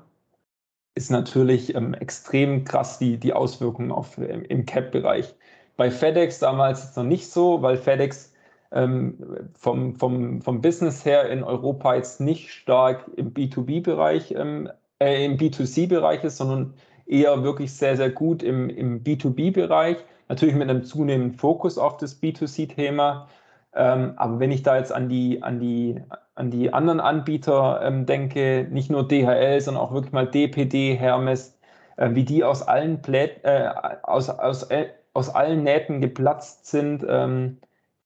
ist 0.93 1.09
natürlich 1.09 1.73
ähm, 1.73 1.93
extrem 1.95 2.65
krass 2.65 2.99
die, 2.99 3.17
die 3.17 3.33
Auswirkungen 3.33 3.91
auf, 3.91 4.17
im, 4.17 4.43
im 4.43 4.65
Cap-Bereich. 4.65 5.33
Bei 5.77 5.89
FedEx 5.89 6.39
damals 6.39 6.83
es 6.83 6.95
noch 6.95 7.03
nicht 7.03 7.29
so, 7.29 7.61
weil 7.61 7.77
FedEx 7.77 8.31
ähm, 8.71 9.49
vom, 9.57 9.95
vom, 9.95 10.41
vom 10.41 10.61
Business 10.61 11.03
her 11.03 11.29
in 11.29 11.43
Europa 11.43 11.95
jetzt 11.95 12.21
nicht 12.21 12.51
stark 12.51 13.09
im 13.15 13.33
B2B-Bereich 13.33 14.31
ähm, 14.31 14.69
äh, 14.99 15.25
im 15.25 15.37
B2C-Bereich 15.37 16.23
ist, 16.23 16.37
sondern 16.37 16.73
eher 17.05 17.43
wirklich 17.43 17.73
sehr, 17.73 17.97
sehr 17.97 18.09
gut 18.09 18.43
im, 18.43 18.69
im 18.69 19.03
B2B-Bereich. 19.03 19.97
Natürlich 20.29 20.55
mit 20.55 20.69
einem 20.69 20.83
zunehmenden 20.83 21.37
Fokus 21.37 21.77
auf 21.77 21.97
das 21.97 22.21
B2C-Thema. 22.21 23.27
Ähm, 23.73 24.13
aber 24.15 24.39
wenn 24.39 24.51
ich 24.51 24.63
da 24.63 24.77
jetzt 24.77 24.91
an 24.91 25.09
die, 25.09 25.43
an 25.43 25.59
die, 25.59 26.01
an 26.35 26.49
die 26.49 26.73
anderen 26.73 26.99
Anbieter 26.99 27.81
ähm, 27.83 28.05
denke, 28.05 28.67
nicht 28.71 28.89
nur 28.89 29.07
DHL, 29.07 29.59
sondern 29.61 29.83
auch 29.83 29.93
wirklich 29.93 30.13
mal 30.13 30.27
DPD, 30.27 30.95
Hermes, 30.95 31.59
äh, 31.97 32.09
wie 32.13 32.23
die 32.23 32.43
aus 32.43 32.61
allen, 32.63 33.01
Plä 33.01 33.29
äh, 33.43 33.69
aus, 34.03 34.29
aus, 34.29 34.63
äh, 34.63 34.87
aus 35.13 35.29
allen 35.29 35.63
Nähten 35.63 36.01
geplatzt 36.01 36.67
sind. 36.67 37.05
Ähm, 37.07 37.57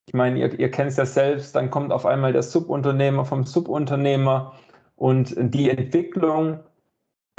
ich 0.08 0.14
meine, 0.14 0.40
ihr, 0.40 0.60
ihr 0.60 0.72
kennt 0.72 0.90
es 0.92 0.98
ja 0.98 1.06
selbst, 1.06 1.56
dann 1.56 1.70
kommt 1.70 1.92
auf 1.92 2.06
einmal 2.06 2.34
der 2.34 2.44
Subunternehmer 2.44 3.26
vom 3.26 3.46
Subunternehmer 3.46 4.54
und 4.96 5.36
die 5.38 5.70
Entwicklung 5.70 6.60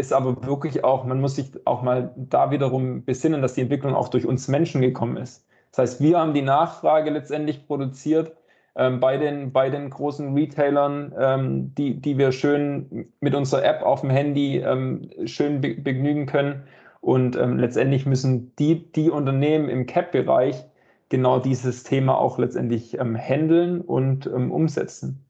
ist 0.01 0.13
aber 0.13 0.45
wirklich 0.45 0.83
auch, 0.83 1.05
man 1.05 1.21
muss 1.21 1.37
sich 1.37 1.53
auch 1.67 1.83
mal 1.83 2.13
da 2.17 2.51
wiederum 2.51 3.05
besinnen, 3.05 3.43
dass 3.43 3.55
die 3.55 3.61
Entwicklung 3.61 3.95
auch 3.95 4.09
durch 4.09 4.27
uns 4.27 4.49
Menschen 4.49 4.81
gekommen 4.81 5.17
ist. 5.17 5.47
Das 5.71 5.79
heißt, 5.79 6.01
wir 6.01 6.19
haben 6.19 6.35
die 6.35 6.43
Nachfrage 6.43 7.11
letztendlich 7.11 7.67
produziert 7.67 8.33
ähm, 8.77 8.99
bei, 8.99 9.17
den, 9.17 9.53
bei 9.53 9.71
den 9.71 9.91
großen 9.91 10.35
Retailern, 10.35 11.15
ähm, 11.19 11.75
die, 11.77 12.01
die 12.01 12.19
wir 12.19 12.33
schön 12.33 13.13
mit 13.21 13.35
unserer 13.35 13.65
App 13.65 13.83
auf 13.83 14.01
dem 14.01 14.11
Handy 14.11 14.59
ähm, 14.59 15.11
schön 15.27 15.61
be 15.61 15.75
begnügen 15.75 16.27
können. 16.27 16.65
Und 17.01 17.37
ähm, 17.37 17.59
letztendlich 17.59 18.07
müssen 18.07 18.55
die, 18.57 18.91
die 18.93 19.11
Unternehmen 19.11 19.69
im 19.69 19.87
CAP-Bereich 19.87 20.65
genau 21.09 21.39
dieses 21.39 21.83
Thema 21.83 22.19
auch 22.19 22.39
letztendlich 22.39 22.99
ähm, 22.99 23.17
handeln 23.17 23.81
und 23.81 24.27
ähm, 24.27 24.51
umsetzen. 24.51 25.25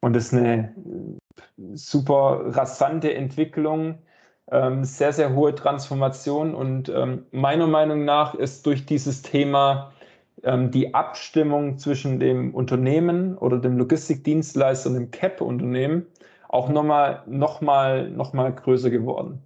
Und 0.00 0.14
das 0.14 0.26
ist 0.26 0.34
eine 0.34 0.74
super 1.72 2.42
rasante 2.48 3.14
Entwicklung, 3.14 3.98
ähm, 4.50 4.84
sehr, 4.84 5.12
sehr 5.12 5.34
hohe 5.34 5.54
Transformation. 5.54 6.54
Und 6.54 6.88
ähm, 6.88 7.26
meiner 7.32 7.66
Meinung 7.66 8.04
nach 8.04 8.34
ist 8.34 8.66
durch 8.66 8.86
dieses 8.86 9.22
Thema 9.22 9.92
ähm, 10.42 10.70
die 10.70 10.94
Abstimmung 10.94 11.78
zwischen 11.78 12.20
dem 12.20 12.54
Unternehmen 12.54 13.36
oder 13.38 13.58
dem 13.58 13.78
Logistikdienstleister 13.78 14.90
und 14.90 14.94
dem 14.96 15.10
CAP-Unternehmen 15.10 16.06
auch 16.48 16.68
nochmal 16.68 17.22
noch 17.26 17.60
mal, 17.60 18.10
noch 18.10 18.32
mal 18.32 18.52
größer 18.52 18.90
geworden. 18.90 19.42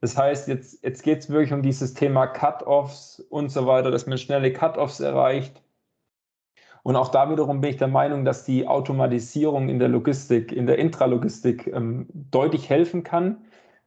Das 0.00 0.16
heißt, 0.16 0.48
jetzt, 0.48 0.82
jetzt 0.84 1.02
geht 1.02 1.18
es 1.18 1.30
wirklich 1.30 1.52
um 1.52 1.62
dieses 1.62 1.94
Thema 1.94 2.26
Cut-Offs 2.26 3.20
und 3.30 3.50
so 3.50 3.66
weiter, 3.66 3.90
dass 3.90 4.06
man 4.06 4.16
schnelle 4.16 4.52
Cut-Offs 4.52 5.00
erreicht. 5.00 5.60
Und 6.84 6.96
auch 6.96 7.08
da 7.08 7.30
wiederum 7.30 7.60
bin 7.60 7.70
ich 7.70 7.76
der 7.76 7.88
Meinung, 7.88 8.24
dass 8.24 8.44
die 8.44 8.66
Automatisierung 8.66 9.68
in 9.68 9.78
der 9.78 9.88
Logistik, 9.88 10.52
in 10.52 10.66
der 10.66 10.78
Intralogistik 10.78 11.66
ähm, 11.66 12.06
deutlich 12.30 12.70
helfen 12.70 13.02
kann, 13.02 13.38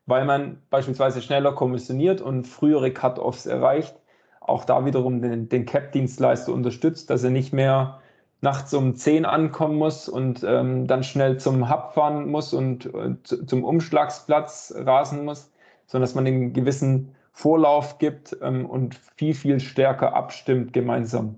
weil 0.05 0.25
man 0.25 0.61
beispielsweise 0.69 1.21
schneller 1.21 1.53
kommissioniert 1.53 2.21
und 2.21 2.47
frühere 2.47 2.91
Cut-Offs 2.91 3.45
erreicht 3.45 3.95
auch 4.41 4.65
da 4.65 4.85
wiederum 4.85 5.21
den, 5.21 5.47
den 5.47 5.65
CAP-Dienstleister 5.65 6.51
unterstützt, 6.51 7.09
dass 7.09 7.23
er 7.23 7.29
nicht 7.29 7.53
mehr 7.53 8.01
nachts 8.41 8.73
um 8.73 8.95
10 8.95 9.23
ankommen 9.25 9.77
muss 9.77 10.09
und 10.09 10.43
ähm, 10.43 10.87
dann 10.87 11.03
schnell 11.03 11.39
zum 11.39 11.69
Hub 11.69 11.93
fahren 11.93 12.27
muss 12.29 12.53
und, 12.53 12.87
und 12.87 13.47
zum 13.47 13.63
Umschlagsplatz 13.63 14.73
rasen 14.75 15.25
muss, 15.25 15.51
sondern 15.85 16.07
dass 16.07 16.15
man 16.15 16.25
einen 16.25 16.53
gewissen 16.53 17.15
Vorlauf 17.31 17.99
gibt 17.99 18.35
ähm, 18.41 18.65
und 18.65 18.95
viel, 19.15 19.35
viel 19.35 19.59
stärker 19.59 20.15
abstimmt 20.15 20.73
gemeinsam. 20.73 21.35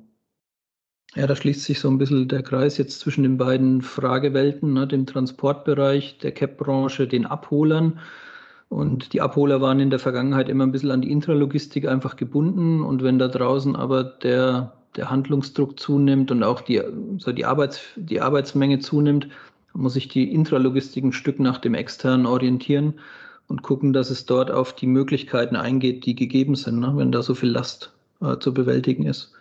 Ja, 1.16 1.28
da 1.28 1.36
schließt 1.36 1.64
sich 1.64 1.80
so 1.80 1.90
ein 1.90 2.00
bisschen 2.00 2.28
der 2.30 2.42
Kreis 2.42 2.78
jetzt 2.78 3.02
zwischen 3.02 3.24
den 3.24 3.38
beiden 3.38 3.82
Fragewelten, 3.82 4.74
ne, 4.74 4.88
dem 4.88 5.06
Transportbereich, 5.06 6.18
der 6.20 6.32
CAP-Branche, 6.32 7.08
den 7.08 7.28
Abholern. 7.28 8.00
Und 8.74 9.14
die 9.14 9.22
Abholer 9.22 9.62
waren 9.62 9.80
in 9.80 9.92
der 9.92 10.00
Vergangenheit 10.00 10.50
immer 10.50 10.64
ein 10.64 10.72
bisschen 10.72 10.90
an 10.90 11.04
die 11.04 11.12
Intralogistik 11.12 11.88
einfach 11.88 12.16
gebunden. 12.16 12.82
Und 12.82 13.04
wenn 13.04 13.20
da 13.20 13.28
draußen 13.28 13.76
aber 13.76 14.04
der, 14.04 14.74
der 14.96 15.12
Handlungsdruck 15.12 15.80
zunimmt 15.80 16.32
und 16.32 16.42
auch 16.42 16.62
die, 16.62 16.82
so 17.20 17.32
die, 17.32 17.46
Arbeits, 17.46 17.82
die 17.96 18.20
Arbeitsmenge 18.20 18.80
zunimmt, 18.80 19.28
muss 19.74 19.94
sich 19.94 20.08
die 20.08 20.34
Intralogistik 20.34 21.04
ein 21.04 21.14
Stück 21.14 21.40
nach 21.40 21.60
dem 21.60 21.76
externen 21.76 22.26
orientieren 22.26 22.96
und 23.48 23.62
gucken, 23.62 23.94
dass 23.94 24.10
es 24.10 24.26
dort 24.26 24.50
auf 24.50 24.74
die 24.74 24.88
Möglichkeiten 24.88 25.56
eingeht, 25.56 26.08
die 26.08 26.16
gegeben 26.16 26.56
sind, 26.56 26.80
ne, 26.80 26.94
wenn 26.96 27.12
da 27.12 27.22
so 27.22 27.36
viel 27.36 27.50
Last 27.50 27.94
äh, 28.22 28.40
zu 28.40 28.56
bewältigen 28.56 29.06
ist. 29.06 29.34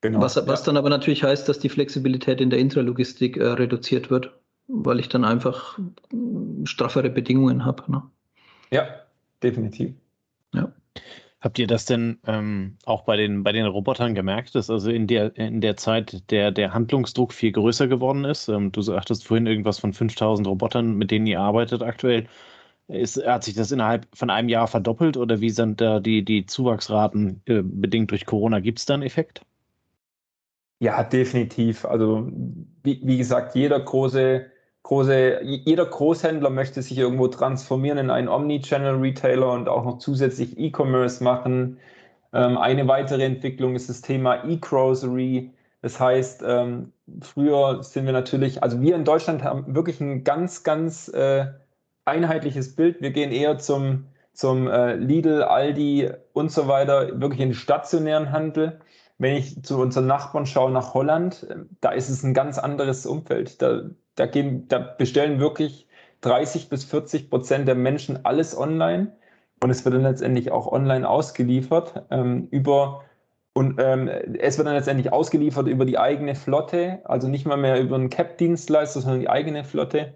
Genau, 0.00 0.20
was, 0.20 0.36
was 0.46 0.60
ja. 0.60 0.66
dann 0.66 0.76
aber 0.76 0.90
natürlich 0.90 1.24
heißt, 1.24 1.48
dass 1.48 1.58
die 1.58 1.70
Flexibilität 1.70 2.40
in 2.40 2.50
der 2.50 2.60
Intralogistik 2.60 3.36
äh, 3.36 3.48
reduziert 3.48 4.10
wird, 4.10 4.30
weil 4.68 5.00
ich 5.00 5.08
dann 5.08 5.24
einfach 5.24 5.76
straffere 6.62 7.10
Bedingungen 7.10 7.64
habe. 7.64 7.90
Ne? 7.90 8.02
Ja, 8.74 8.88
definitiv. 9.40 9.94
Ja. 10.52 10.72
Habt 11.40 11.60
ihr 11.60 11.68
das 11.68 11.84
denn 11.84 12.18
ähm, 12.26 12.76
auch 12.86 13.04
bei 13.04 13.16
den, 13.16 13.44
bei 13.44 13.52
den 13.52 13.66
Robotern 13.66 14.16
gemerkt, 14.16 14.56
dass 14.56 14.68
also 14.68 14.90
in 14.90 15.06
der, 15.06 15.36
in 15.36 15.60
der 15.60 15.76
Zeit 15.76 16.28
der, 16.32 16.50
der 16.50 16.74
Handlungsdruck 16.74 17.32
viel 17.32 17.52
größer 17.52 17.86
geworden 17.86 18.24
ist? 18.24 18.48
Ähm, 18.48 18.72
du 18.72 18.82
sagtest 18.82 19.28
vorhin 19.28 19.46
irgendwas 19.46 19.78
von 19.78 19.92
5000 19.92 20.48
Robotern, 20.48 20.96
mit 20.96 21.12
denen 21.12 21.28
ihr 21.28 21.38
arbeitet 21.38 21.82
aktuell. 21.82 22.26
Ist, 22.88 23.24
hat 23.24 23.44
sich 23.44 23.54
das 23.54 23.70
innerhalb 23.70 24.08
von 24.12 24.28
einem 24.28 24.48
Jahr 24.48 24.66
verdoppelt 24.66 25.16
oder 25.16 25.40
wie 25.40 25.50
sind 25.50 25.80
da 25.80 26.00
die, 26.00 26.24
die 26.24 26.46
Zuwachsraten 26.46 27.42
äh, 27.46 27.62
bedingt 27.62 28.10
durch 28.10 28.26
Corona? 28.26 28.58
Gibt 28.58 28.80
es 28.80 28.86
da 28.86 28.94
einen 28.94 29.04
Effekt? 29.04 29.42
Ja, 30.80 31.04
definitiv. 31.04 31.84
Also, 31.84 32.28
wie, 32.82 33.00
wie 33.04 33.18
gesagt, 33.18 33.54
jeder 33.54 33.78
große 33.78 34.50
große, 34.84 35.42
jeder 35.42 35.86
Großhändler 35.86 36.50
möchte 36.50 36.82
sich 36.82 36.98
irgendwo 36.98 37.28
transformieren 37.28 37.98
in 37.98 38.10
einen 38.10 38.28
Omni-Channel-Retailer 38.28 39.50
und 39.50 39.68
auch 39.68 39.84
noch 39.84 39.98
zusätzlich 39.98 40.58
E-Commerce 40.58 41.24
machen. 41.24 41.78
Ähm, 42.32 42.58
eine 42.58 42.86
weitere 42.86 43.24
Entwicklung 43.24 43.74
ist 43.74 43.88
das 43.88 44.02
Thema 44.02 44.44
E-Grocery. 44.44 45.50
Das 45.82 46.00
heißt, 46.00 46.44
ähm, 46.46 46.92
früher 47.22 47.82
sind 47.82 48.06
wir 48.06 48.12
natürlich, 48.12 48.62
also 48.62 48.80
wir 48.80 48.94
in 48.96 49.04
Deutschland 49.04 49.42
haben 49.42 49.74
wirklich 49.74 50.00
ein 50.00 50.24
ganz, 50.24 50.62
ganz 50.64 51.08
äh, 51.08 51.46
einheitliches 52.04 52.76
Bild. 52.76 53.00
Wir 53.00 53.10
gehen 53.10 53.32
eher 53.32 53.58
zum, 53.58 54.06
zum 54.34 54.68
äh, 54.68 54.96
Lidl, 54.96 55.42
Aldi 55.42 56.10
und 56.34 56.52
so 56.52 56.68
weiter, 56.68 57.20
wirklich 57.20 57.40
in 57.40 57.50
den 57.50 57.54
stationären 57.54 58.32
Handel. 58.32 58.80
Wenn 59.18 59.36
ich 59.36 59.62
zu 59.62 59.78
unseren 59.80 60.06
Nachbarn 60.06 60.46
schaue 60.46 60.72
nach 60.72 60.94
Holland, 60.94 61.46
äh, 61.48 61.56
da 61.80 61.90
ist 61.90 62.10
es 62.10 62.22
ein 62.22 62.34
ganz 62.34 62.58
anderes 62.58 63.06
Umfeld. 63.06 63.62
Da, 63.62 63.82
da, 64.16 64.26
gehen, 64.26 64.68
da 64.68 64.78
bestellen 64.78 65.40
wirklich 65.40 65.86
30 66.22 66.68
bis 66.68 66.84
40 66.84 67.30
Prozent 67.30 67.68
der 67.68 67.74
Menschen 67.74 68.24
alles 68.24 68.56
online 68.56 69.16
und 69.62 69.70
es 69.70 69.84
wird 69.84 69.94
dann 69.94 70.02
letztendlich 70.02 70.50
auch 70.52 70.66
online 70.70 71.08
ausgeliefert 71.08 72.04
ähm, 72.10 72.48
über 72.50 73.04
und 73.54 73.80
ähm, 73.80 74.08
es 74.08 74.58
wird 74.58 74.66
dann 74.66 74.74
letztendlich 74.74 75.12
ausgeliefert 75.12 75.68
über 75.68 75.84
die 75.84 75.98
eigene 75.98 76.34
Flotte, 76.34 77.00
also 77.04 77.28
nicht 77.28 77.46
mal 77.46 77.56
mehr 77.56 77.80
über 77.80 77.94
einen 77.94 78.10
CAP-Dienstleister, 78.10 79.00
sondern 79.00 79.20
die 79.20 79.30
eigene 79.30 79.62
Flotte. 79.62 80.14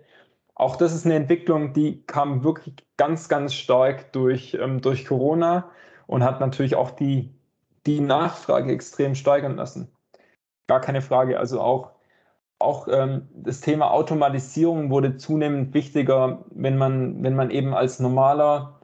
Auch 0.57 0.75
das 0.75 0.93
ist 0.93 1.07
eine 1.07 1.15
Entwicklung, 1.15 1.73
die 1.73 2.03
kam 2.07 2.43
wirklich 2.43 2.75
ganz, 2.97 3.29
ganz 3.29 3.55
stark 3.55 4.13
durch, 4.13 4.59
ähm, 4.61 4.81
durch 4.81 5.07
Corona 5.07 5.71
und 6.09 6.25
hat 6.25 6.41
natürlich 6.41 6.75
auch 6.75 6.91
die, 6.91 7.33
die 7.87 8.01
Nachfrage 8.01 8.73
extrem 8.73 9.15
steigern 9.15 9.55
lassen. 9.55 9.93
Gar 10.67 10.81
keine 10.81 11.01
Frage. 11.01 11.39
Also 11.39 11.61
auch 11.61 11.93
auch 12.59 12.89
ähm, 12.89 13.29
das 13.35 13.61
Thema 13.61 13.91
Automatisierung 13.93 14.91
wurde 14.91 15.17
zunehmend 15.17 15.75
wichtiger, 15.75 16.45
wenn 16.51 16.77
man, 16.77 17.23
wenn 17.23 17.37
man 17.37 17.51
eben 17.51 17.75
als 17.75 18.01
normaler, 18.01 18.81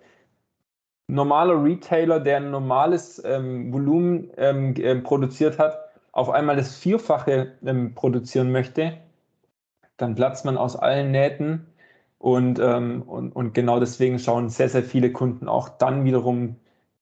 normaler 1.09 1.63
Retailer, 1.63 2.21
der 2.21 2.39
ein 2.39 2.51
normales 2.51 3.23
ähm, 3.25 3.73
Volumen 3.73 4.31
ähm, 4.37 4.75
äh, 4.77 4.97
produziert 4.97 5.59
hat, 5.59 5.79
auf 6.13 6.31
einmal 6.31 6.57
das 6.57 6.77
Vierfache 6.77 7.59
ähm, 7.65 7.95
produzieren 7.95 8.53
möchte, 8.53 8.99
dann 9.97 10.15
platzt 10.15 10.45
man 10.45 10.57
aus 10.57 10.77
allen 10.77 11.11
Nähten. 11.11 11.67
Und, 12.19 12.59
ähm, 12.59 13.03
und, 13.03 13.33
und 13.37 13.53
genau 13.53 13.81
deswegen 13.81 14.19
schauen 14.19 14.49
sehr, 14.49 14.69
sehr 14.69 14.83
viele 14.83 15.13
Kunden 15.13 15.49
auch 15.49 15.69
dann 15.69 16.05
wiederum 16.05 16.57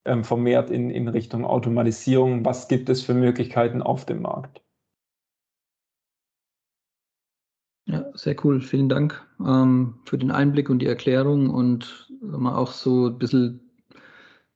ähm, 0.05 0.23
vermehrt 0.23 0.69
in, 0.69 0.89
in 0.89 1.07
Richtung 1.07 1.45
Automatisierung. 1.45 2.43
Was 2.43 2.67
gibt 2.67 2.89
es 2.89 3.03
für 3.03 3.13
Möglichkeiten 3.13 3.81
auf 3.81 4.05
dem 4.05 4.21
Markt? 4.23 4.61
Sehr 8.13 8.35
cool. 8.43 8.61
Vielen 8.61 8.89
Dank 8.89 9.21
ähm, 9.39 9.95
für 10.05 10.17
den 10.17 10.31
Einblick 10.31 10.69
und 10.69 10.79
die 10.79 10.87
Erklärung 10.87 11.49
und 11.49 12.07
mal 12.21 12.55
auch 12.55 12.71
so 12.71 13.07
ein 13.07 13.17
bisschen 13.17 13.59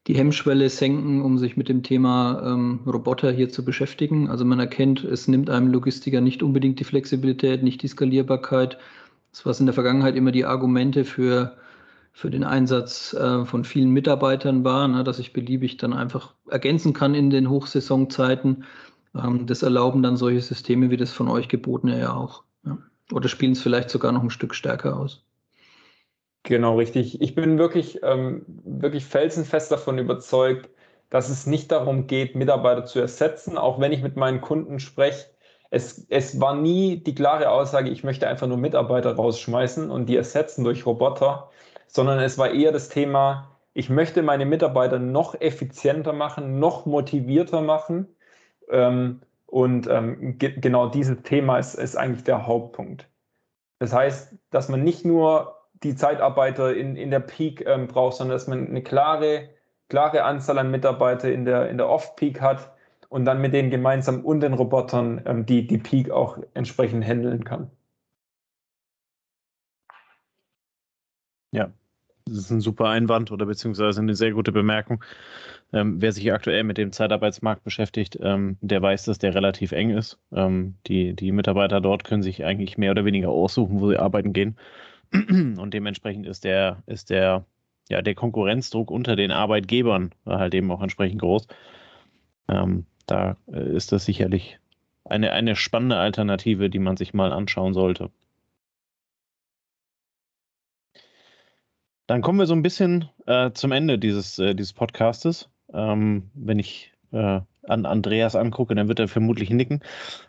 die 0.06 0.16
Hemmschwelle 0.16 0.70
senken, 0.70 1.20
um 1.20 1.36
sich 1.36 1.58
mit 1.58 1.68
dem 1.68 1.82
Thema 1.82 2.42
ähm, 2.42 2.80
Roboter 2.86 3.30
hier 3.30 3.50
zu 3.50 3.62
beschäftigen. 3.64 4.28
Also 4.30 4.44
man 4.44 4.58
erkennt, 4.58 5.04
es 5.04 5.28
nimmt 5.28 5.50
einem 5.50 5.70
Logistiker 5.70 6.22
nicht 6.22 6.42
unbedingt 6.42 6.80
die 6.80 6.84
Flexibilität, 6.84 7.62
nicht 7.62 7.82
die 7.82 7.88
Skalierbarkeit. 7.88 8.78
Das 9.32 9.44
war 9.44 9.58
in 9.60 9.66
der 9.66 9.74
Vergangenheit 9.74 10.16
immer 10.16 10.32
die 10.32 10.46
Argumente 10.46 11.04
für, 11.04 11.58
für 12.12 12.30
den 12.30 12.42
Einsatz 12.42 13.12
äh, 13.12 13.44
von 13.44 13.64
vielen 13.64 13.90
Mitarbeitern 13.90 14.64
war, 14.64 14.88
ne, 14.88 15.04
dass 15.04 15.18
ich 15.18 15.34
beliebig 15.34 15.76
dann 15.76 15.92
einfach 15.92 16.34
ergänzen 16.48 16.94
kann 16.94 17.14
in 17.14 17.28
den 17.28 17.50
Hochsaisonzeiten. 17.50 18.64
Ähm, 19.14 19.46
das 19.46 19.62
erlauben 19.62 20.02
dann 20.02 20.16
solche 20.16 20.40
Systeme 20.40 20.90
wie 20.90 20.96
das 20.96 21.12
von 21.12 21.28
euch 21.28 21.48
gebotene 21.48 22.00
ja 22.00 22.14
auch. 22.14 22.44
Ja. 22.64 22.78
Oder 23.12 23.28
spielen 23.28 23.52
es 23.52 23.62
vielleicht 23.62 23.90
sogar 23.90 24.12
noch 24.12 24.22
ein 24.22 24.30
Stück 24.30 24.54
stärker 24.54 24.96
aus? 24.96 25.24
Genau, 26.42 26.76
richtig. 26.78 27.20
Ich 27.20 27.34
bin 27.34 27.58
wirklich, 27.58 28.00
ähm, 28.02 28.44
wirklich 28.64 29.04
felsenfest 29.04 29.70
davon 29.70 29.98
überzeugt, 29.98 30.70
dass 31.10 31.28
es 31.28 31.46
nicht 31.46 31.70
darum 31.72 32.06
geht, 32.06 32.34
Mitarbeiter 32.36 32.84
zu 32.84 33.00
ersetzen, 33.00 33.58
auch 33.58 33.80
wenn 33.80 33.92
ich 33.92 34.02
mit 34.02 34.16
meinen 34.16 34.40
Kunden 34.40 34.80
spreche. 34.80 35.26
Es, 35.70 36.06
es 36.08 36.40
war 36.40 36.54
nie 36.54 37.02
die 37.02 37.14
klare 37.14 37.50
Aussage, 37.50 37.90
ich 37.90 38.04
möchte 38.04 38.28
einfach 38.28 38.46
nur 38.46 38.56
Mitarbeiter 38.56 39.14
rausschmeißen 39.14 39.90
und 39.90 40.06
die 40.06 40.16
ersetzen 40.16 40.64
durch 40.64 40.86
Roboter, 40.86 41.50
sondern 41.86 42.20
es 42.20 42.38
war 42.38 42.50
eher 42.50 42.72
das 42.72 42.88
Thema, 42.88 43.58
ich 43.74 43.90
möchte 43.90 44.22
meine 44.22 44.46
Mitarbeiter 44.46 44.98
noch 44.98 45.38
effizienter 45.40 46.12
machen, 46.12 46.58
noch 46.58 46.86
motivierter 46.86 47.60
machen. 47.60 48.08
Ähm, 48.70 49.20
und 49.48 49.86
ähm, 49.88 50.38
ge 50.38 50.60
genau 50.60 50.88
dieses 50.88 51.22
Thema 51.22 51.58
ist, 51.58 51.74
ist 51.74 51.96
eigentlich 51.96 52.24
der 52.24 52.46
Hauptpunkt. 52.46 53.08
Das 53.78 53.92
heißt, 53.92 54.34
dass 54.50 54.68
man 54.68 54.84
nicht 54.84 55.04
nur 55.04 55.56
die 55.82 55.94
Zeitarbeiter 55.96 56.74
in, 56.74 56.96
in 56.96 57.10
der 57.10 57.20
Peak 57.20 57.64
ähm, 57.66 57.86
braucht, 57.86 58.16
sondern 58.16 58.36
dass 58.36 58.46
man 58.46 58.66
eine 58.68 58.82
klare, 58.82 59.48
klare 59.88 60.24
Anzahl 60.24 60.58
an 60.58 60.70
Mitarbeiter 60.70 61.32
in 61.32 61.44
der, 61.44 61.70
in 61.70 61.78
der 61.78 61.88
Off-Peak 61.88 62.40
hat 62.40 62.72
und 63.08 63.24
dann 63.24 63.40
mit 63.40 63.54
denen 63.54 63.70
gemeinsam 63.70 64.24
und 64.24 64.40
den 64.40 64.54
Robotern 64.54 65.22
ähm, 65.26 65.46
die, 65.46 65.66
die 65.66 65.78
Peak 65.78 66.10
auch 66.10 66.38
entsprechend 66.54 67.04
handeln 67.04 67.44
kann. 67.44 67.70
Ja, 71.52 71.72
Das 72.28 72.38
ist 72.38 72.50
ein 72.50 72.60
super 72.60 72.88
Einwand 72.88 73.30
oder 73.32 73.46
beziehungsweise 73.46 74.00
eine 74.00 74.14
sehr 74.14 74.32
gute 74.32 74.52
Bemerkung. 74.52 75.02
Ähm, 75.72 76.00
wer 76.00 76.12
sich 76.12 76.32
aktuell 76.32 76.64
mit 76.64 76.78
dem 76.78 76.92
Zeitarbeitsmarkt 76.92 77.62
beschäftigt, 77.64 78.18
ähm, 78.22 78.56
der 78.60 78.80
weiß, 78.80 79.04
dass 79.04 79.18
der 79.18 79.34
relativ 79.34 79.72
eng 79.72 79.90
ist. 79.90 80.18
Ähm, 80.32 80.76
die, 80.86 81.14
die 81.14 81.32
Mitarbeiter 81.32 81.80
dort 81.80 82.04
können 82.04 82.22
sich 82.22 82.44
eigentlich 82.44 82.78
mehr 82.78 82.92
oder 82.92 83.04
weniger 83.04 83.28
aussuchen, 83.28 83.80
wo 83.80 83.88
sie 83.88 83.98
arbeiten 83.98 84.32
gehen. 84.32 84.56
Und 85.12 85.74
dementsprechend 85.74 86.26
ist 86.26 86.44
der, 86.44 86.82
ist 86.86 87.10
der, 87.10 87.44
ja, 87.90 88.02
der 88.02 88.14
Konkurrenzdruck 88.14 88.90
unter 88.90 89.16
den 89.16 89.30
Arbeitgebern 89.30 90.12
halt 90.26 90.54
eben 90.54 90.70
auch 90.70 90.82
entsprechend 90.82 91.20
groß. 91.20 91.48
Ähm, 92.48 92.86
da 93.06 93.36
äh, 93.52 93.74
ist 93.74 93.92
das 93.92 94.04
sicherlich 94.04 94.58
eine, 95.04 95.32
eine 95.32 95.56
spannende 95.56 95.96
Alternative, 95.96 96.70
die 96.70 96.78
man 96.78 96.96
sich 96.96 97.14
mal 97.14 97.32
anschauen 97.32 97.74
sollte. 97.74 98.10
Dann 102.08 102.22
kommen 102.22 102.38
wir 102.38 102.46
so 102.46 102.54
ein 102.54 102.62
bisschen 102.62 103.04
äh, 103.26 103.52
zum 103.52 103.70
Ende 103.70 103.98
dieses, 103.98 104.38
äh, 104.38 104.54
dieses 104.54 104.72
Podcastes. 104.72 105.50
Ähm, 105.74 106.30
wenn 106.32 106.58
ich 106.58 106.90
äh, 107.12 107.40
an 107.64 107.84
Andreas 107.84 108.34
angucke, 108.34 108.74
dann 108.74 108.88
wird 108.88 108.98
er 108.98 109.08
vermutlich 109.08 109.50
nicken. 109.50 109.80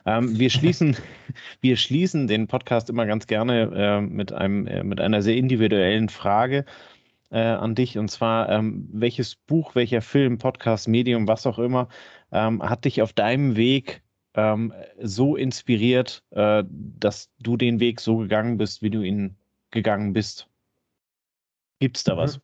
Ähm, 0.06 0.38
wir, 0.38 0.50
schließen, 0.50 0.98
wir 1.62 1.78
schließen 1.78 2.28
den 2.28 2.48
Podcast 2.48 2.90
immer 2.90 3.06
ganz 3.06 3.28
gerne 3.28 3.72
äh, 3.74 4.02
mit, 4.02 4.34
einem, 4.34 4.68
äh, 4.68 4.84
mit 4.84 5.00
einer 5.00 5.22
sehr 5.22 5.38
individuellen 5.38 6.10
Frage 6.10 6.66
äh, 7.32 7.40
an 7.40 7.76
dich. 7.76 7.98
Und 7.98 8.12
zwar, 8.12 8.50
ähm, 8.50 8.90
welches 8.92 9.38
Buch, 9.38 9.74
welcher 9.74 10.02
Film, 10.02 10.38
Podcast, 10.38 10.90
Medium, 10.90 11.30
was 11.30 11.48
auch 11.48 11.60
immer, 11.60 11.88
ähm, 12.34 12.62
hat 12.62 12.84
dich 12.84 13.02
auf 13.02 13.14
deinem 13.14 13.56
Weg 13.56 14.02
ähm, 14.34 14.74
so 15.02 15.38
inspiriert, 15.38 16.24
dass 16.30 17.32
du 17.40 17.58
den 17.58 17.80
Weg 17.80 18.00
so 18.02 18.18
gegangen 18.18 18.58
bist, 18.58 18.84
wie 18.84 18.90
du 18.90 19.02
ihn 19.02 19.38
gegangen 19.72 20.12
bist? 20.14 20.49
Gibt 21.80 21.98
es 21.98 22.04
da 22.04 22.18
was? 22.18 22.38
Mhm. 22.38 22.42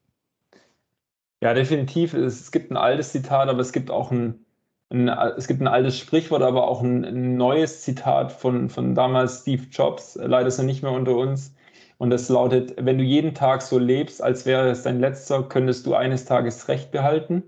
Ja, 1.42 1.54
definitiv. 1.54 2.14
Es, 2.14 2.52
gibt 2.52 2.72
ein 2.72 2.78
altes 2.78 3.12
Zitat, 3.12 3.50
aber 3.50 3.60
es 3.60 3.72
gibt 3.72 3.92
auch 3.92 4.12
ein, 4.12 4.46
ein 4.90 5.10
es 5.10 5.48
gibt 5.48 5.62
ein 5.62 5.68
altes 5.68 6.00
Sprichwort, 6.00 6.42
aber 6.42 6.68
auch 6.68 6.82
ein, 6.82 7.06
ein, 7.06 7.38
neues 7.38 7.82
Zitat 7.82 8.32
von, 8.32 8.70
von 8.70 8.96
damals 8.96 9.42
Steve 9.42 9.64
Jobs. 9.70 10.16
Leider 10.16 10.48
ist 10.48 10.58
er 10.58 10.64
nicht 10.64 10.82
mehr 10.82 10.92
unter 10.92 11.16
uns. 11.16 11.54
Und 11.98 12.10
das 12.10 12.30
lautet, 12.30 12.74
wenn 12.84 12.98
du 12.98 13.04
jeden 13.04 13.36
Tag 13.36 13.62
so 13.62 13.78
lebst, 13.78 14.22
als 14.22 14.46
wäre 14.46 14.70
es 14.70 14.84
dein 14.84 15.00
letzter, 15.00 15.44
könntest 15.44 15.86
du 15.86 15.94
eines 15.94 16.26
Tages 16.26 16.68
Recht 16.68 16.92
behalten. 16.92 17.44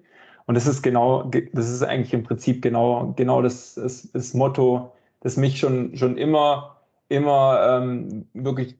Und 0.45 0.55
das 0.55 0.67
ist 0.67 0.81
genau, 0.81 1.23
das 1.53 1.69
ist 1.69 1.83
eigentlich 1.83 2.13
im 2.13 2.23
Prinzip 2.23 2.61
genau, 2.61 3.13
genau 3.17 3.41
das, 3.41 3.75
das, 3.75 4.09
das 4.11 4.33
Motto, 4.33 4.93
das 5.21 5.37
mich 5.37 5.59
schon, 5.59 5.97
schon 5.97 6.17
immer, 6.17 6.76
immer 7.09 7.81
ähm, 7.81 8.27
wirklich 8.33 8.75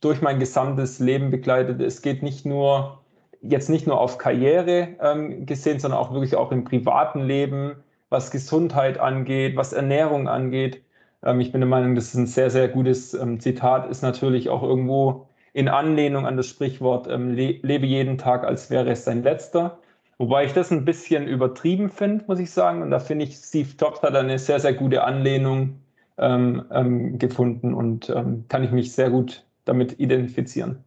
durch 0.00 0.20
mein 0.22 0.38
gesamtes 0.38 0.98
Leben 0.98 1.30
begleitet. 1.30 1.80
Es 1.80 2.02
geht 2.02 2.22
nicht 2.22 2.44
nur, 2.44 3.00
jetzt 3.40 3.70
nicht 3.70 3.86
nur 3.86 4.00
auf 4.00 4.18
Karriere 4.18 4.96
ähm, 5.00 5.46
gesehen, 5.46 5.78
sondern 5.78 6.00
auch 6.00 6.12
wirklich 6.12 6.36
auch 6.36 6.50
im 6.52 6.64
privaten 6.64 7.20
Leben, 7.20 7.76
was 8.08 8.30
Gesundheit 8.30 8.98
angeht, 8.98 9.56
was 9.56 9.72
Ernährung 9.72 10.28
angeht. 10.28 10.82
Ähm, 11.24 11.40
ich 11.40 11.52
bin 11.52 11.60
der 11.60 11.68
Meinung, 11.68 11.94
das 11.94 12.08
ist 12.08 12.14
ein 12.14 12.26
sehr, 12.26 12.50
sehr 12.50 12.68
gutes 12.68 13.14
ähm, 13.14 13.40
Zitat, 13.40 13.88
ist 13.90 14.02
natürlich 14.02 14.48
auch 14.48 14.62
irgendwo 14.62 15.28
in 15.52 15.68
Anlehnung 15.68 16.26
an 16.26 16.36
das 16.36 16.46
Sprichwort, 16.46 17.08
ähm, 17.08 17.34
le 17.34 17.58
lebe 17.62 17.86
jeden 17.86 18.18
Tag, 18.18 18.44
als 18.44 18.70
wäre 18.70 18.90
es 18.90 19.04
sein 19.04 19.22
letzter. 19.22 19.78
Wobei 20.18 20.44
ich 20.44 20.52
das 20.52 20.72
ein 20.72 20.84
bisschen 20.84 21.28
übertrieben 21.28 21.90
finde, 21.90 22.24
muss 22.26 22.40
ich 22.40 22.50
sagen. 22.50 22.82
Und 22.82 22.90
da 22.90 22.98
finde 22.98 23.24
ich, 23.24 23.36
Steve 23.36 23.68
Jobs 23.78 24.02
hat 24.02 24.16
eine 24.16 24.38
sehr, 24.38 24.58
sehr 24.58 24.72
gute 24.72 25.04
Anlehnung 25.04 25.80
ähm, 26.18 26.64
ähm, 26.70 27.18
gefunden 27.18 27.74
und 27.74 28.10
ähm, 28.10 28.44
kann 28.48 28.64
ich 28.64 28.70
mich 28.70 28.92
sehr 28.92 29.10
gut 29.10 29.44
damit 29.64 29.98
identifizieren. 30.00 30.84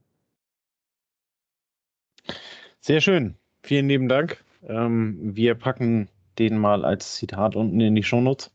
Sehr 2.80 3.02
schön. 3.02 3.36
Vielen 3.64 3.88
lieben 3.88 4.10
Dank. 4.10 4.44
Ähm, 4.68 5.36
wir 5.36 5.56
packen 5.56 6.10
den 6.40 6.58
mal 6.58 6.84
als 6.84 7.16
Zitat 7.16 7.56
unten 7.56 7.80
in 7.80 7.96
die 7.96 8.04
Shownotes, 8.04 8.52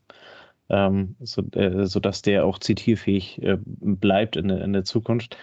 ähm, 0.69 1.15
so, 1.19 1.41
äh, 1.53 1.85
sodass 1.85 2.21
der 2.21 2.45
auch 2.45 2.59
zitierfähig 2.59 3.41
äh, 3.41 3.57
bleibt 3.63 4.35
in, 4.35 4.49
in, 4.49 4.73
der 4.73 4.83
Zukunft. 4.83 5.37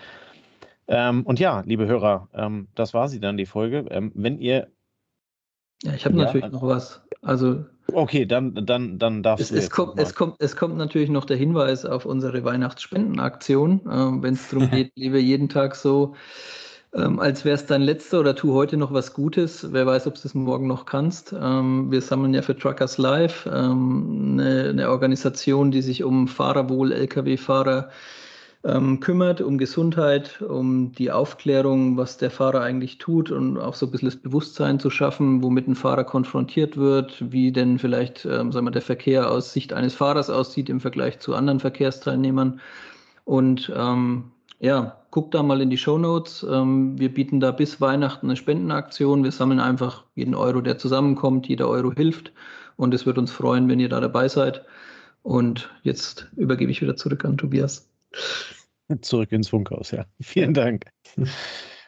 Ähm, 0.87 1.25
und 1.25 1.41
ja, 1.41 1.63
liebe 1.65 1.87
Hörer, 1.87 2.29
das 2.75 2.93
war 2.93 3.09
sie 3.09 3.21
dann, 3.21 3.39
die 3.39 3.47
Folge. 3.47 3.87
wenn 4.15 4.39
ihr 4.39 4.69
ja, 5.83 5.95
ich 5.95 6.05
habe 6.05 6.17
ja, 6.17 6.25
natürlich 6.25 6.51
noch 6.51 6.63
was. 6.63 7.03
Also 7.23 7.65
okay, 7.93 8.27
dann, 8.27 8.55
dann, 8.67 8.99
dann 8.99 9.23
darfst 9.23 9.45
es, 9.45 9.49
du. 9.51 9.57
Es 9.57 9.71
kommt, 9.71 9.99
es, 9.99 10.15
kommt, 10.15 10.37
es 10.39 10.57
kommt 10.57 10.77
natürlich 10.77 11.11
noch 11.11 11.25
der 11.25 11.37
Hinweis 11.37 11.85
auf 11.85 12.07
unsere 12.07 12.45
Weihnachtsspendenaktion, 12.45 13.81
äh, 13.87 14.23
wenn 14.23 14.35
es 14.35 14.49
darum 14.49 14.71
geht, 14.71 14.93
lebe 14.97 15.19
jeden 15.19 15.49
Tag 15.49 15.77
so, 15.77 16.15
ähm, 16.95 17.19
als 17.19 17.45
wäre 17.45 17.57
es 17.57 17.67
dein 17.67 17.83
letzter 17.83 18.21
oder 18.21 18.37
tu 18.37 18.55
heute 18.55 18.77
noch 18.77 18.93
was 18.93 19.15
Gutes. 19.15 19.73
Wer 19.73 19.87
weiß, 19.87 20.07
ob 20.07 20.15
du 20.15 20.21
es 20.25 20.35
morgen 20.35 20.67
noch 20.67 20.87
kannst. 20.87 21.35
Ähm, 21.39 21.91
wir 21.91 22.01
sammeln 22.01 22.35
ja 22.35 22.43
für 22.43 22.57
Truckers 22.57 22.99
Live 22.99 23.49
ähm, 23.53 24.39
eine, 24.39 24.69
eine, 24.71 24.91
Organisation, 24.91 25.71
die 25.71 25.83
sich 25.83 26.05
um 26.05 26.29
Fahrerwohl, 26.29 26.93
Lkw-Fahrer 26.93 27.91
ähm, 28.65 29.01
kümmert, 29.01 29.43
um 29.43 29.59
Gesundheit, 29.59 30.41
um 30.41 30.93
die 30.93 31.11
Aufklärung, 31.11 31.99
was 31.99 32.17
der 32.17 32.31
Fahrer 32.31 32.63
eigentlich 32.63 32.99
tut 32.99 33.31
und 33.31 33.59
auch 33.59 33.75
so 33.75 33.87
ein 33.87 33.93
bisschen 33.93 34.09
das 34.09 34.17
Bewusstsein 34.17 34.81
zu 34.81 34.89
schaffen, 34.89 35.43
womit 35.43 35.69
ein 35.69 35.75
Fahrer 35.75 36.05
konfrontiert 36.05 36.77
wird, 36.77 37.31
wie 37.31 37.53
denn 37.53 37.79
vielleicht 37.79 38.25
ähm, 38.25 38.53
sagen 38.53 38.67
wir, 38.67 38.71
der 38.71 38.83
Verkehr 38.83 39.31
aus 39.31 39.53
Sicht 39.53 39.75
eines 39.75 39.95
Fahrers 39.95 40.31
aussieht 40.31 40.71
im 40.71 40.81
Vergleich 40.81 41.19
zu 41.19 41.35
anderen 41.35 41.61
Verkehrsteilnehmern. 41.61 42.61
Und 43.25 43.71
ähm, 43.77 44.33
ja, 44.61 44.97
guck 45.11 45.31
da 45.31 45.43
mal 45.43 45.61
in 45.61 45.69
die 45.69 45.79
Show 45.79 45.99
Notes. 45.99 46.47
Ähm, 46.49 46.99
wir 46.99 47.13
bieten 47.13 47.41
da 47.41 47.51
bis 47.51 47.83
Weihnachten 47.83 48.27
eine 48.27 48.37
Spendenaktion. 48.37 49.25
Wir 49.25 49.33
sammeln 49.33 49.61
einfach 49.61 50.05
jeden 50.15 50.35
Euro, 50.35 50.63
der 50.63 50.79
zusammenkommt. 50.79 51.49
Jeder 51.49 51.69
Euro 51.69 51.93
hilft. 51.93 52.33
Und 52.77 52.95
es 52.95 53.05
wird 53.05 53.19
uns 53.19 53.31
freuen, 53.31 53.69
wenn 53.69 53.79
ihr 53.79 53.91
da 53.91 54.01
dabei 54.01 54.29
seid. 54.29 54.65
Und 55.23 55.71
jetzt 55.83 56.31
übergebe 56.37 56.73
ich 56.73 56.81
wieder 56.81 56.97
zurück 56.97 57.25
an 57.25 57.37
Tobias. 57.37 57.94
Zurück 59.01 59.33
ins 59.33 59.49
Funkhaus, 59.49 59.91
ja. 59.91 60.05
Vielen 60.21 60.55
Dank. 60.55 60.87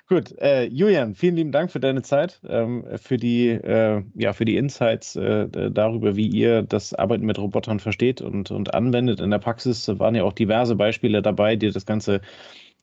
Gut, 0.08 0.38
äh, 0.38 0.66
Julian, 0.66 1.16
vielen 1.16 1.34
lieben 1.34 1.50
Dank 1.50 1.72
für 1.72 1.80
deine 1.80 2.02
Zeit, 2.02 2.40
ähm, 2.48 2.84
für, 2.96 3.16
die, 3.16 3.48
äh, 3.48 4.04
ja, 4.14 4.32
für 4.32 4.44
die 4.44 4.56
Insights 4.56 5.16
äh, 5.16 5.48
darüber, 5.48 6.14
wie 6.14 6.28
ihr 6.28 6.62
das 6.62 6.94
Arbeiten 6.94 7.26
mit 7.26 7.40
Robotern 7.40 7.80
versteht 7.80 8.22
und, 8.22 8.52
und 8.52 8.72
anwendet 8.72 9.18
in 9.20 9.30
der 9.32 9.40
Praxis. 9.40 9.88
Waren 9.98 10.14
ja 10.14 10.22
auch 10.22 10.32
diverse 10.32 10.76
Beispiele 10.76 11.22
dabei, 11.22 11.56
die 11.56 11.72
das 11.72 11.86
Ganze 11.86 12.20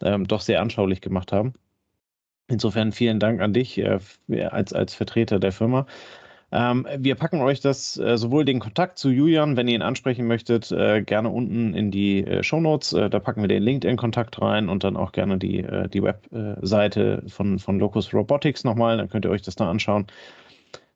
ähm, 0.01 0.27
doch 0.27 0.41
sehr 0.41 0.61
anschaulich 0.61 0.99
gemacht 0.99 1.31
haben. 1.31 1.53
Insofern 2.49 2.91
vielen 2.91 3.19
Dank 3.19 3.39
an 3.39 3.53
dich 3.53 3.77
äh, 3.77 3.99
als, 4.49 4.73
als 4.73 4.93
Vertreter 4.93 5.39
der 5.39 5.53
Firma. 5.53 5.85
Ähm, 6.55 6.87
wir 6.99 7.15
packen 7.15 7.41
euch 7.41 7.61
das 7.61 7.97
äh, 7.97 8.15
sowohl 8.15 8.45
den 8.45 8.59
Kontakt 8.59 8.99
zu 8.99 9.09
Julian, 9.09 9.57
wenn 9.57 9.67
ihr 9.67 9.73
ihn 9.73 9.81
ansprechen 9.81 10.27
möchtet, 10.27 10.71
äh, 10.71 11.01
gerne 11.01 11.29
unten 11.29 11.73
in 11.73 11.89
die 11.89 12.23
äh, 12.23 12.43
Show 12.43 12.59
Notes. 12.59 12.93
Äh, 12.93 13.09
da 13.09 13.19
packen 13.19 13.41
wir 13.41 13.47
den 13.47 13.63
LinkedIn-Kontakt 13.63 14.39
rein 14.39 14.69
und 14.69 14.83
dann 14.83 14.95
auch 14.95 15.13
gerne 15.13 15.39
die, 15.39 15.61
äh, 15.61 15.89
die 15.89 16.03
Webseite 16.03 17.23
von, 17.27 17.57
von 17.57 17.79
Locus 17.79 18.13
Robotics 18.13 18.63
nochmal. 18.65 18.97
Dann 18.97 19.09
könnt 19.09 19.25
ihr 19.25 19.31
euch 19.31 19.41
das 19.41 19.55
da 19.55 19.67
anschauen 19.67 20.05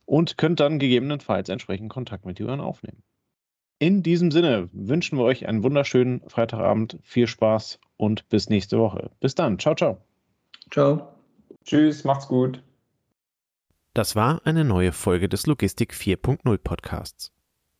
und 0.06 0.38
könnt 0.38 0.60
dann 0.60 0.78
gegebenenfalls 0.78 1.50
entsprechend 1.50 1.90
Kontakt 1.90 2.28
mit 2.28 2.38
Julian 2.38 2.62
aufnehmen. 2.62 3.02
In 3.80 4.04
diesem 4.04 4.30
Sinne 4.30 4.70
wünschen 4.74 5.18
wir 5.18 5.24
euch 5.24 5.48
einen 5.48 5.64
wunderschönen 5.64 6.22
Freitagabend, 6.28 7.00
viel 7.02 7.26
Spaß 7.26 7.80
und 7.98 8.30
bis 8.30 8.50
nächste 8.50 8.78
Woche. 8.78 9.10
Bis 9.20 9.34
dann. 9.34 9.58
Ciao, 9.58 9.74
ciao. 9.74 9.98
Ciao. 10.70 11.08
Tschüss, 11.66 12.04
macht's 12.04 12.28
gut. 12.28 12.62
Das 13.98 14.16
war 14.16 14.46
eine 14.46 14.64
neue 14.64 14.92
Folge 14.92 15.28
des 15.28 15.48
Logistik 15.48 15.92
4.0 15.92 16.60
Podcasts. 16.60 17.32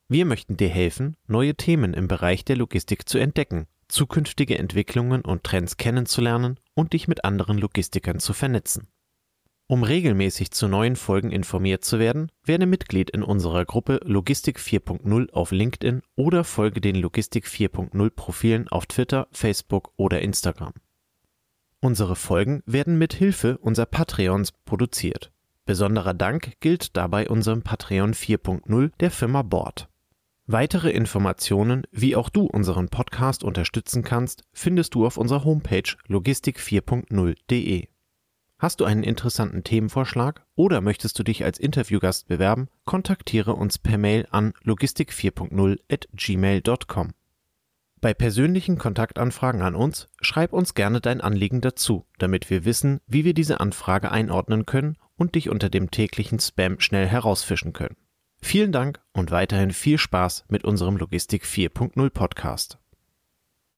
Wir 0.08 0.26
möchten 0.26 0.58
dir 0.58 0.68
helfen, 0.68 1.16
neue 1.28 1.54
Themen 1.54 1.94
im 1.94 2.08
Bereich 2.08 2.44
der 2.44 2.56
Logistik 2.56 3.08
zu 3.08 3.20
entdecken, 3.20 3.68
zukünftige 3.88 4.58
Entwicklungen 4.58 5.22
und 5.22 5.44
Trends 5.44 5.78
kennenzulernen 5.78 6.60
und 6.74 6.94
dich 6.94 7.08
mit 7.08 7.24
anderen 7.24 7.60
Logistikern 7.60 8.20
zu 8.20 8.34
vernetzen. 8.34 8.88
Um 9.68 9.84
regelmäßig 9.84 10.50
zu 10.50 10.68
neuen 10.68 10.96
Folgen 10.96 11.30
informiert 11.30 11.86
zu 11.86 12.00
werden, 12.00 12.32
werde 12.44 12.66
Mitglied 12.66 13.12
in 13.12 13.22
unserer 13.22 13.64
Gruppe 13.66 14.00
Logistik 14.04 14.58
4.0 14.58 15.32
auf 15.34 15.52
LinkedIn 15.52 16.02
oder 16.16 16.44
folge 16.44 16.82
den 16.82 16.96
Logistik 16.96 17.46
4.0 17.46 18.10
Profilen 18.10 18.68
auf 18.70 18.88
Twitter, 18.88 19.28
Facebook 19.32 19.92
oder 19.98 20.20
Instagram. 20.24 20.74
Unsere 21.80 22.16
Folgen 22.16 22.64
werden 22.66 22.98
mit 22.98 23.14
Hilfe 23.14 23.60
unserer 23.60 23.86
Patreons 23.86 24.52
produziert. 24.66 25.32
Besonderer 25.68 26.14
Dank 26.14 26.54
gilt 26.62 26.96
dabei 26.96 27.28
unserem 27.28 27.62
Patreon 27.62 28.14
4.0 28.14 28.90
der 29.02 29.12
Firma 29.12 29.42
Bord. 29.42 29.90
Weitere 30.46 30.92
Informationen, 30.92 31.84
wie 31.92 32.16
auch 32.16 32.30
du 32.30 32.46
unseren 32.46 32.88
Podcast 32.88 33.44
unterstützen 33.44 34.02
kannst, 34.02 34.44
findest 34.54 34.96
du 34.96 35.06
auf 35.06 35.18
unserer 35.18 35.44
Homepage 35.44 35.98
logistik4.0.de. 36.08 37.90
Hast 38.58 38.80
du 38.80 38.86
einen 38.86 39.04
interessanten 39.04 39.66
Themenvorschlag 39.66 40.46
oder 40.56 40.80
möchtest 40.80 41.20
du 41.20 41.24
dich 41.24 41.44
als 41.44 41.60
Interviewgast 41.60 42.30
bewerben, 42.30 42.70
kontaktiere 42.86 43.54
uns 43.54 43.78
per 43.78 43.98
Mail 43.98 44.26
an 44.32 44.54
logistik4.0 44.64 45.80
at 45.92 46.08
gmail.com. 46.14 47.12
Bei 48.00 48.14
persönlichen 48.14 48.78
Kontaktanfragen 48.78 49.62
an 49.62 49.76
uns 49.76 50.08
schreib 50.22 50.54
uns 50.54 50.76
gerne 50.76 51.02
dein 51.02 51.20
Anliegen 51.20 51.60
dazu, 51.60 52.06
damit 52.20 52.50
wir 52.50 52.64
wissen, 52.64 53.02
wie 53.06 53.26
wir 53.26 53.34
diese 53.34 53.60
Anfrage 53.60 54.12
einordnen 54.12 54.66
können 54.66 54.98
und 55.18 55.36
dich 55.36 55.50
unter 55.50 55.70
dem 55.70 55.92
täglichen 55.92 56.40
Spam 56.40 56.80
schnell 56.80 57.08
herausfischen 57.08 57.74
können. 57.74 57.98
Vielen 58.42 58.72
Dank 58.72 59.02
und 59.14 59.32
weiterhin 59.32 59.72
viel 59.72 59.98
Spaß 59.98 60.46
mit 60.48 60.64
unserem 60.64 60.98
Logistik 60.98 61.44
4.0 61.44 62.10
Podcast. 62.12 62.78